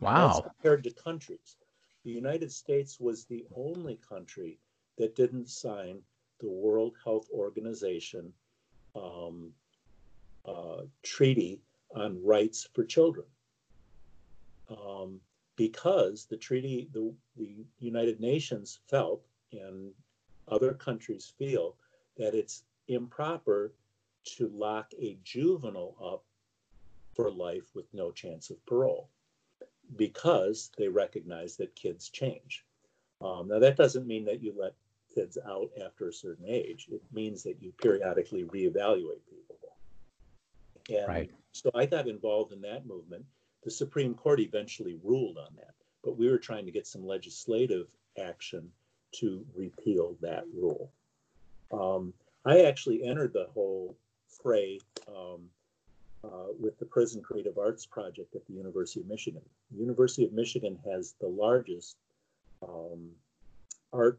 Wow. 0.00 0.28
That's 0.28 0.46
compared 0.46 0.84
to 0.84 0.90
countries. 0.92 1.56
The 2.04 2.12
United 2.12 2.52
States 2.52 3.00
was 3.00 3.24
the 3.24 3.44
only 3.56 3.98
country 4.08 4.58
that 4.98 5.16
didn't 5.16 5.48
sign 5.48 6.00
the 6.40 6.50
World 6.50 6.94
Health 7.02 7.26
Organization 7.32 8.32
um, 8.94 9.50
uh, 10.46 10.82
Treaty 11.02 11.60
on 11.94 12.22
Rights 12.22 12.68
for 12.74 12.84
Children. 12.84 13.26
Um, 14.68 15.20
because 15.56 16.26
the 16.26 16.36
treaty, 16.36 16.88
the, 16.92 17.12
the 17.36 17.64
United 17.78 18.20
Nations 18.20 18.80
felt, 18.88 19.22
and 19.52 19.92
other 20.48 20.74
countries 20.74 21.32
feel 21.38 21.76
that 22.16 22.34
it's 22.34 22.64
improper 22.88 23.72
to 24.24 24.48
lock 24.48 24.92
a 24.98 25.18
juvenile 25.22 25.96
up 26.02 26.24
for 27.14 27.30
life 27.30 27.74
with 27.74 27.86
no 27.92 28.10
chance 28.10 28.50
of 28.50 28.64
parole 28.66 29.08
because 29.96 30.70
they 30.78 30.88
recognize 30.88 31.56
that 31.56 31.74
kids 31.74 32.08
change. 32.08 32.64
Um, 33.20 33.48
now, 33.48 33.58
that 33.58 33.76
doesn't 33.76 34.06
mean 34.06 34.24
that 34.24 34.42
you 34.42 34.54
let 34.58 34.74
kids 35.14 35.38
out 35.46 35.70
after 35.84 36.08
a 36.08 36.12
certain 36.12 36.46
age, 36.48 36.88
it 36.90 37.02
means 37.12 37.42
that 37.44 37.62
you 37.62 37.72
periodically 37.80 38.44
reevaluate 38.44 39.24
people. 39.30 39.54
And 40.90 41.08
right. 41.08 41.30
so 41.52 41.70
I 41.74 41.86
got 41.86 42.08
involved 42.08 42.52
in 42.52 42.60
that 42.62 42.86
movement. 42.86 43.24
The 43.62 43.70
Supreme 43.70 44.14
Court 44.14 44.40
eventually 44.40 44.98
ruled 45.02 45.38
on 45.38 45.54
that, 45.56 45.74
but 46.02 46.18
we 46.18 46.28
were 46.28 46.38
trying 46.38 46.66
to 46.66 46.72
get 46.72 46.86
some 46.86 47.06
legislative 47.06 47.88
action 48.18 48.70
to 49.20 49.44
repeal 49.56 50.16
that 50.20 50.44
rule. 50.54 50.90
Um, 51.72 52.12
I 52.44 52.62
actually 52.62 53.04
entered 53.04 53.32
the 53.32 53.48
whole 53.54 53.96
fray 54.42 54.80
um, 55.08 55.48
uh, 56.22 56.52
with 56.58 56.78
the 56.78 56.84
Prison 56.84 57.22
Creative 57.22 57.56
Arts 57.58 57.86
Project 57.86 58.34
at 58.34 58.46
the 58.46 58.52
University 58.52 59.00
of 59.00 59.06
Michigan. 59.06 59.42
The 59.70 59.80
University 59.80 60.24
of 60.24 60.32
Michigan 60.32 60.78
has 60.84 61.14
the 61.20 61.28
largest 61.28 61.96
um, 62.62 63.10
art 63.92 64.18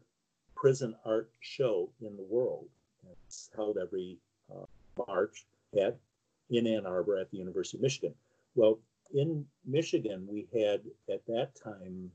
prison 0.54 0.94
art 1.04 1.30
show 1.40 1.90
in 2.00 2.16
the 2.16 2.22
world. 2.22 2.66
It's 3.26 3.50
held 3.54 3.76
every 3.78 4.18
uh, 4.50 4.64
March 5.06 5.46
at 5.78 5.96
in 6.50 6.66
Ann 6.66 6.86
Arbor 6.86 7.18
at 7.18 7.30
the 7.30 7.36
University 7.38 7.78
of 7.78 7.82
Michigan. 7.82 8.14
Well, 8.54 8.78
in 9.14 9.44
Michigan, 9.64 10.26
we 10.28 10.46
had 10.52 10.80
at 11.12 11.24
that 11.26 11.50
time 11.62 12.10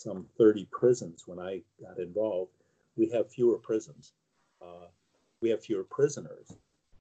some 0.00 0.26
30 0.38 0.66
prisons 0.70 1.24
when 1.26 1.38
I 1.38 1.60
got 1.80 1.98
involved. 1.98 2.52
We 2.96 3.08
have 3.10 3.30
fewer 3.30 3.58
prisons. 3.58 4.12
Uh, 4.62 4.88
we 5.42 5.50
have 5.50 5.62
fewer 5.62 5.84
prisoners. 5.84 6.52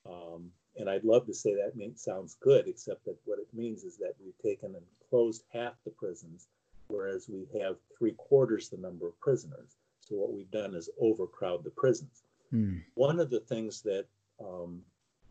Um, 0.06 0.52
and 0.78 0.90
I'd 0.90 1.04
love 1.04 1.26
to 1.28 1.34
say 1.34 1.56
that 1.56 1.76
means 1.76 2.04
sounds 2.04 2.36
good, 2.42 2.68
except 2.68 3.06
that 3.06 3.18
what 3.26 3.40
it 3.40 3.48
means 3.54 3.84
is 3.84 3.98
that 3.98 4.16
we've 4.24 4.38
taken 4.44 4.76
and 4.76 4.86
closed 5.10 5.44
half 5.54 5.74
the 5.86 5.92
prisons, 5.92 6.48
whereas 6.88 7.30
we 7.30 7.48
have 7.60 7.78
three 7.98 8.14
quarters 8.18 8.70
the 8.70 8.78
number 8.78 9.08
of 9.08 9.20
prisoners. 9.20 9.78
So 10.02 10.16
what 10.16 10.34
we've 10.34 10.52
done 10.52 10.76
is 10.76 10.90
overcrowd 11.00 11.64
the 11.64 11.72
prisons. 11.72 12.24
Hmm. 12.50 12.78
One 12.96 13.20
of 13.20 13.30
the 13.30 13.42
things 13.42 13.82
that 13.84 14.06
um, 14.44 14.82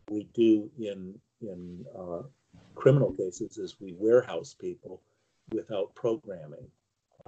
we 0.09 0.27
do 0.33 0.69
in 0.79 1.19
in 1.41 1.85
uh, 1.97 2.23
criminal 2.75 3.11
cases 3.11 3.57
is 3.57 3.79
we 3.79 3.93
warehouse 3.97 4.55
people 4.59 5.01
without 5.51 5.93
programming, 5.95 6.67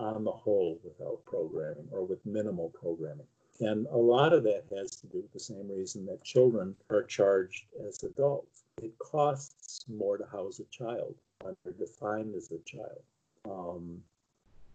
on 0.02 0.24
the 0.24 0.32
whole, 0.32 0.80
without 0.84 1.24
programming 1.26 1.88
or 1.92 2.04
with 2.04 2.26
minimal 2.26 2.70
programming. 2.70 3.28
And 3.60 3.86
a 3.88 3.98
lot 3.98 4.34
of 4.34 4.44
that 4.44 4.64
has 4.76 4.92
to 4.98 5.08
do 5.08 5.22
with 5.22 5.32
the 5.34 5.40
same 5.40 5.70
reason 5.70 6.06
that 6.08 6.24
children 6.24 6.76
are 6.90 7.04
charged 7.04 7.66
as 7.88 8.04
adults. 8.04 8.64
It 8.82 8.98
costs 8.98 9.86
more 9.88 10.18
to 10.18 10.26
house 10.26 10.60
a 10.60 10.66
child, 10.66 11.16
they're 11.64 11.74
defined 11.74 12.36
as 12.36 12.52
a 12.52 12.60
child. 12.66 13.02
Um, 13.46 14.02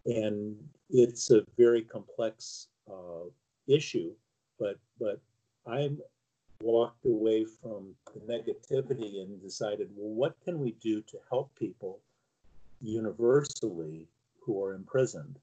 and 0.05 0.57
it's 0.91 1.31
a 1.31 1.45
very 1.57 1.83
complex 1.83 2.69
uh, 2.89 3.29
issue, 3.67 4.13
but 4.59 4.79
but 5.01 5.21
I'm 5.67 5.99
walked 6.63 7.05
away 7.05 7.45
from 7.45 7.95
the 8.15 8.21
negativity 8.21 9.21
and 9.21 9.43
decided, 9.43 9.89
well, 9.95 10.15
what 10.15 10.37
can 10.45 10.61
we 10.61 10.73
do 10.81 11.03
to 11.03 11.19
help 11.29 11.55
people 11.59 11.99
universally 12.81 14.07
who 14.47 14.63
are 14.65 14.75
imprisoned 14.75 15.39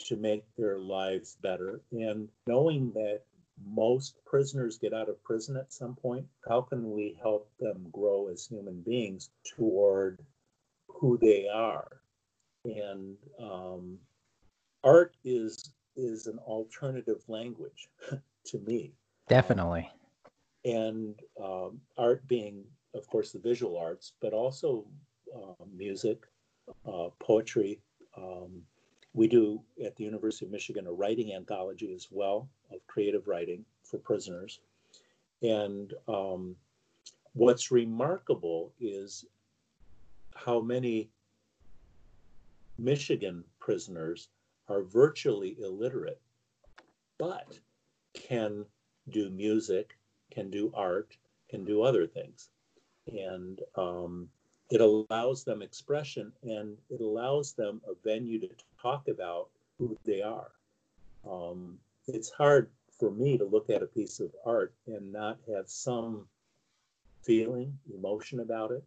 to 0.00 0.16
make 0.16 0.44
their 0.56 0.78
lives 0.78 1.36
better? 1.42 1.80
And 1.90 2.28
knowing 2.46 2.92
that 2.92 3.22
most 3.64 4.14
prisoners 4.24 4.78
get 4.78 4.94
out 4.94 5.08
of 5.08 5.22
prison 5.24 5.56
at 5.56 5.72
some 5.72 5.96
point, 5.96 6.26
how 6.48 6.60
can 6.60 6.92
we 6.92 7.18
help 7.20 7.50
them 7.58 7.86
grow 7.90 8.28
as 8.28 8.46
human 8.46 8.80
beings 8.82 9.30
toward 9.56 10.20
who 10.88 11.18
they 11.18 11.48
are? 11.48 12.02
And 12.64 13.16
um, 13.40 13.98
art 14.84 15.16
is 15.24 15.72
is 15.96 16.26
an 16.26 16.38
alternative 16.38 17.22
language 17.28 17.88
to 18.46 18.58
me. 18.60 18.92
Definitely 19.28 19.90
and 20.64 21.14
um, 21.42 21.80
art 21.98 22.26
being, 22.28 22.64
of 22.94 23.06
course, 23.08 23.32
the 23.32 23.38
visual 23.38 23.76
arts, 23.78 24.12
but 24.20 24.32
also 24.32 24.86
uh, 25.34 25.64
music, 25.74 26.24
uh, 26.86 27.08
poetry. 27.20 27.80
Um, 28.16 28.62
we 29.14 29.28
do 29.28 29.60
at 29.84 29.96
the 29.96 30.04
University 30.04 30.46
of 30.46 30.52
Michigan 30.52 30.86
a 30.86 30.92
writing 30.92 31.34
anthology 31.34 31.92
as 31.92 32.08
well 32.10 32.48
of 32.70 32.86
creative 32.86 33.28
writing 33.28 33.64
for 33.84 33.98
prisoners. 33.98 34.60
And 35.42 35.92
um, 36.08 36.56
what's 37.34 37.70
remarkable 37.70 38.72
is 38.80 39.26
how 40.34 40.60
many 40.60 41.10
Michigan 42.78 43.44
prisoners 43.60 44.28
are 44.68 44.82
virtually 44.82 45.56
illiterate, 45.60 46.20
but 47.18 47.58
can 48.14 48.64
do 49.10 49.30
music, 49.30 49.98
can 50.30 50.50
do 50.50 50.72
art, 50.74 51.16
can 51.48 51.64
do 51.64 51.82
other 51.82 52.06
things. 52.06 52.48
And 53.06 53.60
um, 53.76 54.28
it 54.72 54.80
allows 54.80 55.44
them 55.44 55.60
expression 55.60 56.32
and 56.42 56.78
it 56.88 57.02
allows 57.02 57.52
them 57.52 57.82
a 57.86 57.92
venue 58.02 58.40
to 58.40 58.48
talk 58.80 59.06
about 59.06 59.50
who 59.78 59.98
they 60.04 60.22
are. 60.22 60.50
Um, 61.30 61.78
it's 62.08 62.30
hard 62.30 62.70
for 62.98 63.10
me 63.10 63.36
to 63.36 63.44
look 63.44 63.68
at 63.68 63.82
a 63.82 63.86
piece 63.86 64.18
of 64.18 64.30
art 64.46 64.72
and 64.86 65.12
not 65.12 65.36
have 65.46 65.68
some 65.68 66.26
feeling, 67.22 67.78
emotion 67.94 68.40
about 68.40 68.70
it. 68.70 68.82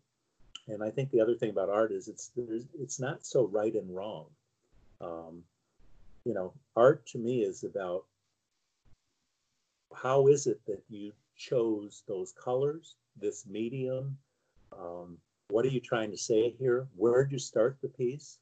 And 0.67 0.83
I 0.83 0.89
think 0.89 1.11
the 1.11 1.21
other 1.21 1.35
thing 1.35 1.51
about 1.51 1.69
art 1.69 1.91
is 1.91 2.07
it's 2.07 2.31
it's 2.79 2.99
not 2.99 3.23
so 3.23 3.45
right 3.45 3.75
and 3.75 3.95
wrong. 3.95 4.25
Um, 5.01 5.43
you 6.23 6.33
know, 6.33 6.51
art 6.75 7.05
to 7.07 7.19
me 7.19 7.43
is 7.43 7.63
about 7.63 8.05
how 9.93 10.29
is 10.29 10.47
it 10.47 10.59
that 10.65 10.81
you 10.89 11.13
chose 11.37 12.01
those 12.07 12.31
colors, 12.31 12.95
this 13.21 13.45
medium? 13.45 14.17
Um, 14.73 15.19
what 15.49 15.65
are 15.65 15.69
you 15.69 15.79
trying 15.79 16.11
to 16.11 16.17
say 16.17 16.55
here? 16.57 16.87
Where 16.95 17.23
did 17.23 17.31
you 17.31 17.39
start 17.39 17.77
the 17.81 17.87
piece? 17.87 18.39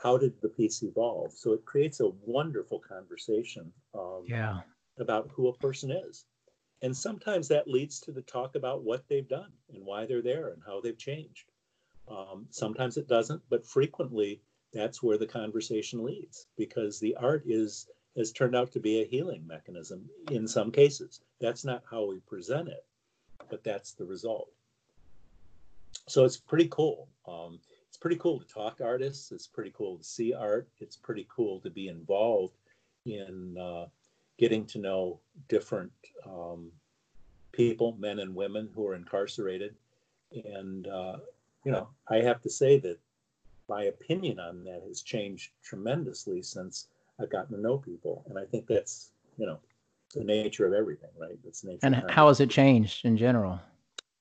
How 0.00 0.16
did 0.16 0.40
the 0.40 0.48
piece 0.48 0.82
evolve? 0.82 1.32
So 1.32 1.52
it 1.52 1.64
creates 1.64 2.00
a 2.00 2.10
wonderful 2.24 2.80
conversation 2.80 3.72
um, 3.94 4.24
yeah. 4.26 4.60
about 4.98 5.30
who 5.32 5.48
a 5.48 5.56
person 5.58 5.90
is. 5.90 6.24
And 6.82 6.96
sometimes 6.96 7.46
that 7.48 7.68
leads 7.68 8.00
to 8.00 8.12
the 8.12 8.22
talk 8.22 8.56
about 8.56 8.82
what 8.82 9.04
they've 9.08 9.28
done 9.28 9.52
and 9.72 9.84
why 9.84 10.04
they're 10.06 10.22
there 10.22 10.48
and 10.48 10.62
how 10.66 10.80
they've 10.80 10.98
changed. 10.98 11.52
Um, 12.08 12.46
sometimes 12.50 12.96
it 12.96 13.06
doesn't, 13.06 13.42
but 13.48 13.64
frequently 13.64 14.40
that's 14.72 15.02
where 15.02 15.18
the 15.18 15.26
conversation 15.26 16.02
leads 16.02 16.46
because 16.56 16.98
the 16.98 17.14
art 17.16 17.44
is 17.46 17.86
has 18.16 18.32
turned 18.32 18.54
out 18.54 18.72
to 18.72 18.80
be 18.80 19.00
a 19.00 19.06
healing 19.06 19.46
mechanism 19.46 20.10
in 20.30 20.46
some 20.46 20.70
cases. 20.70 21.20
That's 21.40 21.64
not 21.64 21.84
how 21.90 22.04
we 22.04 22.18
present 22.20 22.68
it, 22.68 22.84
but 23.48 23.64
that's 23.64 23.92
the 23.92 24.04
result. 24.04 24.50
So 26.08 26.24
it's 26.24 26.36
pretty 26.36 26.68
cool. 26.70 27.08
Um, 27.28 27.58
it's 27.88 27.96
pretty 27.96 28.16
cool 28.16 28.40
to 28.40 28.46
talk 28.46 28.80
artists. 28.82 29.32
It's 29.32 29.46
pretty 29.46 29.72
cool 29.76 29.98
to 29.98 30.04
see 30.04 30.34
art. 30.34 30.68
It's 30.80 30.96
pretty 30.96 31.26
cool 31.34 31.60
to 31.60 31.70
be 31.70 31.88
involved 31.88 32.54
in 33.06 33.56
uh, 33.58 33.86
getting 34.38 34.64
to 34.66 34.78
know 34.78 35.20
different 35.48 35.92
um, 36.26 36.70
people, 37.52 37.96
men 37.98 38.18
and 38.18 38.34
women 38.34 38.68
who 38.74 38.86
are 38.88 38.94
incarcerated. 38.94 39.74
And, 40.32 40.88
uh, 40.88 41.16
you 41.64 41.72
know, 41.72 41.88
I 42.08 42.16
have 42.16 42.40
to 42.42 42.50
say 42.50 42.78
that 42.80 42.98
my 43.68 43.84
opinion 43.84 44.40
on 44.40 44.64
that 44.64 44.82
has 44.86 45.02
changed 45.02 45.52
tremendously 45.62 46.42
since 46.42 46.88
I've 47.20 47.30
gotten 47.30 47.56
to 47.56 47.62
know 47.62 47.78
people, 47.78 48.24
and 48.28 48.38
I 48.38 48.44
think 48.44 48.66
that's 48.66 49.10
you 49.38 49.46
know 49.46 49.58
the 50.14 50.24
nature 50.24 50.66
of 50.66 50.72
everything, 50.72 51.10
right? 51.18 51.38
That's 51.44 51.64
nature. 51.64 51.80
And 51.82 52.10
how 52.10 52.28
has 52.28 52.40
it 52.40 52.50
changed 52.50 53.04
in 53.04 53.16
general? 53.16 53.60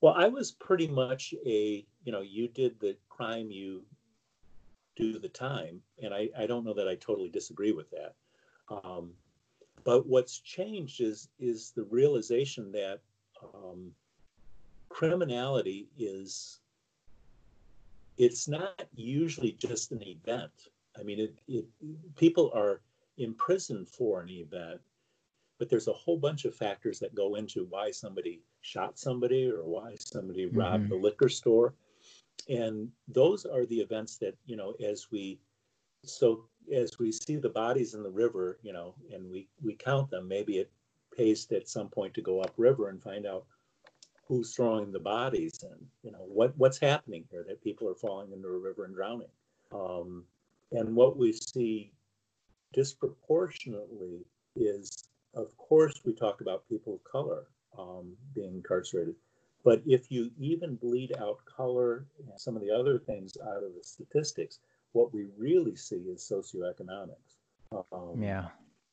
Well, 0.01 0.15
I 0.17 0.27
was 0.27 0.51
pretty 0.51 0.87
much 0.87 1.33
a 1.45 1.85
you 2.03 2.11
know 2.11 2.21
you 2.21 2.47
did 2.47 2.79
the 2.79 2.97
crime, 3.09 3.51
you 3.51 3.83
do 4.95 5.19
the 5.19 5.29
time, 5.29 5.81
and 6.03 6.13
I 6.13 6.29
I 6.37 6.47
don't 6.47 6.65
know 6.65 6.73
that 6.73 6.87
I 6.87 6.95
totally 6.95 7.29
disagree 7.29 7.71
with 7.71 7.89
that. 7.91 8.15
Um, 8.83 9.11
but 9.83 10.07
what's 10.07 10.39
changed 10.39 11.01
is 11.01 11.29
is 11.39 11.71
the 11.71 11.83
realization 11.83 12.71
that 12.71 13.01
um, 13.53 13.91
criminality 14.89 15.87
is 15.97 16.59
it's 18.17 18.47
not 18.47 18.83
usually 18.95 19.51
just 19.53 19.91
an 19.91 20.03
event. 20.03 20.51
I 20.99 21.03
mean, 21.03 21.19
it, 21.19 21.39
it, 21.47 21.65
people 22.15 22.51
are 22.53 22.81
imprisoned 23.17 23.87
for 23.87 24.21
an 24.21 24.29
event, 24.29 24.81
but 25.57 25.69
there's 25.69 25.87
a 25.87 25.93
whole 25.93 26.17
bunch 26.17 26.45
of 26.45 26.53
factors 26.53 26.99
that 26.99 27.15
go 27.15 27.35
into 27.35 27.65
why 27.69 27.91
somebody 27.91 28.41
shot 28.62 28.97
somebody 28.97 29.49
or 29.49 29.64
why 29.64 29.95
somebody 29.99 30.45
mm-hmm. 30.45 30.57
robbed 30.57 30.89
the 30.89 30.95
liquor 30.95 31.30
store. 31.30 31.74
And 32.49 32.89
those 33.07 33.45
are 33.45 33.66
the 33.66 33.80
events 33.80 34.18
that, 34.18 34.36
you 34.45 34.55
know, 34.55 34.74
as 34.84 35.07
we 35.12 35.39
so 36.03 36.45
as 36.74 36.97
we 36.97 37.12
see 37.12 37.36
the 37.36 37.49
bodies 37.49 37.93
in 37.93 38.01
the 38.01 38.09
river, 38.09 38.59
you 38.64 38.74
know, 38.74 38.95
and 39.14 39.30
we 39.30 39.47
we 39.62 39.76
count 39.76 40.09
them, 40.09 40.28
maybe 40.28 40.57
it 40.57 40.72
pays 41.16 41.47
at 41.51 41.68
some 41.68 41.89
point 41.89 42.14
to 42.14 42.22
go 42.22 42.41
upriver 42.41 42.89
and 42.89 43.01
find 43.01 43.26
out 43.26 43.45
who's 44.28 44.55
throwing 44.55 44.91
the 44.91 44.99
bodies 44.99 45.59
and 45.64 45.86
you 46.03 46.12
know 46.12 46.26
what 46.26 46.57
what's 46.57 46.80
happening 46.80 47.26
here 47.30 47.43
that 47.45 47.62
people 47.62 47.88
are 47.88 47.95
falling 47.95 48.32
into 48.32 48.47
a 48.47 48.57
river 48.57 48.86
and 48.86 48.95
drowning. 48.95 49.28
Um, 49.72 50.24
and 50.72 50.95
what 50.95 51.18
we 51.18 51.34
see 51.34 51.91
disproportionately 52.74 54.26
is, 54.55 55.09
of 55.36 55.55
course, 55.57 56.01
we 56.05 56.14
talk 56.14 56.41
about 56.41 56.68
people 56.68 56.95
of 56.95 57.03
color 57.03 57.47
um, 57.78 58.13
being 58.34 58.55
incarcerated. 58.55 59.15
But 59.63 59.82
if 59.86 60.11
you 60.11 60.32
even 60.39 60.76
bleed 60.76 61.13
out 61.19 61.38
color 61.45 62.05
and 62.19 62.39
some 62.39 62.55
of 62.55 62.61
the 62.61 62.72
other 62.72 62.97
things 62.97 63.38
out 63.43 63.63
of 63.63 63.74
the 63.76 63.84
statistics, 63.84 64.59
what 64.93 65.13
we 65.13 65.28
really 65.38 65.76
see 65.76 65.97
is 65.97 66.22
socioeconomics. 66.22 67.38
Um, 67.91 68.22
yeah. 68.22 68.47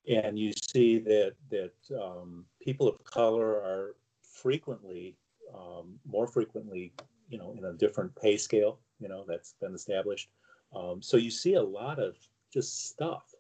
And 0.07 0.39
you 0.39 0.53
see 0.53 0.99
that 1.01 1.35
that 1.51 1.72
um, 2.01 2.45
people 2.61 2.89
of 2.89 3.03
color 3.05 3.57
are 3.57 3.97
frequently, 4.22 5.16
um, 5.55 5.99
more 6.07 6.26
frequently, 6.26 6.93
you 7.29 7.39
know, 7.39 7.55
in 7.59 7.64
a 7.64 7.72
different 7.72 8.14
pay 8.16 8.37
scale. 8.37 8.79
You 9.01 9.09
know, 9.09 9.24
that's 9.26 9.55
been 9.61 9.74
established. 9.74 10.29
Um, 10.74 11.03
so 11.03 11.16
you 11.16 11.31
see 11.31 11.55
a 11.55 11.62
lot 11.62 11.99
of 11.99 12.16
just 12.53 12.89
stuff 12.89 13.35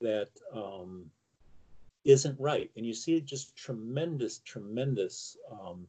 that 0.00 0.28
not 2.04 2.34
right. 2.38 2.70
And 2.76 2.86
you 2.86 2.94
see 2.94 3.20
just 3.20 3.56
tremendous, 3.56 4.38
tremendous 4.44 5.36
um, 5.50 5.86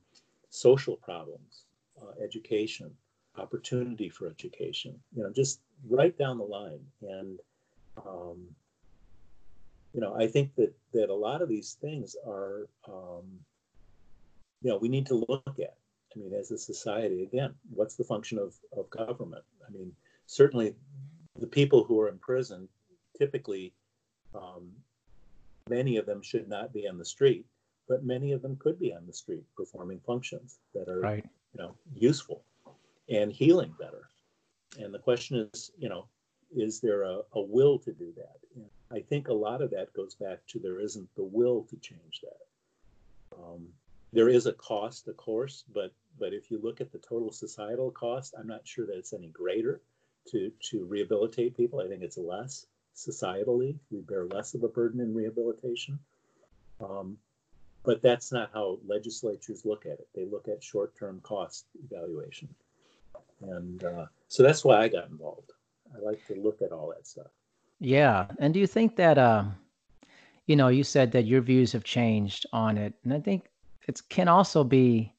social 0.49 0.95
problems, 0.95 1.65
uh, 2.01 2.23
education, 2.23 2.91
opportunity 3.37 4.09
for 4.09 4.27
education, 4.27 4.95
you 5.15 5.23
know, 5.23 5.31
just 5.31 5.59
right 5.89 6.17
down 6.17 6.37
the 6.37 6.43
line. 6.43 6.79
And, 7.01 7.39
um, 8.05 8.47
you 9.93 10.01
know, 10.01 10.15
I 10.15 10.27
think 10.27 10.55
that, 10.55 10.73
that 10.93 11.09
a 11.09 11.13
lot 11.13 11.41
of 11.41 11.49
these 11.49 11.77
things 11.81 12.15
are, 12.25 12.67
um, 12.87 13.23
you 14.61 14.69
know, 14.69 14.77
we 14.77 14.89
need 14.89 15.05
to 15.07 15.25
look 15.27 15.59
at. 15.59 15.75
I 16.15 16.19
mean, 16.19 16.33
as 16.33 16.51
a 16.51 16.57
society, 16.57 17.23
again, 17.23 17.53
what's 17.73 17.95
the 17.95 18.05
function 18.05 18.39
of, 18.39 18.55
of 18.77 18.89
government? 18.89 19.43
I 19.67 19.71
mean, 19.71 19.91
certainly 20.27 20.75
the 21.37 21.47
people 21.47 21.83
who 21.83 21.99
are 21.99 22.07
in 22.07 22.17
prison 22.19 22.69
typically 23.17 23.73
um, 24.33 24.71
many 25.69 25.97
of 25.97 26.05
them 26.05 26.21
should 26.21 26.47
not 26.47 26.73
be 26.73 26.87
on 26.87 26.97
the 26.97 27.05
street 27.05 27.45
but 27.87 28.03
many 28.03 28.31
of 28.31 28.41
them 28.41 28.55
could 28.57 28.79
be 28.79 28.93
on 28.93 29.05
the 29.05 29.13
street 29.13 29.43
performing 29.55 29.99
functions 30.05 30.59
that 30.73 30.87
are 30.87 30.99
right. 30.99 31.25
you 31.53 31.63
know 31.63 31.75
useful 31.93 32.43
and 33.09 33.31
healing 33.31 33.73
better. 33.79 34.09
And 34.79 34.93
the 34.93 34.99
question 34.99 35.49
is 35.53 35.71
you 35.77 35.89
know 35.89 36.07
is 36.55 36.79
there 36.79 37.03
a, 37.03 37.21
a 37.33 37.41
will 37.41 37.79
to 37.79 37.91
do 37.91 38.13
that? 38.15 38.37
And 38.55 38.65
i 38.91 39.01
think 39.01 39.27
a 39.27 39.33
lot 39.33 39.61
of 39.61 39.71
that 39.71 39.93
goes 39.93 40.15
back 40.15 40.39
to 40.47 40.59
there 40.59 40.79
isn't 40.79 41.09
the 41.15 41.23
will 41.23 41.63
to 41.69 41.75
change 41.77 42.21
that. 42.21 43.37
Um, 43.37 43.67
there 44.13 44.29
is 44.29 44.45
a 44.45 44.53
cost 44.53 45.07
of 45.07 45.17
course 45.17 45.63
but 45.73 45.91
but 46.19 46.33
if 46.33 46.49
you 46.49 46.59
look 46.61 46.79
at 46.79 46.91
the 46.91 46.99
total 46.99 47.31
societal 47.31 47.91
cost 47.91 48.33
i'm 48.39 48.47
not 48.47 48.65
sure 48.65 48.85
that 48.85 48.97
it's 48.97 49.13
any 49.13 49.27
greater 49.29 49.81
to 50.27 50.51
to 50.69 50.85
rehabilitate 50.85 51.55
people. 51.57 51.79
I 51.79 51.87
think 51.87 52.01
it's 52.01 52.17
less 52.17 52.65
societally 52.95 53.75
we 53.91 53.99
bear 54.01 54.25
less 54.25 54.53
of 54.53 54.63
a 54.63 54.67
burden 54.67 54.99
in 54.99 55.13
rehabilitation 55.13 55.99
um, 56.79 57.17
but 57.85 58.01
that's 58.01 58.31
not 58.31 58.49
how 58.53 58.79
legislatures 58.85 59.63
look 59.63 59.85
at 59.85 59.93
it. 59.93 60.07
They 60.15 60.25
look 60.25 60.47
at 60.47 60.63
short-term 60.63 61.21
cost 61.21 61.65
evaluation, 61.83 62.49
and 63.41 63.83
uh, 63.83 64.05
so 64.27 64.43
that's 64.43 64.65
why 64.65 64.81
I 64.81 64.87
got 64.87 65.09
involved. 65.09 65.51
I 65.95 65.99
like 65.99 66.25
to 66.27 66.35
look 66.35 66.61
at 66.61 66.71
all 66.71 66.89
that 66.89 67.07
stuff. 67.07 67.27
Yeah, 67.79 68.25
and 68.39 68.53
do 68.53 68.59
you 68.59 68.67
think 68.67 68.95
that, 68.95 69.17
uh, 69.17 69.45
you 70.47 70.55
know, 70.55 70.69
you 70.69 70.83
said 70.83 71.11
that 71.11 71.25
your 71.25 71.41
views 71.41 71.71
have 71.73 71.83
changed 71.83 72.45
on 72.51 72.77
it, 72.77 72.93
and 73.03 73.13
I 73.13 73.19
think 73.19 73.49
it 73.87 74.01
can 74.09 74.27
also 74.27 74.63
be 74.63 75.13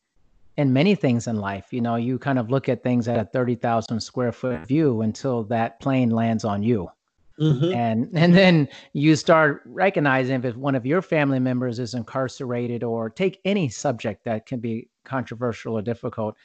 in 0.57 0.73
many 0.73 0.95
things 0.95 1.29
in 1.29 1.37
life. 1.37 1.73
You 1.73 1.83
know, 1.83 1.97
you 1.97 2.19
kind 2.19 2.39
of 2.39 2.51
look 2.51 2.69
at 2.69 2.83
things 2.83 3.07
at 3.07 3.19
a 3.19 3.25
thirty 3.25 3.55
thousand 3.55 4.01
square 4.01 4.33
foot 4.33 4.67
view 4.67 5.03
until 5.03 5.45
that 5.45 5.79
plane 5.81 6.11
lands 6.11 6.45
on 6.45 6.63
you. 6.63 6.91
Mm-hmm. 7.41 7.73
And 7.73 8.09
and 8.15 8.35
then 8.35 8.69
you 8.93 9.17
start 9.17 9.63
recognizing 9.67 10.43
if 10.45 10.57
one 10.57 10.75
of 10.75 10.87
your 10.87 11.03
family 11.03 11.39
members 11.39 11.79
is 11.79 11.95
incarcerated 11.95 12.83
or 12.83 13.11
take 13.11 13.41
any 13.45 13.69
subject 13.69 14.25
that 14.25 14.47
can 14.47 14.61
be 14.61 14.89
controversial 15.05 15.77
or 15.79 15.83
difficult, 15.83 16.37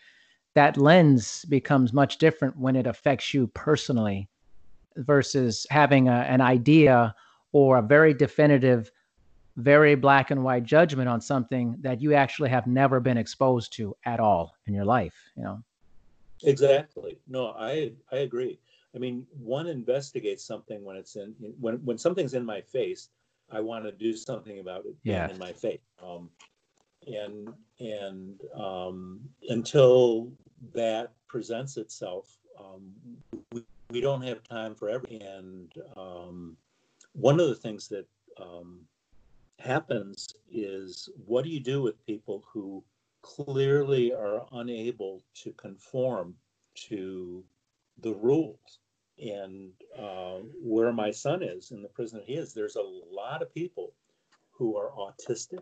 that 0.56 0.78
lens 0.78 1.46
becomes 1.46 1.94
much 1.94 2.18
different 2.18 2.58
when 2.58 2.76
it 2.76 2.88
affects 2.88 3.34
you 3.34 3.48
personally 3.48 4.28
versus 4.98 5.66
having 5.70 6.08
a, 6.08 6.12
an 6.12 6.42
idea 6.42 7.16
or 7.54 7.78
a 7.78 7.82
very 7.82 8.14
definitive, 8.14 8.92
very 9.58 9.96
black 9.96 10.32
and 10.32 10.44
white 10.44 10.64
judgment 10.64 11.10
on 11.10 11.22
something 11.22 11.76
that 11.82 12.02
you 12.02 12.14
actually 12.14 12.50
have 12.50 12.68
never 12.68 13.00
been 13.00 13.18
exposed 13.18 13.74
to 13.74 13.96
at 14.06 14.20
all 14.20 14.56
in 14.68 14.74
your 14.74 14.86
life, 14.86 15.16
you 15.36 15.44
know. 15.44 15.62
Exactly. 16.44 17.20
No, 17.28 17.50
I 17.58 17.92
I 18.12 18.18
agree. 18.18 18.60
I 18.96 19.00
mean, 19.00 19.26
one 19.32 19.68
investigates 19.68 20.44
something 20.44 20.84
when 20.84 20.98
it's 20.98 21.16
in 21.16 21.34
when 21.60 21.76
when 21.86 21.98
something's 21.98 22.34
in 22.34 22.46
my 22.46 22.62
face. 22.62 23.10
I 23.52 23.60
want 23.60 23.84
to 23.86 23.92
do 23.92 24.16
something 24.16 24.60
about 24.60 24.86
it 24.86 24.96
yeah. 25.04 25.30
in 25.30 25.38
my 25.38 25.52
face. 25.52 25.82
Um, 26.02 26.30
and 27.08 27.54
and 27.80 28.39
um, 28.56 29.22
until 29.50 30.32
that 30.74 31.12
presents 31.28 31.78
itself, 31.78 32.38
um, 32.60 32.92
we, 33.52 33.64
we 33.89 34.02
don't 34.02 34.22
have 34.22 34.44
time 34.44 34.76
for 34.76 34.89
every. 34.89 35.20
And 35.20 35.74
um, 35.98 36.58
one 37.14 37.39
of 37.39 37.48
the 37.48 37.56
things 37.56 37.88
that 37.89 38.08
um, 38.39 38.80
happens 39.60 40.34
is, 40.52 41.10
what 41.26 41.44
do 41.44 41.50
you 41.50 41.60
do 41.60 41.82
with 41.82 42.06
people 42.06 42.44
who 42.52 42.84
clearly 43.22 44.14
are 44.14 44.46
unable 44.54 45.24
to 45.36 45.52
conform 45.54 46.36
to 46.74 47.44
the 48.02 48.14
rules? 48.14 48.80
and 49.22 49.72
uh, 49.97 50.39
where 50.62 50.91
my 50.91 51.12
son 51.12 51.43
is 51.43 51.72
in 51.72 51.82
the 51.82 51.89
prison 51.89 52.22
he 52.26 52.34
is, 52.34 52.54
there's 52.54 52.76
a 52.76 52.82
lot 53.12 53.41
of 53.41 53.54
people 53.54 53.93
who 54.52 54.76
are 54.76 54.91
autistic, 54.91 55.62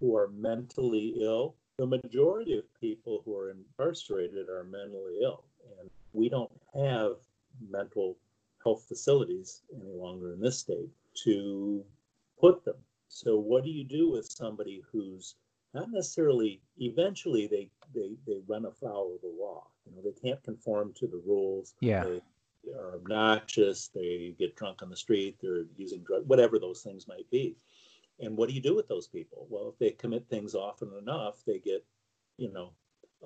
who 0.00 0.16
are 0.16 0.28
mentally 0.28 1.14
ill. 1.20 1.54
The 1.78 1.86
majority 1.86 2.58
of 2.58 2.64
people 2.80 3.22
who 3.24 3.36
are 3.36 3.50
incarcerated 3.50 4.48
are 4.48 4.64
mentally 4.64 5.18
ill, 5.22 5.44
and 5.78 5.90
we 6.12 6.28
don't 6.28 6.50
have 6.74 7.16
mental 7.70 8.16
health 8.64 8.84
facilities 8.88 9.62
any 9.74 9.92
longer 9.92 10.32
in 10.32 10.40
this 10.40 10.58
state 10.58 10.90
to 11.24 11.84
put 12.40 12.64
them. 12.64 12.76
So, 13.08 13.38
what 13.38 13.64
do 13.64 13.70
you 13.70 13.84
do 13.84 14.10
with 14.10 14.26
somebody 14.26 14.82
who's 14.90 15.36
not 15.74 15.90
necessarily 15.90 16.60
eventually 16.78 17.46
they 17.46 17.68
they 17.94 18.16
they 18.26 18.40
run 18.46 18.66
afoul 18.66 19.14
of 19.14 19.20
the 19.20 19.28
law 19.28 19.66
you 19.86 19.94
know 19.94 20.02
they 20.02 20.28
can't 20.28 20.42
conform 20.42 20.92
to 20.94 21.06
the 21.06 21.22
rules 21.26 21.74
yeah 21.80 22.04
they, 22.04 22.20
are 22.78 22.94
obnoxious, 22.94 23.88
they 23.88 24.34
get 24.38 24.56
drunk 24.56 24.82
on 24.82 24.90
the 24.90 24.96
street, 24.96 25.36
they're 25.40 25.64
using 25.76 26.02
drugs, 26.02 26.26
whatever 26.26 26.58
those 26.58 26.82
things 26.82 27.08
might 27.08 27.28
be. 27.30 27.56
And 28.20 28.36
what 28.36 28.48
do 28.48 28.54
you 28.54 28.60
do 28.60 28.74
with 28.74 28.88
those 28.88 29.08
people? 29.08 29.46
Well, 29.50 29.68
if 29.68 29.78
they 29.78 29.90
commit 29.90 30.28
things 30.28 30.54
often 30.54 30.92
enough, 31.00 31.42
they 31.46 31.58
get, 31.58 31.84
you 32.36 32.52
know, 32.52 32.72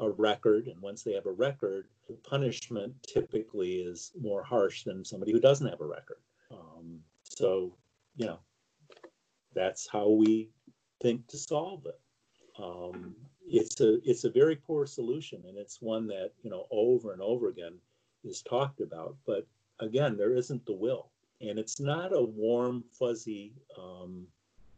a 0.01 0.11
record. 0.11 0.69
And 0.69 0.81
once 0.81 1.03
they 1.03 1.13
have 1.13 1.27
a 1.27 1.33
record, 1.33 1.89
the 2.09 2.15
punishment 2.15 2.95
typically 3.03 3.81
is 3.81 4.13
more 4.21 4.43
harsh 4.43 4.85
than 4.85 5.05
somebody 5.05 5.33
who 5.33 5.41
doesn't 5.41 5.69
have 5.69 5.81
a 5.81 5.87
record. 5.87 6.19
Um, 6.51 7.01
so, 7.25 7.77
you 8.17 8.27
know, 8.27 8.39
that's 9.55 9.89
how 9.91 10.09
we 10.09 10.51
think 11.03 11.27
to 11.29 11.37
solve 11.37 11.87
it. 11.87 12.01
Um, 12.59 13.15
it's 13.49 13.81
a 13.81 13.99
it's 14.09 14.25
a 14.25 14.31
very 14.31 14.57
poor 14.57 14.87
solution, 14.87 15.43
and 15.47 15.57
it's 15.57 15.81
one 15.81 16.07
that 16.09 16.33
you 16.43 16.51
know 16.51 16.67
over 16.71 17.13
and 17.13 17.23
over 17.23 17.49
again 17.49 17.75
is 18.25 18.43
talked 18.43 18.81
about. 18.81 19.17
But 19.27 19.47
again, 19.81 20.17
there 20.17 20.35
isn't 20.35 20.67
the 20.67 20.73
will. 20.73 21.11
And 21.41 21.59
it's 21.59 21.81
not 21.81 22.15
a 22.15 22.23
warm, 22.23 22.85
fuzzy 22.99 23.53
um, 23.79 24.27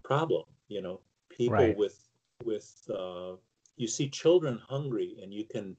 problem. 0.03 0.45
You 0.69 0.83
know, 0.83 1.01
people 1.29 1.55
right. 1.55 1.77
with, 1.77 1.99
with 2.45 2.91
uh, 2.93 3.33
you 3.77 3.87
see 3.87 4.09
children 4.09 4.61
hungry 4.69 5.17
and 5.23 5.33
you 5.33 5.45
can, 5.45 5.77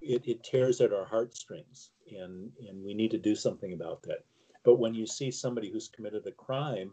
it, 0.00 0.26
it 0.26 0.42
tears 0.42 0.80
at 0.80 0.92
our 0.92 1.04
heartstrings. 1.04 1.90
And, 2.18 2.50
and 2.68 2.84
we 2.84 2.94
need 2.94 3.10
to 3.12 3.18
do 3.18 3.34
something 3.34 3.72
about 3.72 4.02
that. 4.02 4.24
But 4.64 4.78
when 4.78 4.94
you 4.94 5.06
see 5.06 5.30
somebody 5.30 5.70
who's 5.70 5.88
committed 5.88 6.26
a 6.26 6.32
crime 6.32 6.92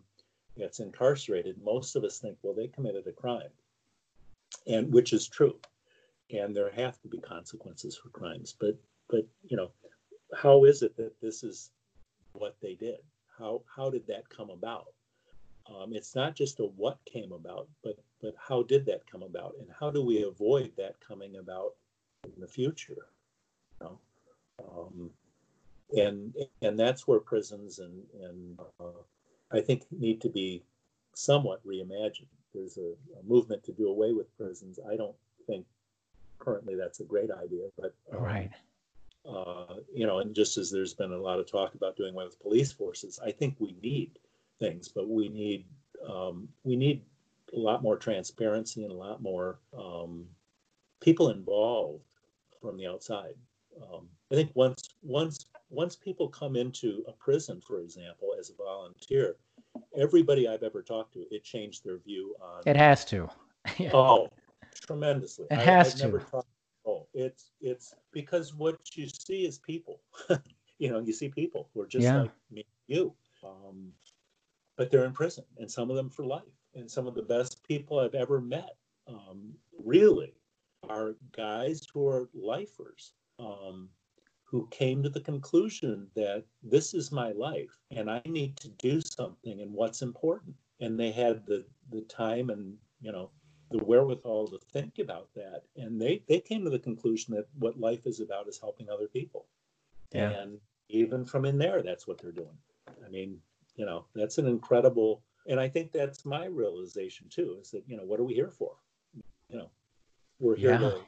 that's 0.58 0.80
incarcerated, 0.80 1.56
most 1.64 1.96
of 1.96 2.04
us 2.04 2.20
think, 2.20 2.38
well, 2.42 2.54
they 2.54 2.68
committed 2.68 3.08
a 3.08 3.14
crime, 3.14 3.50
and 4.68 4.92
which 4.92 5.14
is 5.14 5.28
true. 5.28 5.56
And 6.34 6.56
there 6.56 6.72
have 6.72 7.00
to 7.02 7.08
be 7.08 7.20
consequences 7.20 7.98
for 7.98 8.10
crimes. 8.10 8.56
But 8.60 8.78
but 9.10 9.28
you 9.44 9.58
know, 9.58 9.72
how 10.36 10.64
is 10.66 10.82
it 10.82 10.96
that 10.98 11.20
this 11.22 11.44
is 11.44 11.72
what 12.34 12.56
they 12.62 12.76
did? 12.76 13.00
How 13.38 13.64
how 13.74 13.90
did 13.90 14.08
that 14.08 14.30
come 14.30 14.50
about? 14.50 14.94
Um, 15.68 15.94
it's 15.94 16.16
not 16.16 16.36
just 16.36 16.60
a 16.60 16.64
what 16.64 17.00
came 17.06 17.32
about, 17.32 17.68
but 17.84 17.98
but 18.22 18.36
how 18.38 18.64
did 18.64 18.86
that 18.86 19.10
come 19.10 19.24
about, 19.24 19.56
and 19.60 19.70
how 19.78 19.92
do 19.92 20.04
we 20.04 20.24
avoid 20.24 20.72
that 20.78 20.96
coming 21.06 21.38
about 21.38 21.74
in 22.24 22.40
the 22.40 22.48
future? 22.48 23.08
You 23.80 23.88
know? 23.88 24.00
um, 24.70 25.10
and 25.98 26.36
and 26.62 26.80
that's 26.80 27.08
where 27.08 27.20
prisons 27.20 27.80
and 27.80 28.04
and 28.22 28.60
uh, 28.80 29.02
I 29.52 29.62
think 29.62 29.84
need 29.92 30.22
to 30.22 30.30
be 30.30 30.64
somewhat 31.14 31.66
reimagined. 31.66 32.28
There's 32.54 32.78
a, 32.78 32.94
a, 33.20 33.24
movement 33.24 33.64
to 33.66 33.72
do 33.72 33.90
away 33.90 34.14
with 34.14 34.36
prisons. 34.38 34.80
I 34.92 34.96
don't 34.96 35.16
think 35.48 35.66
currently 36.40 36.76
that's 36.76 37.00
a 37.00 37.06
great 37.06 37.32
idea, 37.32 37.68
but 37.78 37.94
um, 38.12 38.24
right 38.24 38.52
uh, 39.28 39.76
you 39.94 40.08
know, 40.08 40.20
and 40.20 40.34
just 40.34 40.58
as 40.58 40.72
there's 40.72 40.94
been 40.94 41.12
a 41.12 41.18
lot 41.18 41.40
of 41.40 41.50
talk 41.50 41.76
about 41.76 41.96
doing 41.96 42.14
away 42.14 42.26
with 42.26 42.40
police 42.40 42.72
forces, 42.72 43.20
I 43.24 43.32
think 43.32 43.56
we 43.60 43.76
need 43.82 44.18
things, 44.60 44.88
but 44.88 45.08
we 45.08 45.30
need 45.30 45.66
um, 46.08 46.48
we 46.64 46.76
need 46.76 47.04
a 47.54 47.60
lot 47.60 47.84
more 47.84 47.98
transparency 47.98 48.84
and 48.84 48.92
a 48.92 48.96
lot 48.96 49.22
more 49.22 49.60
um, 49.78 50.26
people 51.02 51.30
involved 51.30 52.06
from 52.62 52.78
the 52.78 52.88
outside. 52.88 53.36
Um, 53.82 54.08
I 54.32 54.36
think 54.36 54.52
once 54.56 54.90
once 55.04 55.46
once 55.70 55.96
people 55.96 56.28
come 56.28 56.56
into 56.56 57.04
a 57.08 57.12
prison, 57.12 57.62
for 57.66 57.80
example, 57.80 58.30
as 58.40 58.50
a 58.50 58.56
volunteer, 58.56 59.36
everybody 59.98 60.48
I've 60.48 60.64
ever 60.64 60.82
talked 60.82 61.14
to, 61.14 61.26
it 61.32 61.44
changed 61.44 61.84
their 61.84 62.00
view 62.00 62.36
on. 62.42 62.62
It 62.66 62.76
has 62.76 63.06
to. 63.06 63.30
yeah. 63.78 63.92
Oh, 63.94 64.30
tremendously. 64.86 65.48
It 65.52 65.60
has 65.60 65.94
I've 65.94 66.00
to. 66.00 66.06
Never 66.06 66.20
talked 66.20 66.48
Oh, 66.86 67.08
it's 67.14 67.52
it's 67.62 67.94
because 68.12 68.54
what 68.56 68.80
you 68.96 69.08
see 69.08 69.46
is 69.46 69.60
people. 69.60 70.02
you 70.80 70.90
know, 70.90 71.00
you 71.00 71.14
see 71.14 71.30
people 71.30 71.70
who 71.74 71.82
are 71.82 71.88
just 71.88 72.04
yeah. 72.04 72.22
like 72.24 72.32
me, 72.50 72.66
you. 72.88 73.14
Um, 73.44 73.92
but 74.78 74.90
they're 74.90 75.06
in 75.06 75.14
prison, 75.14 75.44
and 75.58 75.70
some 75.70 75.90
of 75.90 75.96
them 75.96 76.10
for 76.10 76.26
life. 76.26 76.42
And 76.74 76.90
some 76.90 77.06
of 77.06 77.16
the 77.16 77.22
best 77.22 77.64
people 77.64 78.00
I've 78.00 78.16
ever 78.16 78.40
met, 78.40 78.78
um, 79.06 79.54
really, 79.78 80.34
are 80.90 81.16
guys 81.36 81.86
who 81.94 82.08
are 82.08 82.30
lifers, 82.34 83.14
um, 83.40 83.90
who 84.46 84.68
came 84.72 85.04
to 85.04 85.10
the 85.10 85.20
conclusion 85.20 86.08
that 86.16 86.46
this 86.64 86.94
is 86.94 87.12
my 87.12 87.32
life, 87.34 87.78
and 87.92 88.10
I 88.10 88.22
need 88.26 88.58
to 88.58 88.70
do 88.70 89.02
something, 89.02 89.62
and 89.62 89.74
what's 89.74 90.02
important. 90.02 90.56
And 90.80 91.00
they 91.00 91.12
had 91.12 91.46
the 91.46 91.66
the 91.92 92.02
time 92.02 92.50
and 92.50 92.76
you 93.02 93.12
know 93.12 93.30
the 93.72 93.84
wherewithal 93.84 94.48
to 94.50 94.60
think 94.74 95.00
about 95.00 95.30
that. 95.36 95.64
And 95.78 96.00
they, 96.00 96.22
they 96.28 96.40
came 96.40 96.64
to 96.66 96.70
the 96.70 96.80
conclusion 96.80 97.34
that 97.36 97.48
what 97.58 97.80
life 97.80 98.06
is 98.06 98.20
about 98.20 98.48
is 98.48 98.60
helping 98.60 98.90
other 98.90 99.08
people. 99.08 99.48
Yeah. 100.12 100.32
And 100.32 100.60
even 100.90 101.26
from 101.26 101.46
in 101.46 101.58
there, 101.58 101.82
that's 101.82 102.06
what 102.06 102.18
they're 102.18 102.34
doing. 102.34 102.58
I 103.06 103.10
mean, 103.10 103.38
you 103.76 103.86
know, 103.86 104.06
that's 104.14 104.38
an 104.38 104.48
incredible, 104.48 105.24
and 105.48 105.60
I 105.60 105.70
think 105.70 105.92
that's 105.92 106.26
my 106.26 106.46
realization 106.46 107.28
too, 107.30 107.58
is 107.62 107.72
that, 107.72 107.84
you 107.88 107.96
know, 107.96 108.04
what 108.04 108.20
are 108.20 108.26
we 108.26 108.34
here 108.34 108.52
for? 108.52 108.76
You 109.48 109.60
know, 109.60 109.70
we're 110.40 110.58
here 110.58 110.72
yeah. 110.72 110.80
to, 110.80 111.02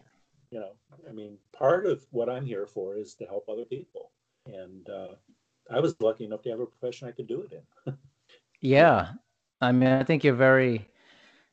you 0.51 0.59
know, 0.59 0.71
I 1.09 1.11
mean, 1.11 1.38
part 1.51 1.86
of 1.86 2.05
what 2.11 2.29
I'm 2.29 2.45
here 2.45 2.65
for 2.65 2.95
is 2.95 3.13
to 3.15 3.25
help 3.25 3.49
other 3.49 3.65
people. 3.65 4.11
And 4.45 4.89
uh, 4.89 5.15
I 5.74 5.80
was 5.80 5.99
lucky 5.99 6.26
enough 6.26 6.41
to 6.43 6.49
have 6.49 6.59
a 6.59 6.65
profession 6.65 7.07
I 7.07 7.11
could 7.11 7.28
do 7.28 7.41
it 7.41 7.61
in. 7.88 7.97
yeah. 8.61 9.13
I 9.61 9.71
mean, 9.71 9.89
I 9.89 10.03
think 10.03 10.24
you're 10.24 10.34
very 10.34 10.88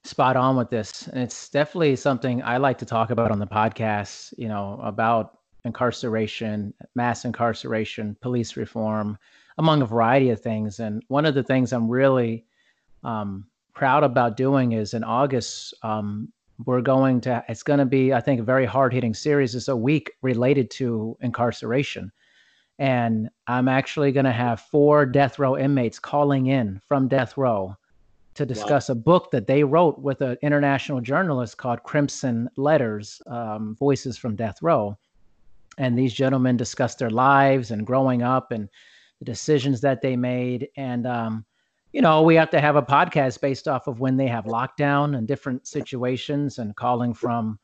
spot 0.04 0.36
on 0.36 0.56
with 0.56 0.70
this. 0.70 1.08
And 1.08 1.22
it's 1.22 1.48
definitely 1.48 1.96
something 1.96 2.42
I 2.42 2.56
like 2.56 2.78
to 2.78 2.86
talk 2.86 3.10
about 3.10 3.30
on 3.30 3.38
the 3.38 3.46
podcast, 3.46 4.34
you 4.38 4.48
know, 4.48 4.80
about 4.82 5.38
incarceration, 5.64 6.72
mass 6.94 7.24
incarceration, 7.24 8.16
police 8.20 8.56
reform, 8.56 9.18
among 9.58 9.82
a 9.82 9.86
variety 9.86 10.30
of 10.30 10.40
things. 10.40 10.80
And 10.80 11.02
one 11.08 11.26
of 11.26 11.34
the 11.34 11.42
things 11.42 11.72
I'm 11.72 11.88
really 11.88 12.46
um, 13.04 13.46
proud 13.74 14.04
about 14.04 14.36
doing 14.36 14.72
is 14.72 14.94
in 14.94 15.04
August, 15.04 15.74
um, 15.82 16.32
we're 16.66 16.80
going 16.80 17.20
to, 17.22 17.44
it's 17.48 17.62
going 17.62 17.78
to 17.78 17.86
be, 17.86 18.12
I 18.12 18.20
think, 18.20 18.40
a 18.40 18.44
very 18.44 18.66
hard 18.66 18.92
hitting 18.92 19.14
series. 19.14 19.54
It's 19.54 19.68
a 19.68 19.76
week 19.76 20.12
related 20.22 20.70
to 20.72 21.16
incarceration. 21.20 22.12
And 22.80 23.28
I'm 23.46 23.68
actually 23.68 24.10
going 24.10 24.24
to 24.24 24.32
have 24.32 24.62
four 24.62 25.04
death 25.04 25.38
row 25.38 25.56
inmates 25.56 25.98
calling 25.98 26.46
in 26.46 26.80
from 26.88 27.08
death 27.08 27.36
row 27.36 27.76
to 28.34 28.46
discuss 28.46 28.88
wow. 28.88 28.92
a 28.94 28.96
book 28.96 29.30
that 29.32 29.46
they 29.46 29.62
wrote 29.62 29.98
with 29.98 30.22
an 30.22 30.38
international 30.40 31.02
journalist 31.02 31.58
called 31.58 31.82
Crimson 31.82 32.48
Letters 32.56 33.20
um, 33.26 33.76
Voices 33.78 34.16
from 34.16 34.34
Death 34.34 34.62
Row. 34.62 34.96
And 35.76 35.98
these 35.98 36.14
gentlemen 36.14 36.56
discuss 36.56 36.94
their 36.94 37.10
lives 37.10 37.70
and 37.70 37.86
growing 37.86 38.22
up 38.22 38.50
and 38.50 38.66
the 39.18 39.26
decisions 39.26 39.82
that 39.82 40.00
they 40.00 40.16
made. 40.16 40.68
And, 40.78 41.06
um, 41.06 41.44
you 41.92 42.00
know, 42.00 42.22
we 42.22 42.34
have 42.36 42.50
to 42.50 42.62
have 42.62 42.76
a 42.76 42.82
podcast 42.82 43.42
based 43.42 43.68
off 43.68 43.88
of 43.88 44.00
when 44.00 44.16
they 44.16 44.28
have 44.28 44.46
lockdown 44.46 45.18
and 45.18 45.28
different 45.28 45.66
situations 45.66 46.58
and 46.58 46.74
calling 46.76 47.12
from, 47.12 47.58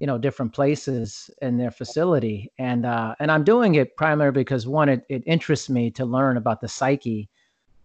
you 0.00 0.06
know, 0.06 0.18
different 0.18 0.52
places 0.52 1.30
in 1.42 1.58
their 1.58 1.70
facility. 1.70 2.52
And 2.58 2.86
uh, 2.86 3.14
and 3.18 3.30
I'm 3.30 3.44
doing 3.44 3.74
it 3.76 3.96
primarily 3.96 4.34
because 4.34 4.66
one, 4.66 4.88
it, 4.88 5.04
it 5.08 5.22
interests 5.26 5.68
me 5.68 5.90
to 5.92 6.04
learn 6.04 6.36
about 6.36 6.60
the 6.60 6.68
psyche 6.68 7.28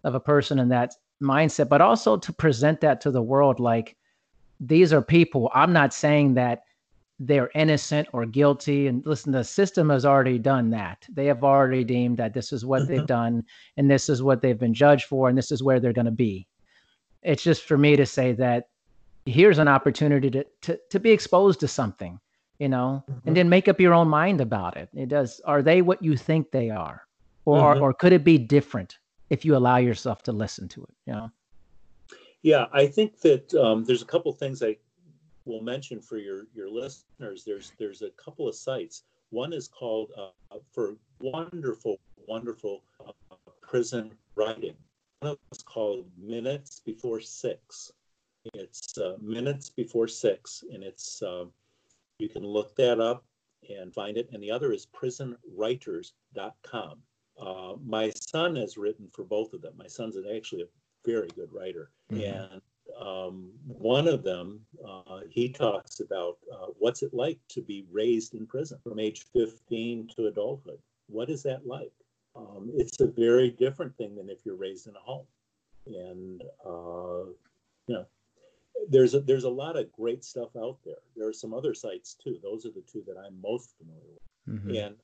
of 0.04 0.14
a 0.14 0.20
person 0.20 0.58
in 0.58 0.68
that 0.68 0.94
mindset, 1.22 1.68
but 1.68 1.80
also 1.80 2.16
to 2.16 2.32
present 2.32 2.80
that 2.82 3.00
to 3.00 3.10
the 3.10 3.22
world 3.22 3.58
like 3.58 3.96
these 4.60 4.92
are 4.92 5.02
people. 5.02 5.50
I'm 5.54 5.72
not 5.72 5.92
saying 5.92 6.34
that 6.34 6.62
they're 7.18 7.50
innocent 7.54 8.08
or 8.12 8.26
guilty. 8.26 8.86
And 8.88 9.04
listen, 9.06 9.32
the 9.32 9.44
system 9.44 9.90
has 9.90 10.04
already 10.04 10.38
done 10.38 10.70
that. 10.70 11.06
They 11.12 11.26
have 11.26 11.44
already 11.44 11.84
deemed 11.84 12.16
that 12.18 12.34
this 12.34 12.52
is 12.52 12.66
what 12.66 12.88
they've 12.88 12.98
mm-hmm. 12.98 13.06
done 13.06 13.44
and 13.76 13.90
this 13.90 14.08
is 14.08 14.22
what 14.22 14.42
they've 14.42 14.58
been 14.58 14.74
judged 14.74 15.06
for 15.06 15.28
and 15.28 15.38
this 15.38 15.52
is 15.52 15.62
where 15.62 15.80
they're 15.80 15.92
going 15.92 16.06
to 16.06 16.10
be. 16.10 16.46
It's 17.22 17.42
just 17.42 17.62
for 17.62 17.78
me 17.78 17.96
to 17.96 18.04
say 18.04 18.32
that 18.32 18.68
here's 19.26 19.58
an 19.58 19.68
opportunity 19.68 20.30
to, 20.30 20.44
to, 20.62 20.78
to 20.90 21.00
be 21.00 21.10
exposed 21.10 21.60
to 21.60 21.68
something, 21.68 22.20
you 22.58 22.68
know, 22.68 23.02
mm-hmm. 23.08 23.28
and 23.28 23.36
then 23.36 23.48
make 23.48 23.68
up 23.68 23.80
your 23.80 23.94
own 23.94 24.08
mind 24.08 24.40
about 24.40 24.76
it. 24.76 24.88
It 24.94 25.08
does. 25.08 25.40
Are 25.44 25.62
they 25.62 25.82
what 25.82 26.02
you 26.02 26.16
think 26.16 26.50
they 26.50 26.70
are? 26.70 27.02
Or, 27.44 27.74
mm-hmm. 27.74 27.82
or 27.82 27.92
could 27.92 28.12
it 28.12 28.24
be 28.24 28.38
different 28.38 28.98
if 29.30 29.44
you 29.44 29.56
allow 29.56 29.76
yourself 29.76 30.22
to 30.24 30.32
listen 30.32 30.68
to 30.68 30.82
it, 30.82 30.94
you 31.06 31.12
know? 31.12 31.30
Yeah, 32.42 32.66
I 32.72 32.86
think 32.86 33.20
that 33.20 33.54
um, 33.54 33.84
there's 33.84 34.02
a 34.02 34.06
couple 34.06 34.32
things 34.32 34.62
I 34.62 34.76
will 35.46 35.62
mention 35.62 36.00
for 36.00 36.18
your 36.18 36.46
your 36.54 36.70
listeners. 36.70 37.42
There's 37.44 37.72
there's 37.78 38.02
a 38.02 38.10
couple 38.10 38.48
of 38.48 38.54
sites. 38.54 39.04
One 39.30 39.52
is 39.52 39.66
called 39.66 40.10
uh, 40.16 40.58
for 40.70 40.96
wonderful 41.20 41.98
wonderful 42.26 42.82
uh, 43.06 43.12
prison 43.62 44.12
writing. 44.36 44.74
One 45.20 45.36
is 45.52 45.62
called 45.62 46.04
Minutes 46.18 46.80
Before 46.84 47.20
Six. 47.20 47.92
It's 48.52 48.98
uh, 48.98 49.16
Minutes 49.20 49.70
Before 49.70 50.06
Six, 50.06 50.62
and 50.72 50.84
it's 50.84 51.22
um, 51.22 51.50
you 52.18 52.28
can 52.28 52.44
look 52.44 52.76
that 52.76 53.00
up 53.00 53.24
and 53.70 53.94
find 53.94 54.18
it. 54.18 54.28
And 54.32 54.42
the 54.42 54.50
other 54.50 54.72
is 54.72 54.86
prisonwriters.com. 54.86 56.98
Uh, 57.40 57.74
my 57.84 58.10
son 58.10 58.56
has 58.56 58.76
written 58.76 59.08
for 59.12 59.24
both 59.24 59.54
of 59.54 59.62
them. 59.62 59.72
My 59.76 59.86
son's 59.86 60.16
actually 60.36 60.62
a 60.62 60.66
very 61.04 61.28
good 61.34 61.52
writer, 61.52 61.90
mm-hmm. 62.12 62.22
and 62.22 62.60
um, 63.00 63.50
one 63.66 64.06
of 64.06 64.22
them, 64.22 64.60
uh, 64.86 65.20
he 65.30 65.48
talks 65.48 66.00
about 66.00 66.36
uh, 66.52 66.66
what's 66.78 67.02
it 67.02 67.14
like 67.14 67.38
to 67.48 67.62
be 67.62 67.86
raised 67.90 68.34
in 68.34 68.46
prison 68.46 68.78
from 68.82 68.98
age 68.98 69.24
15 69.32 70.10
to 70.16 70.26
adulthood. 70.26 70.78
What 71.08 71.30
is 71.30 71.42
that 71.44 71.66
like? 71.66 71.92
Um, 72.36 72.70
it's 72.74 73.00
a 73.00 73.06
very 73.06 73.50
different 73.50 73.96
thing 73.96 74.16
than 74.16 74.28
if 74.28 74.44
you're 74.44 74.56
raised 74.56 74.86
in 74.86 74.94
a 74.96 75.00
home. 75.00 75.26
And, 75.86 76.42
uh, 76.64 77.30
you 77.86 77.94
know, 77.94 78.06
there's 78.88 79.14
a, 79.14 79.20
there's 79.20 79.44
a 79.44 79.50
lot 79.50 79.76
of 79.76 79.90
great 79.92 80.24
stuff 80.24 80.50
out 80.56 80.78
there. 80.84 80.96
There 81.16 81.28
are 81.28 81.32
some 81.32 81.54
other 81.54 81.74
sites 81.74 82.14
too. 82.14 82.38
Those 82.42 82.66
are 82.66 82.70
the 82.70 82.82
two 82.90 83.02
that 83.06 83.16
I'm 83.16 83.40
most 83.40 83.74
familiar 83.78 84.08
with. 84.12 84.60
Mm-hmm. 84.60 84.76
And 84.76 84.96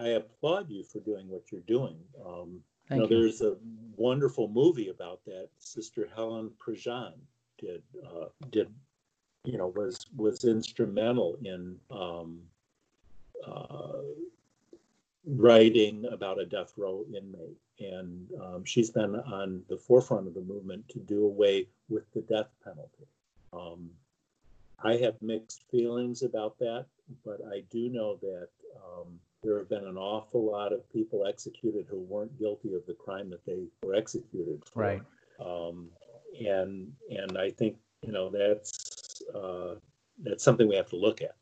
I, 0.00 0.04
I, 0.04 0.08
applaud 0.10 0.70
you 0.70 0.82
for 0.82 1.00
doing 1.00 1.28
what 1.28 1.52
you're 1.52 1.60
doing. 1.62 1.96
Um, 2.24 2.60
Thank 2.88 3.02
you 3.02 3.08
know, 3.08 3.16
you. 3.16 3.22
there's 3.22 3.42
a 3.42 3.56
wonderful 3.96 4.48
movie 4.48 4.88
about 4.88 5.22
that. 5.26 5.48
Sister 5.58 6.08
Helen 6.14 6.50
Prejean 6.58 7.12
did 7.58 7.82
uh, 8.06 8.26
did 8.50 8.68
you 9.44 9.58
know 9.58 9.72
was 9.76 10.06
was 10.16 10.44
instrumental 10.44 11.36
in 11.44 11.76
um, 11.90 12.40
uh, 13.46 13.98
writing 15.28 16.06
about 16.10 16.40
a 16.40 16.46
death 16.46 16.72
row 16.76 17.04
inmate, 17.14 17.58
and 17.80 18.28
um, 18.42 18.64
she's 18.64 18.90
been 18.90 19.16
on 19.16 19.62
the 19.68 19.76
forefront 19.76 20.26
of 20.26 20.34
the 20.34 20.40
movement 20.40 20.88
to 20.88 20.98
do 20.98 21.24
away 21.24 21.66
with 21.88 22.10
the 22.12 22.20
death 22.22 22.48
penalty. 22.64 23.06
Um, 23.52 23.90
I 24.82 24.96
have 24.96 25.20
mixed 25.20 25.64
feelings 25.70 26.22
about 26.22 26.58
that, 26.58 26.86
but 27.24 27.40
I 27.52 27.62
do 27.70 27.88
know 27.88 28.16
that 28.22 28.48
um, 28.76 29.18
there 29.42 29.58
have 29.58 29.68
been 29.68 29.86
an 29.86 29.96
awful 29.96 30.44
lot 30.44 30.72
of 30.72 30.90
people 30.92 31.26
executed 31.26 31.86
who 31.88 31.98
weren't 31.98 32.38
guilty 32.38 32.74
of 32.74 32.86
the 32.86 32.94
crime 32.94 33.30
that 33.30 33.44
they 33.44 33.64
were 33.82 33.94
executed 33.94 34.62
for. 34.64 34.82
Right. 34.82 35.02
Um, 35.40 35.88
and 36.40 36.92
and 37.10 37.38
I 37.38 37.50
think 37.50 37.76
you 38.02 38.12
know 38.12 38.30
that's 38.30 39.22
uh, 39.34 39.74
that's 40.22 40.44
something 40.44 40.68
we 40.68 40.76
have 40.76 40.90
to 40.90 40.96
look 40.96 41.20
at. 41.22 41.36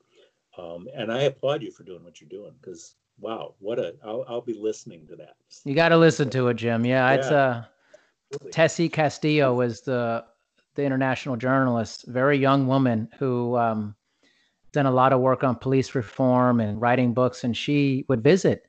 Um, 0.59 0.89
and 0.95 1.13
I 1.13 1.23
applaud 1.23 1.63
you 1.63 1.71
for 1.71 1.83
doing 1.85 2.03
what 2.03 2.21
you're 2.21 2.31
doing 2.31 2.53
because 2.61 2.95
wow, 3.21 3.55
what 3.59 3.79
a 3.79 3.95
I'll, 4.05 4.25
I'll 4.29 4.41
be 4.41 4.55
listening 4.55 5.07
to 5.09 5.17
that. 5.17 5.37
You 5.65 5.75
got 5.75 5.91
to 5.91 5.97
listen 5.97 6.31
to 6.31 6.49
it, 6.49 6.55
Jim. 6.55 6.85
Yeah, 6.85 7.09
yeah. 7.09 7.15
it's 7.15 7.27
uh, 7.29 7.65
Tessie 8.51 8.89
Castillo 8.89 9.55
was 9.55 9.83
the 9.83 10.25
the 10.75 10.85
international 10.85 11.37
journalist, 11.37 12.05
very 12.07 12.39
young 12.39 12.67
woman 12.67 13.09
who 13.19 13.57
um, 13.57 13.95
done 14.73 14.87
a 14.87 14.91
lot 14.91 15.13
of 15.13 15.21
work 15.21 15.43
on 15.43 15.57
police 15.57 15.95
reform 15.95 16.61
and 16.61 16.81
writing 16.81 17.15
books, 17.15 17.45
and 17.45 17.57
she 17.57 18.05
would 18.09 18.23
visit 18.23 18.67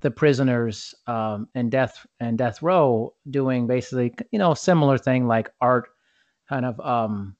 the 0.00 0.10
prisoners 0.10 0.94
um, 1.06 1.48
in 1.54 1.70
death 1.70 2.06
and 2.20 2.36
death 2.36 2.60
row 2.60 3.14
doing 3.30 3.66
basically 3.66 4.14
you 4.32 4.38
know 4.38 4.52
similar 4.52 4.98
thing 4.98 5.26
like 5.26 5.50
art 5.62 5.88
kind 6.46 6.66
of 6.66 6.78
um, 6.80 7.34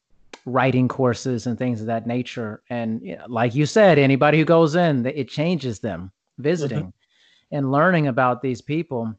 writing 0.47 0.89
courses 0.89 1.47
and 1.47 1.59
things 1.59 1.83
of 1.83 1.87
that 1.87 2.07
nature 2.07 2.63
and 2.71 3.03
you 3.03 3.17
know, 3.17 3.25
like 3.29 3.55
you 3.55 3.67
said 3.67 3.99
anybody 3.99 4.39
who 4.39 4.47
goes 4.47 4.75
in 4.75 5.05
it 5.05 5.29
changes 5.29 5.81
them 5.81 6.11
visiting 6.39 6.79
mm-hmm. 6.79 7.57
and 7.57 7.73
learning 7.73 8.09
about 8.09 8.43
these 8.43 8.61
people. 8.61 9.15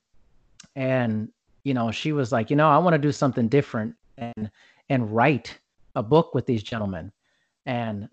And 0.75 1.29
you 1.65 1.73
know 1.73 1.91
she 1.91 2.13
was 2.13 2.31
like 2.31 2.49
you 2.49 2.55
know 2.55 2.69
i 2.69 2.77
want 2.77 2.93
to 2.93 2.97
do 2.99 3.11
something 3.11 3.49
different 3.49 3.93
and 4.17 4.49
and 4.87 5.13
write 5.13 5.59
a 5.95 6.03
book 6.03 6.33
with 6.33 6.45
these 6.45 6.63
gentlemen. 6.63 7.11
And 7.65 8.07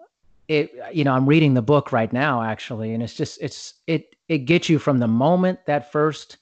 it 0.48 0.72
you 0.92 1.04
know 1.04 1.12
i'm 1.12 1.28
reading 1.28 1.54
the 1.54 1.62
book 1.62 1.92
right 1.92 2.12
now 2.12 2.42
actually 2.42 2.94
and 2.94 3.02
it's 3.02 3.14
just 3.14 3.40
it's 3.40 3.74
it 3.86 4.16
it 4.28 4.38
gets 4.38 4.68
you 4.68 4.78
from 4.78 4.98
the 4.98 5.06
moment 5.06 5.60
that 5.66 5.92
first 5.92 6.38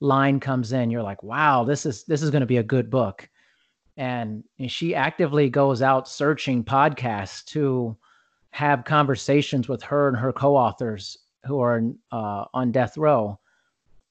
line 0.00 0.38
comes 0.38 0.72
in. 0.72 0.90
You're 0.90 1.02
like 1.02 1.22
wow 1.22 1.64
this 1.64 1.86
is 1.86 2.04
this 2.04 2.22
is 2.22 2.30
going 2.30 2.40
to 2.40 2.46
be 2.46 2.58
a 2.58 2.62
good 2.62 2.90
book. 2.90 3.28
And, 3.96 4.44
and 4.60 4.70
she 4.70 4.94
actively 4.94 5.50
goes 5.50 5.82
out 5.82 6.08
searching 6.08 6.62
podcasts 6.62 7.44
to 7.46 7.96
have 8.50 8.84
conversations 8.84 9.68
with 9.68 9.82
her 9.82 10.06
and 10.06 10.16
her 10.16 10.32
co-authors 10.32 11.18
who 11.44 11.60
are 11.60 11.82
uh, 12.12 12.44
on 12.54 12.72
death 12.72 12.96
row 12.96 13.38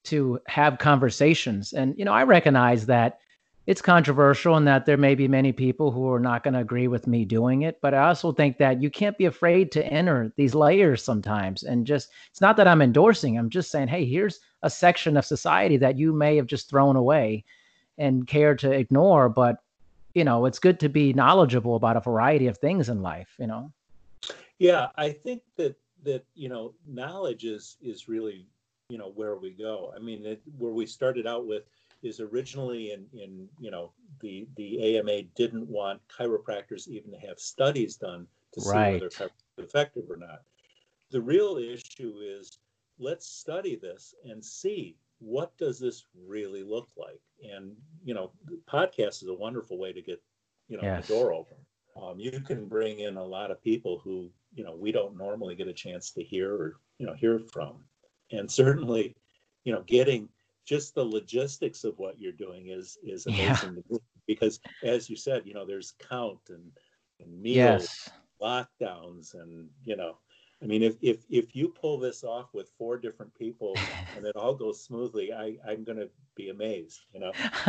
to 0.04 0.40
have 0.48 0.78
conversations 0.78 1.74
and 1.74 1.98
you 1.98 2.06
know 2.06 2.14
i 2.14 2.24
recognize 2.24 2.86
that 2.86 3.20
it's 3.66 3.82
controversial 3.82 4.56
and 4.56 4.66
that 4.66 4.86
there 4.86 4.96
may 4.96 5.14
be 5.14 5.28
many 5.28 5.52
people 5.52 5.92
who 5.92 6.10
are 6.10 6.20
not 6.22 6.42
going 6.42 6.54
to 6.54 6.62
agree 6.62 6.88
with 6.88 7.08
me 7.08 7.26
doing 7.26 7.64
it 7.64 7.80
but 7.82 7.94
i 7.94 8.08
also 8.08 8.32
think 8.32 8.58
that 8.58 8.82
you 8.82 8.90
can't 8.90 9.18
be 9.18 9.26
afraid 9.26 9.72
to 9.72 9.86
enter 9.88 10.32
these 10.38 10.56
layers 10.56 11.04
sometimes 11.04 11.64
and 11.64 11.86
just 11.86 12.10
it's 12.30 12.42
not 12.42 12.56
that 12.56 12.68
i'm 12.68 12.82
endorsing 12.82 13.38
i'm 13.38 13.50
just 13.50 13.70
saying 13.70 13.88
hey 13.88 14.06
here's 14.06 14.40
a 14.64 14.70
section 14.70 15.18
of 15.18 15.26
society 15.26 15.78
that 15.78 15.98
you 15.98 16.14
may 16.14 16.38
have 16.38 16.48
just 16.48 16.70
thrown 16.70 16.96
away 16.96 17.44
and 17.98 18.28
care 18.28 18.56
to 18.56 18.72
ignore 18.72 19.28
but 19.28 19.58
you 20.18 20.24
know, 20.24 20.48
it's 20.48 20.58
good 20.58 20.80
to 20.80 20.90
be 20.90 21.14
knowledgeable 21.14 21.76
about 21.76 21.96
a 21.96 22.00
variety 22.00 22.48
of 22.48 22.58
things 22.58 22.90
in 22.90 23.04
life, 23.04 23.36
you 23.38 23.46
know. 23.46 23.72
Yeah, 24.58 24.88
I 24.96 25.12
think 25.12 25.44
that 25.58 25.76
that 26.08 26.24
you 26.36 26.50
know 26.50 26.74
knowledge 26.88 27.44
is 27.44 27.78
is 27.82 28.08
really 28.08 28.48
you 28.90 28.98
know 28.98 29.12
where 29.16 29.36
we 29.36 29.52
go. 29.52 29.94
I 29.96 30.00
mean, 30.00 30.26
it, 30.26 30.42
where 30.58 30.72
we 30.72 30.86
started 30.86 31.28
out 31.28 31.46
with 31.46 31.64
is 32.02 32.20
originally 32.20 32.92
in 32.92 33.06
in 33.14 33.48
you 33.60 33.70
know 33.70 33.92
the 34.22 34.48
the 34.56 34.98
AMA 34.98 35.24
didn't 35.36 35.68
want 35.68 36.02
chiropractors 36.08 36.88
even 36.88 37.12
to 37.12 37.18
have 37.28 37.40
studies 37.40 37.98
done 37.98 38.26
to 38.54 38.62
see 38.62 38.70
right. 38.70 38.94
whether 38.94 39.10
chiropractic 39.10 39.58
is 39.58 39.66
effective 39.66 40.04
or 40.10 40.18
not. 40.18 40.42
The 41.12 41.22
real 41.22 41.58
issue 41.58 42.16
is 42.22 42.60
let's 43.00 43.28
study 43.28 43.76
this 43.76 44.16
and 44.24 44.44
see 44.44 44.96
what 45.20 45.58
does 45.58 45.80
this 45.80 46.06
really 46.26 46.64
look 46.64 46.90
like. 46.98 47.22
And 47.54 47.74
you 48.06 48.14
know, 48.14 48.32
podcast 48.72 49.22
is 49.22 49.28
a 49.28 49.34
wonderful 49.34 49.78
way 49.78 49.92
to 49.92 50.02
get 50.02 50.22
you 50.70 50.78
know 50.78 50.84
yes. 50.84 51.08
the 51.08 51.14
door 51.14 51.34
open. 51.34 51.58
Um, 52.02 52.20
you 52.20 52.32
can 52.40 52.68
bring 52.68 53.00
in 53.00 53.18
a 53.18 53.24
lot 53.24 53.52
of 53.52 53.62
people 53.62 54.00
who 54.04 54.30
you 54.58 54.64
know 54.64 54.76
we 54.76 54.92
don't 54.92 55.18
normally 55.18 55.56
get 55.56 55.68
a 55.68 55.74
chance 55.74 56.12
to 56.12 56.24
hear 56.24 56.54
or 56.54 56.80
you 56.98 57.06
know 57.06 57.14
hear 57.14 57.40
from 57.40 57.76
and 58.32 58.50
certainly 58.50 59.16
you 59.64 59.72
know 59.72 59.84
getting 59.84 60.28
just 60.66 60.96
the 60.96 61.04
logistics 61.04 61.84
of 61.84 61.98
what 61.98 62.20
you're 62.20 62.32
doing 62.32 62.68
is 62.68 62.98
is 63.04 63.28
amazing 63.28 63.82
yeah. 63.90 63.98
because 64.26 64.60
as 64.84 65.10
you 65.10 65.16
said 65.16 65.44
you 65.46 65.54
know 65.54 65.66
there's 65.66 65.94
count 66.10 66.40
and, 66.50 66.72
and 67.20 67.42
meals 67.42 67.56
yes. 67.56 68.10
lockdowns 68.42 69.36
and 69.36 69.70
you 69.84 69.96
know 69.96 70.18
I 70.62 70.66
mean, 70.66 70.82
if, 70.82 70.96
if 71.04 71.24
if 71.30 71.56
you 71.56 71.70
pull 71.70 72.00
this 72.00 72.24
off 72.24 72.48
with 72.52 72.72
four 72.80 72.98
different 72.98 73.32
people 73.36 73.76
and 74.16 74.26
it 74.26 74.36
all 74.36 74.56
goes 74.56 74.84
smoothly, 74.84 75.32
I 75.32 75.56
I'm 75.68 75.84
gonna 75.84 76.08
be 76.36 76.50
amazed. 76.50 77.02
You 77.14 77.20
know, 77.20 77.32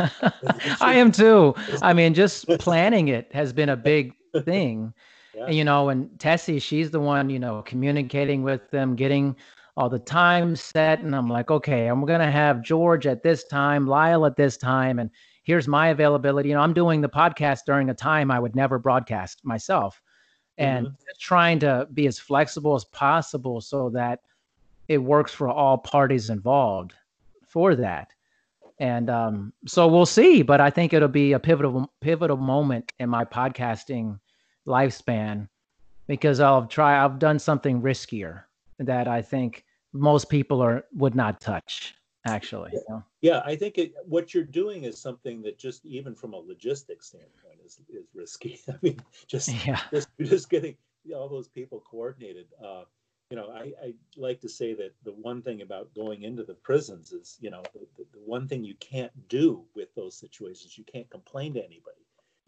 I 0.81 0.95
am 0.95 1.11
too. 1.11 1.53
I 1.83 1.93
mean, 1.93 2.15
just 2.15 2.47
planning 2.59 3.09
it 3.09 3.31
has 3.31 3.53
been 3.53 3.69
a 3.69 3.77
big 3.77 4.15
thing. 4.43 4.91
Yeah. 5.39 5.49
You 5.49 5.63
know, 5.63 5.89
and 5.89 6.19
Tessie, 6.19 6.59
she's 6.59 6.91
the 6.91 6.99
one 6.99 7.29
you 7.29 7.39
know 7.39 7.61
communicating 7.65 8.43
with 8.43 8.69
them, 8.71 8.95
getting 8.95 9.35
all 9.77 9.89
the 9.89 9.99
time 9.99 10.55
set, 10.55 10.99
and 10.99 11.15
I'm 11.15 11.29
like, 11.29 11.49
okay, 11.49 11.87
I'm 11.87 12.05
gonna 12.05 12.31
have 12.31 12.61
George 12.61 13.07
at 13.07 13.23
this 13.23 13.45
time, 13.45 13.87
Lyle 13.87 14.25
at 14.25 14.35
this 14.35 14.57
time, 14.57 14.99
and 14.99 15.09
here's 15.43 15.67
my 15.67 15.87
availability. 15.87 16.49
You 16.49 16.55
know, 16.55 16.61
I'm 16.61 16.73
doing 16.73 17.01
the 17.01 17.09
podcast 17.09 17.61
during 17.65 17.89
a 17.89 17.93
time 17.93 18.31
I 18.31 18.39
would 18.39 18.55
never 18.55 18.77
broadcast 18.77 19.45
myself 19.45 20.01
and 20.57 20.87
mm-hmm. 20.87 20.95
trying 21.19 21.59
to 21.59 21.87
be 21.93 22.05
as 22.05 22.19
flexible 22.19 22.75
as 22.75 22.85
possible 22.85 23.61
so 23.61 23.89
that 23.91 24.19
it 24.89 24.97
works 24.97 25.31
for 25.33 25.47
all 25.47 25.77
parties 25.77 26.29
involved 26.29 26.93
for 27.47 27.75
that. 27.75 28.09
And 28.79 29.09
um, 29.09 29.53
so 29.65 29.87
we'll 29.87 30.05
see, 30.05 30.41
but 30.41 30.61
I 30.61 30.69
think 30.69 30.93
it'll 30.93 31.07
be 31.07 31.33
a 31.33 31.39
pivotal 31.39 31.91
pivotal 32.01 32.37
moment 32.37 32.91
in 32.99 33.09
my 33.09 33.25
podcasting 33.25 34.19
lifespan 34.69 35.47
because 36.07 36.39
I'll 36.39 36.65
try 36.65 37.03
I've 37.03 37.19
done 37.19 37.39
something 37.39 37.81
riskier 37.81 38.43
that 38.79 39.07
I 39.07 39.21
think 39.21 39.65
most 39.91 40.29
people 40.29 40.61
are 40.61 40.85
would 40.93 41.15
not 41.15 41.41
touch 41.41 41.95
actually. 42.25 42.71
Yeah, 42.73 42.79
you 42.79 42.85
know? 42.93 43.03
yeah 43.21 43.41
I 43.45 43.55
think 43.55 43.77
it, 43.77 43.93
what 44.05 44.33
you're 44.33 44.43
doing 44.43 44.83
is 44.83 44.97
something 44.97 45.41
that 45.43 45.57
just 45.57 45.85
even 45.85 46.15
from 46.15 46.33
a 46.33 46.37
logistics 46.37 47.07
standpoint 47.07 47.59
is 47.65 47.79
is 47.89 48.07
risky. 48.13 48.59
I 48.69 48.75
mean, 48.81 49.01
just 49.27 49.49
yeah. 49.65 49.81
just, 49.91 50.09
just 50.21 50.49
getting 50.49 50.75
all 51.15 51.29
those 51.29 51.47
people 51.47 51.83
coordinated. 51.89 52.47
Uh, 52.63 52.83
you 53.29 53.37
know, 53.37 53.51
I, 53.51 53.73
I 53.83 53.93
like 54.17 54.41
to 54.41 54.49
say 54.49 54.73
that 54.73 54.91
the 55.03 55.11
one 55.11 55.43
thing 55.43 55.61
about 55.61 55.93
going 55.93 56.23
into 56.23 56.43
the 56.43 56.55
prisons 56.55 57.11
is, 57.11 57.37
you 57.39 57.51
know, 57.51 57.61
the, 57.73 57.81
the, 57.95 58.05
the 58.13 58.19
one 58.25 58.47
thing 58.47 58.63
you 58.63 58.73
can't 58.79 59.11
do 59.27 59.63
with 59.75 59.93
those 59.93 60.15
situations, 60.15 60.79
you 60.79 60.83
can't 60.83 61.07
complain 61.11 61.53
to 61.53 61.59
anybody 61.59 61.88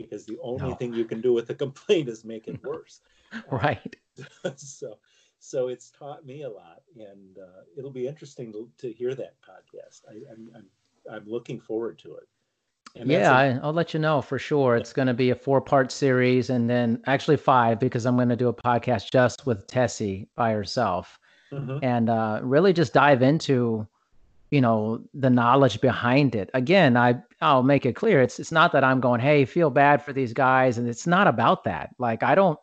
because 0.02 0.26
the 0.26 0.38
only 0.42 0.70
no. 0.70 0.76
thing 0.76 0.94
you 0.94 1.06
can 1.06 1.22
do 1.22 1.34
with 1.34 1.50
a 1.50 1.56
complaint 1.56 2.10
is 2.10 2.24
make 2.24 2.48
it 2.48 2.64
worse. 2.66 3.02
right. 3.52 3.96
so, 4.56 4.98
so 5.40 5.68
it's 5.70 5.92
taught 5.92 6.26
me 6.26 6.44
a 6.44 6.50
lot, 6.50 6.82
and 6.96 7.38
uh, 7.38 7.62
it'll 7.78 7.92
be 7.92 8.08
interesting 8.08 8.52
to, 8.54 8.70
to 8.78 8.92
hear 8.92 9.16
that 9.16 9.36
podcast. 9.42 10.02
I, 10.10 10.14
am 10.32 10.50
I'm, 10.54 10.56
I'm 10.56 10.66
I'm 11.10 11.28
looking 11.28 11.60
forward 11.60 11.98
to 12.00 12.16
it. 12.16 12.28
And 12.96 13.10
yeah, 13.10 13.32
a, 13.32 13.60
I, 13.60 13.66
will 13.66 13.74
let 13.74 13.94
you 13.94 14.00
know 14.00 14.22
for 14.22 14.38
sure. 14.38 14.76
It's 14.76 14.92
going 14.92 15.08
to 15.08 15.14
be 15.14 15.30
a 15.30 15.36
four 15.36 15.62
part 15.62 15.92
series, 15.92 16.50
and 16.50 16.70
then 16.70 17.02
actually 17.08 17.38
five 17.38 17.80
because 17.80 18.06
I'm 18.06 18.18
going 18.18 18.30
to 18.30 18.36
do 18.36 18.50
a 18.50 18.54
podcast 18.54 19.12
just 19.12 19.46
with 19.46 19.66
Tessie 19.68 20.28
by 20.36 20.52
herself, 20.52 21.18
mm-hmm. 21.52 21.78
and 21.84 22.10
uh, 22.10 22.42
really 22.44 22.74
just 22.74 22.94
dive 22.94 23.22
into 23.22 23.88
you 24.52 24.62
know 24.62 25.02
the 25.14 25.30
knowledge 25.30 25.82
behind 25.82 26.36
it 26.36 26.50
again 26.54 26.96
i 26.96 27.16
i'll 27.42 27.64
make 27.64 27.86
it 27.86 27.96
clear 27.96 28.22
it's 28.22 28.40
it's 28.40 28.52
not 28.52 28.72
that 28.72 28.84
i'm 28.84 29.00
going 29.00 29.20
hey 29.20 29.46
feel 29.46 29.70
bad 29.70 30.04
for 30.04 30.14
these 30.14 30.34
guys 30.34 30.78
and 30.78 30.88
it's 30.88 31.08
not 31.08 31.28
about 31.28 31.64
that 31.64 31.90
like 31.98 32.22
i 32.22 32.36
don't 32.36 32.60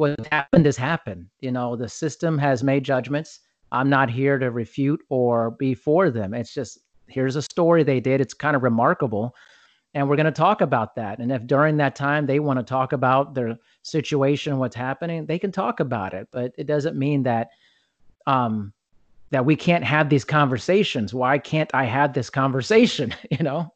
what 0.00 0.26
happened 0.32 0.64
has 0.64 0.78
happened. 0.78 1.26
You 1.40 1.52
know, 1.52 1.76
the 1.76 1.88
system 1.88 2.38
has 2.38 2.64
made 2.64 2.84
judgments. 2.84 3.40
I'm 3.70 3.90
not 3.90 4.10
here 4.10 4.38
to 4.38 4.50
refute 4.50 5.00
or 5.10 5.52
be 5.52 5.74
for 5.74 6.10
them. 6.10 6.32
It's 6.32 6.54
just 6.54 6.78
here's 7.06 7.36
a 7.36 7.42
story 7.42 7.82
they 7.82 8.00
did. 8.00 8.20
It's 8.20 8.34
kind 8.34 8.56
of 8.56 8.62
remarkable. 8.62 9.34
And 9.92 10.08
we're 10.08 10.16
going 10.16 10.24
to 10.24 10.32
talk 10.32 10.62
about 10.62 10.94
that. 10.94 11.18
And 11.18 11.30
if 11.30 11.46
during 11.46 11.76
that 11.78 11.96
time 11.96 12.24
they 12.24 12.40
want 12.40 12.58
to 12.58 12.64
talk 12.64 12.92
about 12.92 13.34
their 13.34 13.58
situation, 13.82 14.58
what's 14.58 14.76
happening, 14.76 15.26
they 15.26 15.38
can 15.38 15.52
talk 15.52 15.80
about 15.80 16.14
it. 16.14 16.28
But 16.30 16.52
it 16.56 16.66
doesn't 16.66 16.96
mean 16.96 17.24
that 17.24 17.48
um, 18.26 18.72
that 19.30 19.44
we 19.44 19.56
can't 19.56 19.84
have 19.84 20.08
these 20.08 20.24
conversations. 20.24 21.14
Why 21.14 21.38
can't 21.38 21.70
I 21.72 21.84
have 21.84 22.12
this 22.12 22.30
conversation? 22.30 23.14
You 23.30 23.44
know? 23.44 23.72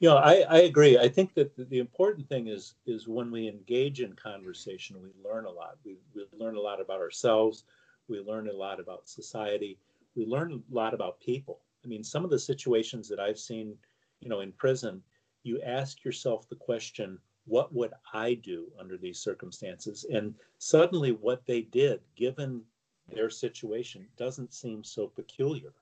you 0.00 0.08
know, 0.08 0.16
I, 0.16 0.44
I 0.48 0.58
agree. 0.60 0.98
I 0.98 1.08
think 1.08 1.34
that 1.34 1.52
the 1.70 1.78
important 1.78 2.28
thing 2.28 2.48
is 2.48 2.74
is 2.86 3.08
when 3.08 3.30
we 3.30 3.48
engage 3.48 4.00
in 4.00 4.12
conversation, 4.12 4.96
we 5.00 5.10
learn 5.24 5.46
a 5.46 5.50
lot. 5.50 5.78
We, 5.84 5.96
we 6.14 6.24
learn 6.38 6.56
a 6.56 6.60
lot 6.60 6.80
about 6.80 7.00
ourselves. 7.00 7.64
We 8.08 8.20
learn 8.20 8.48
a 8.48 8.52
lot 8.52 8.80
about 8.80 9.08
society. 9.08 9.78
We 10.14 10.26
learn 10.26 10.52
a 10.52 10.74
lot 10.74 10.94
about 10.94 11.20
people. 11.20 11.60
I 11.84 11.88
mean, 11.88 12.04
some 12.04 12.24
of 12.24 12.30
the 12.30 12.38
situations 12.38 13.08
that 13.08 13.20
I've 13.20 13.38
seen, 13.38 13.76
you 14.20 14.28
know, 14.28 14.40
in 14.40 14.52
prison, 14.52 15.02
you 15.44 15.60
ask 15.62 16.04
yourself 16.04 16.48
the 16.48 16.56
question, 16.56 17.18
what 17.46 17.72
would 17.72 17.92
I 18.12 18.34
do 18.34 18.66
under 18.78 18.96
these 18.96 19.18
circumstances? 19.18 20.04
And 20.12 20.34
suddenly 20.58 21.12
what 21.12 21.46
they 21.46 21.62
did, 21.62 22.00
given 22.16 22.62
their 23.08 23.30
situation, 23.30 24.06
doesn't 24.16 24.52
seem 24.52 24.82
so 24.84 25.06
peculiar. 25.06 25.72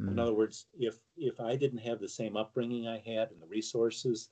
Mm. 0.00 0.12
In 0.12 0.18
other 0.18 0.34
words, 0.34 0.66
if 0.78 0.98
if 1.16 1.40
I 1.40 1.56
didn't 1.56 1.78
have 1.78 2.00
the 2.00 2.08
same 2.08 2.36
upbringing 2.36 2.88
I 2.88 2.98
had 2.98 3.30
and 3.30 3.40
the 3.40 3.46
resources, 3.46 4.30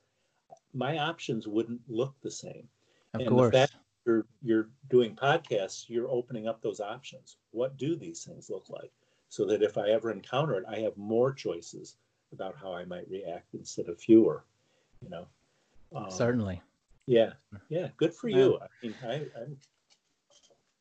my 0.73 0.97
options 0.97 1.47
wouldn't 1.47 1.81
look 1.87 2.15
the 2.21 2.31
same. 2.31 2.67
Of 3.13 3.21
and 3.21 3.29
course. 3.29 3.51
the 3.51 3.57
fact 3.59 3.75
you're 4.05 4.25
you're 4.41 4.69
doing 4.89 5.15
podcasts, 5.15 5.85
you're 5.87 6.09
opening 6.09 6.47
up 6.47 6.61
those 6.61 6.79
options. 6.79 7.37
What 7.51 7.77
do 7.77 7.95
these 7.95 8.23
things 8.23 8.49
look 8.49 8.69
like? 8.69 8.91
So 9.29 9.45
that 9.45 9.63
if 9.63 9.77
I 9.77 9.89
ever 9.89 10.11
encounter 10.11 10.55
it, 10.55 10.65
I 10.67 10.79
have 10.79 10.95
more 10.97 11.33
choices 11.33 11.95
about 12.31 12.55
how 12.61 12.73
I 12.73 12.85
might 12.85 13.09
react 13.09 13.53
instead 13.53 13.87
of 13.87 13.99
fewer. 13.99 14.43
You 15.01 15.09
know. 15.09 15.27
Um, 15.95 16.09
Certainly. 16.09 16.61
Yeah. 17.05 17.33
Yeah. 17.69 17.89
Good 17.97 18.13
for 18.13 18.29
you. 18.29 18.59
I 18.61 18.67
mean, 18.81 18.95
I, 19.03 19.13
I'm, 19.39 19.57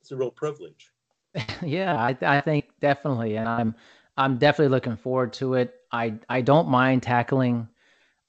it's 0.00 0.12
a 0.12 0.16
real 0.16 0.30
privilege. 0.30 0.91
yeah, 1.62 1.96
I, 1.96 2.16
I 2.22 2.40
think 2.40 2.70
definitely, 2.80 3.36
and 3.36 3.48
I'm 3.48 3.74
I'm 4.16 4.38
definitely 4.38 4.70
looking 4.70 4.96
forward 4.96 5.32
to 5.34 5.54
it. 5.54 5.74
I 5.90 6.14
I 6.28 6.40
don't 6.40 6.68
mind 6.68 7.02
tackling 7.02 7.68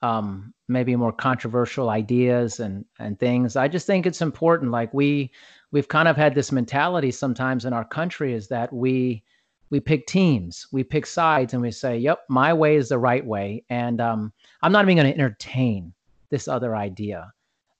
um, 0.02 0.54
maybe 0.68 0.96
more 0.96 1.12
controversial 1.12 1.90
ideas 1.90 2.60
and 2.60 2.86
and 3.00 3.20
things. 3.20 3.56
I 3.56 3.68
just 3.68 3.88
think 3.88 4.06
it's 4.06 4.22
important. 4.22 4.72
Like 4.72 4.94
we 4.94 5.32
we've 5.72 5.88
kind 5.88 6.08
of 6.08 6.16
had 6.16 6.36
this 6.36 6.52
mentality 6.52 7.12
sometimes 7.12 7.66
in 7.66 7.74
our 7.74 7.86
country 7.86 8.34
is 8.34 8.48
that 8.50 8.72
we 8.72 9.24
we 9.70 9.80
pick 9.80 10.06
teams, 10.06 10.68
we 10.72 10.84
pick 10.84 11.06
sides, 11.06 11.54
and 11.54 11.62
we 11.62 11.72
say, 11.72 11.98
"Yep, 11.98 12.26
my 12.30 12.54
way 12.54 12.76
is 12.76 12.90
the 12.90 13.00
right 13.00 13.26
way," 13.26 13.64
and 13.70 14.00
um, 14.00 14.32
I'm 14.62 14.72
not 14.72 14.86
even 14.86 14.98
going 14.98 15.12
to 15.12 15.20
entertain 15.20 15.94
this 16.30 16.48
other 16.48 16.76
idea. 16.76 17.32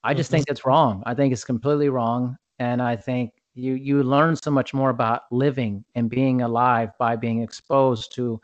I 0.02 0.12
just 0.12 0.28
mm-hmm. 0.28 0.38
think 0.38 0.50
it's 0.50 0.66
wrong. 0.66 1.02
I 1.06 1.14
think 1.14 1.32
it's 1.32 1.44
completely 1.44 1.88
wrong, 1.88 2.36
and 2.58 2.82
I 2.82 2.96
think 2.96 3.32
you 3.54 3.74
you 3.74 4.02
learn 4.02 4.36
so 4.36 4.50
much 4.50 4.74
more 4.74 4.90
about 4.90 5.22
living 5.30 5.84
and 5.94 6.10
being 6.10 6.42
alive 6.42 6.90
by 6.98 7.16
being 7.16 7.42
exposed 7.42 8.14
to 8.14 8.40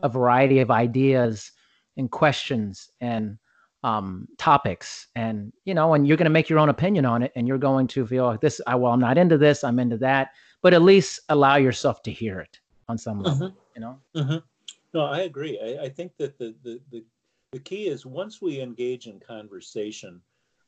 a 0.00 0.08
variety 0.08 0.60
of 0.60 0.70
ideas 0.70 1.52
and 1.96 2.10
questions 2.10 2.90
and 3.00 3.38
um, 3.82 4.26
topics 4.38 5.06
and 5.14 5.52
you 5.64 5.74
know 5.74 5.94
and 5.94 6.08
you're 6.08 6.16
going 6.16 6.24
to 6.24 6.30
make 6.30 6.48
your 6.48 6.58
own 6.58 6.70
opinion 6.70 7.04
on 7.04 7.22
it 7.22 7.30
and 7.36 7.46
you're 7.46 7.58
going 7.58 7.86
to 7.86 8.06
feel 8.06 8.24
like 8.24 8.40
this 8.40 8.60
I, 8.66 8.74
well 8.74 8.92
i'm 8.92 9.00
not 9.00 9.16
into 9.16 9.38
this 9.38 9.62
i'm 9.62 9.78
into 9.78 9.96
that 9.98 10.30
but 10.60 10.74
at 10.74 10.82
least 10.82 11.20
allow 11.28 11.56
yourself 11.56 12.02
to 12.04 12.10
hear 12.10 12.40
it 12.40 12.58
on 12.88 12.98
some 12.98 13.22
level 13.22 13.48
mm-hmm. 13.48 13.56
you 13.76 13.80
know 13.80 13.98
mm-hmm. 14.16 14.38
no 14.92 15.04
i 15.04 15.20
agree 15.20 15.60
I, 15.62 15.84
I, 15.84 15.88
think 15.88 16.16
that 16.16 16.36
the, 16.36 16.54
the 16.64 16.80
the 16.90 17.04
the 17.52 17.60
key 17.60 17.86
is 17.86 18.04
once 18.04 18.42
we 18.42 18.60
engage 18.60 19.06
in 19.06 19.20
conversation 19.20 20.20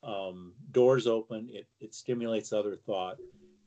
um, 0.05 0.53
doors 0.71 1.09
open 1.09 1.49
it, 1.51 1.67
it 1.81 1.97
stimulates 1.97 2.53
other 2.53 2.77
thought 2.77 3.17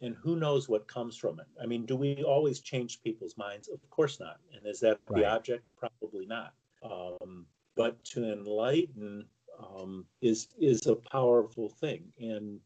and 0.01 0.15
who 0.15 0.35
knows 0.35 0.67
what 0.67 0.87
comes 0.87 1.15
from 1.15 1.39
it 1.39 1.47
i 1.61 1.65
mean 1.65 1.85
do 1.85 1.95
we 1.95 2.23
always 2.23 2.59
change 2.59 3.01
people's 3.01 3.37
minds 3.37 3.67
of 3.67 3.79
course 3.89 4.19
not 4.19 4.37
and 4.55 4.65
is 4.65 4.79
that 4.79 4.97
right. 5.09 5.21
the 5.21 5.29
object 5.29 5.63
probably 5.77 6.25
not 6.25 6.53
um, 6.83 7.45
but 7.75 8.03
to 8.03 8.31
enlighten 8.31 9.25
um, 9.61 10.05
is 10.21 10.47
is 10.59 10.87
a 10.87 10.95
powerful 10.95 11.69
thing. 11.69 12.03
And 12.19 12.59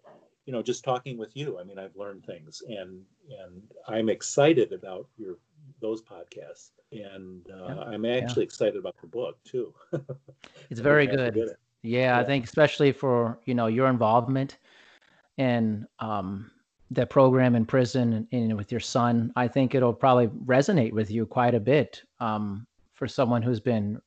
you 0.45 0.53
know, 0.53 0.61
just 0.61 0.83
talking 0.83 1.17
with 1.17 1.35
you, 1.35 1.59
I 1.59 1.63
mean, 1.63 1.79
I've 1.79 1.95
learned 1.95 2.25
things, 2.25 2.61
and 2.67 3.01
and 3.39 3.61
I'm 3.87 4.09
excited 4.09 4.73
about 4.73 5.07
your 5.17 5.37
those 5.81 6.01
podcasts, 6.01 6.71
and 6.91 7.45
uh, 7.51 7.75
yeah. 7.75 7.79
I'm 7.81 8.05
actually 8.05 8.43
yeah. 8.43 8.47
excited 8.47 8.77
about 8.77 8.95
the 9.01 9.07
book 9.07 9.37
too. 9.43 9.73
it's 10.69 10.79
very 10.79 11.07
good. 11.07 11.37
It. 11.37 11.59
Yeah, 11.81 11.99
yeah, 11.99 12.19
I 12.19 12.23
think 12.23 12.45
especially 12.45 12.91
for 12.91 13.39
you 13.45 13.53
know 13.53 13.67
your 13.67 13.87
involvement 13.87 14.57
in 15.37 15.87
um, 15.99 16.51
the 16.95 17.05
program 17.05 17.55
in 17.55 17.65
prison 17.65 18.13
and, 18.13 18.27
and, 18.31 18.57
with 18.57 18.71
your 18.71 18.79
son, 18.79 19.31
I 19.35 19.47
think 19.47 19.75
it'll 19.75 19.93
probably 19.93 20.27
resonate 20.27 20.93
with 20.93 21.11
you 21.11 21.25
quite 21.25 21.53
a 21.53 21.59
bit. 21.59 22.01
Um, 22.19 22.65
for 22.93 23.07
someone 23.07 23.41
who's 23.41 23.59
been, 23.59 24.01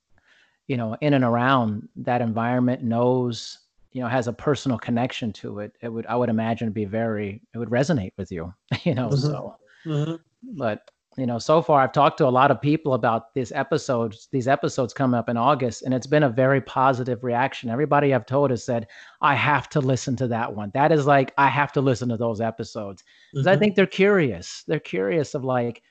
you 0.67 0.77
know, 0.77 0.97
in 1.03 1.13
and 1.15 1.25
around 1.25 1.89
that 1.97 2.23
environment, 2.23 2.83
knows, 2.83 3.59
you 3.93 4.01
know, 4.01 4.09
has 4.09 4.29
a 4.29 4.33
personal 4.33 4.79
connection 4.79 5.33
to 5.35 5.61
it, 5.61 5.77
it 5.83 5.91
would, 5.91 6.07
I 6.07 6.17
would 6.17 6.31
imagine, 6.31 6.73
be 6.73 6.87
very, 6.87 7.43
it 7.55 7.59
would 7.59 7.69
resonate 7.69 8.13
with 8.17 8.33
you, 8.33 8.53
you 8.85 8.95
know. 8.95 9.09
Mm-hmm. 9.09 9.27
So, 9.27 9.57
mm-hmm. 9.85 10.15
but 10.57 10.91
you 11.19 11.27
know, 11.27 11.39
so 11.39 11.61
far 11.61 11.81
I've 11.81 11.93
talked 11.93 12.19
to 12.19 12.27
a 12.27 12.31
lot 12.31 12.51
of 12.51 12.61
people 12.61 12.95
about 12.95 13.35
these 13.35 13.51
episodes, 13.53 14.29
these 14.31 14.47
episodes 14.47 14.93
come 14.93 15.15
up 15.15 15.29
in 15.29 15.37
August, 15.37 15.83
and 15.83 15.93
it's 15.93 16.07
been 16.07 16.23
a 16.23 16.29
very 16.29 16.61
positive 16.61 17.25
reaction. 17.25 17.71
Everybody 17.71 18.15
I've 18.15 18.27
told 18.27 18.51
has 18.51 18.63
said, 18.63 18.87
I 19.21 19.35
have 19.35 19.69
to 19.71 19.81
listen 19.81 20.15
to 20.17 20.29
that 20.29 20.55
one. 20.55 20.71
That 20.75 20.93
is 20.93 21.07
like, 21.07 21.35
I 21.37 21.49
have 21.49 21.73
to 21.73 21.81
listen 21.81 22.09
to 22.11 22.17
those 22.17 22.41
episodes. 22.41 23.03
Because 23.33 23.47
mm-hmm. 23.47 23.55
I 23.55 23.59
think 23.59 23.75
they're 23.75 23.87
curious. 23.87 24.65
They're 24.67 24.79
curious 24.79 25.35
of 25.35 25.45
like, 25.45 25.83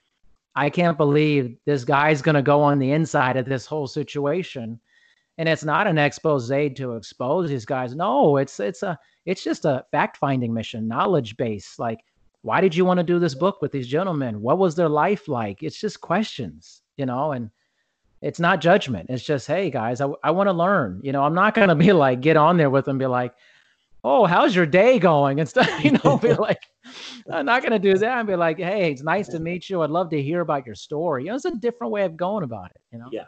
I 0.55 0.69
can't 0.69 0.97
believe 0.97 1.57
this 1.65 1.83
guy's 1.83 2.21
going 2.21 2.35
to 2.35 2.41
go 2.41 2.61
on 2.61 2.79
the 2.79 2.91
inside 2.91 3.37
of 3.37 3.45
this 3.45 3.65
whole 3.65 3.87
situation. 3.87 4.79
And 5.37 5.47
it's 5.47 5.63
not 5.63 5.87
an 5.87 5.99
expose 5.99 6.47
to 6.47 6.95
expose 6.95 7.49
these 7.49 7.65
guys. 7.65 7.93
No, 7.93 8.37
it's 8.37 8.59
it's 8.59 8.81
a 8.81 8.97
it's 9.27 9.43
just 9.43 9.65
a 9.65 9.85
fact 9.91 10.17
finding 10.17 10.51
mission, 10.51 10.87
knowledge 10.87 11.37
base. 11.37 11.77
Like 11.77 11.99
why 12.47 12.61
did 12.61 12.73
you 12.73 12.85
want 12.85 12.97
to 12.97 13.03
do 13.03 13.19
this 13.19 13.35
book 13.35 13.61
with 13.61 13.73
these 13.73 13.89
gentlemen? 13.89 14.41
What 14.41 14.57
was 14.57 14.73
their 14.73 14.87
life 14.87 15.27
like? 15.27 15.63
It's 15.63 15.77
just 15.77 15.99
questions, 15.99 16.81
you 16.95 17.05
know, 17.05 17.33
and 17.33 17.51
it's 18.21 18.39
not 18.39 18.61
judgment. 18.61 19.09
It's 19.09 19.25
just, 19.25 19.47
hey 19.47 19.69
guys, 19.69 19.99
I, 19.99 20.07
I 20.23 20.31
want 20.31 20.47
to 20.47 20.53
learn. 20.53 21.01
You 21.03 21.11
know, 21.11 21.25
I'm 21.25 21.33
not 21.33 21.55
going 21.55 21.67
to 21.67 21.75
be 21.75 21.91
like, 21.91 22.21
get 22.21 22.37
on 22.37 22.55
there 22.55 22.69
with 22.69 22.85
them, 22.85 22.97
be 22.97 23.05
like, 23.05 23.33
oh, 24.01 24.25
how's 24.25 24.55
your 24.55 24.65
day 24.65 24.97
going? 24.97 25.41
And 25.41 25.49
stuff, 25.49 25.69
you 25.83 25.99
know, 26.01 26.17
be 26.17 26.35
like, 26.35 26.61
I'm 27.29 27.45
not 27.45 27.63
going 27.63 27.73
to 27.73 27.79
do 27.79 27.97
that. 27.97 28.17
And 28.17 28.25
be 28.25 28.37
like, 28.37 28.59
hey, 28.59 28.93
it's 28.93 29.03
nice 29.03 29.27
to 29.27 29.39
meet 29.39 29.69
you. 29.69 29.81
I'd 29.81 29.89
love 29.89 30.09
to 30.11 30.21
hear 30.21 30.39
about 30.39 30.65
your 30.65 30.75
story. 30.75 31.25
You 31.25 31.31
know, 31.31 31.35
it's 31.35 31.43
a 31.43 31.51
different 31.51 31.91
way 31.91 32.05
of 32.05 32.15
going 32.15 32.45
about 32.45 32.71
it, 32.71 32.79
you 32.93 32.99
know? 32.99 33.09
Yeah. 33.11 33.25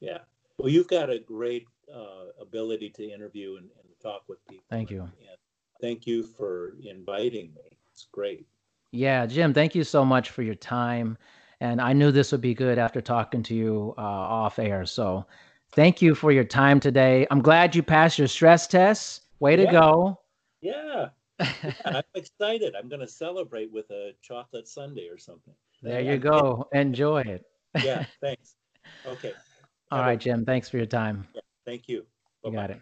Yeah. 0.00 0.18
Well, 0.56 0.70
you've 0.70 0.88
got 0.88 1.10
a 1.10 1.18
great 1.18 1.66
uh, 1.94 2.30
ability 2.40 2.94
to 2.96 3.04
interview 3.04 3.56
and, 3.56 3.66
and, 3.66 3.88
talk 4.02 4.22
with 4.26 4.38
people. 4.46 4.64
Thank 4.70 4.90
you. 4.90 5.02
And 5.02 5.38
thank 5.82 6.06
you 6.06 6.22
for 6.22 6.76
inviting 6.84 7.52
me. 7.52 7.77
It's 7.98 8.06
great. 8.12 8.46
Yeah, 8.92 9.26
Jim, 9.26 9.52
thank 9.52 9.74
you 9.74 9.82
so 9.82 10.04
much 10.04 10.30
for 10.30 10.42
your 10.42 10.54
time. 10.54 11.18
And 11.60 11.80
I 11.80 11.92
knew 11.92 12.12
this 12.12 12.30
would 12.30 12.40
be 12.40 12.54
good 12.54 12.78
after 12.78 13.00
talking 13.00 13.42
to 13.42 13.54
you 13.54 13.92
uh, 13.98 14.02
off 14.02 14.60
air. 14.60 14.86
So 14.86 15.26
thank 15.72 16.00
you 16.00 16.14
for 16.14 16.30
your 16.30 16.44
time 16.44 16.78
today. 16.78 17.26
I'm 17.32 17.42
glad 17.42 17.74
you 17.74 17.82
passed 17.82 18.16
your 18.16 18.28
stress 18.28 18.68
test. 18.68 19.22
Way 19.40 19.56
to 19.56 19.64
yeah. 19.64 19.72
go. 19.72 20.20
Yeah. 20.60 21.08
yeah. 21.40 21.72
I'm 21.84 22.02
excited. 22.14 22.76
I'm 22.76 22.88
going 22.88 23.00
to 23.00 23.08
celebrate 23.08 23.72
with 23.72 23.90
a 23.90 24.12
chocolate 24.22 24.68
sundae 24.68 25.08
or 25.08 25.18
something. 25.18 25.54
There 25.82 26.00
you 26.00 26.18
go. 26.18 26.68
Enjoy 26.72 27.22
it. 27.22 27.44
yeah, 27.82 28.04
thanks. 28.20 28.54
Okay. 29.04 29.32
All 29.90 29.98
Have 29.98 30.06
right, 30.06 30.12
a- 30.12 30.24
Jim. 30.24 30.44
Thanks 30.44 30.68
for 30.68 30.76
your 30.76 30.86
time. 30.86 31.26
Thank 31.66 31.88
you. 31.88 32.06
Bye-bye. 32.44 32.50
You 32.50 32.56
got 32.56 32.70
it. 32.70 32.80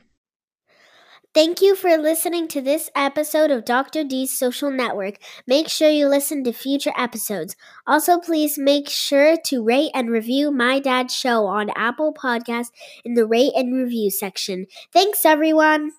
Thank 1.36 1.60
you 1.60 1.76
for 1.76 1.98
listening 1.98 2.48
to 2.48 2.62
this 2.62 2.88
episode 2.96 3.50
of 3.50 3.66
Dr. 3.66 4.04
D's 4.04 4.32
Social 4.32 4.70
Network. 4.70 5.18
Make 5.46 5.68
sure 5.68 5.90
you 5.90 6.08
listen 6.08 6.42
to 6.44 6.52
future 6.54 6.94
episodes. 6.96 7.54
Also, 7.86 8.18
please 8.18 8.56
make 8.56 8.88
sure 8.88 9.36
to 9.44 9.62
rate 9.62 9.90
and 9.92 10.08
review 10.08 10.50
My 10.50 10.78
Dad's 10.78 11.14
Show 11.14 11.44
on 11.44 11.68
Apple 11.76 12.14
Podcasts 12.14 12.70
in 13.04 13.12
the 13.12 13.26
rate 13.26 13.52
and 13.54 13.76
review 13.76 14.10
section. 14.10 14.64
Thanks, 14.94 15.26
everyone. 15.26 15.90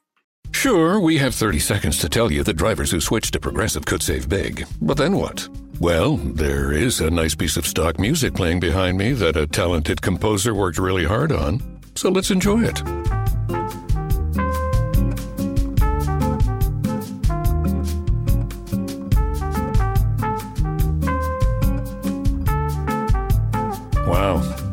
Sure, 0.53 0.99
we 0.99 1.19
have 1.19 1.35
30 1.35 1.59
seconds 1.59 1.99
to 1.99 2.09
tell 2.09 2.31
you 2.31 2.41
that 2.41 2.55
drivers 2.55 2.89
who 2.89 2.99
switch 2.99 3.29
to 3.29 3.39
Progressive 3.39 3.85
could 3.85 4.01
save 4.01 4.27
big. 4.27 4.65
But 4.81 4.97
then 4.97 5.17
what? 5.17 5.47
Well, 5.79 6.17
there 6.17 6.71
is 6.71 6.99
a 6.99 7.11
nice 7.11 7.35
piece 7.35 7.57
of 7.57 7.67
stock 7.67 7.99
music 7.99 8.33
playing 8.33 8.59
behind 8.59 8.97
me 8.97 9.11
that 9.11 9.37
a 9.37 9.45
talented 9.45 10.01
composer 10.01 10.55
worked 10.55 10.79
really 10.79 11.05
hard 11.05 11.31
on. 11.31 11.61
So 11.93 12.09
let's 12.09 12.31
enjoy 12.31 12.63
it. 12.63 12.81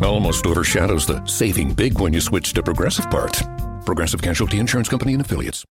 Almost 0.03 0.47
overshadows 0.47 1.07
the 1.07 1.25
saving 1.27 1.75
big 1.75 1.99
when 1.99 2.13
you 2.13 2.21
switch 2.21 2.53
to 2.53 2.63
Progressive 2.63 3.11
part. 3.11 3.43
Progressive 3.85 4.23
Casualty 4.23 4.59
Insurance 4.59 4.89
Company 4.89 5.13
and 5.13 5.21
Affiliates. 5.21 5.65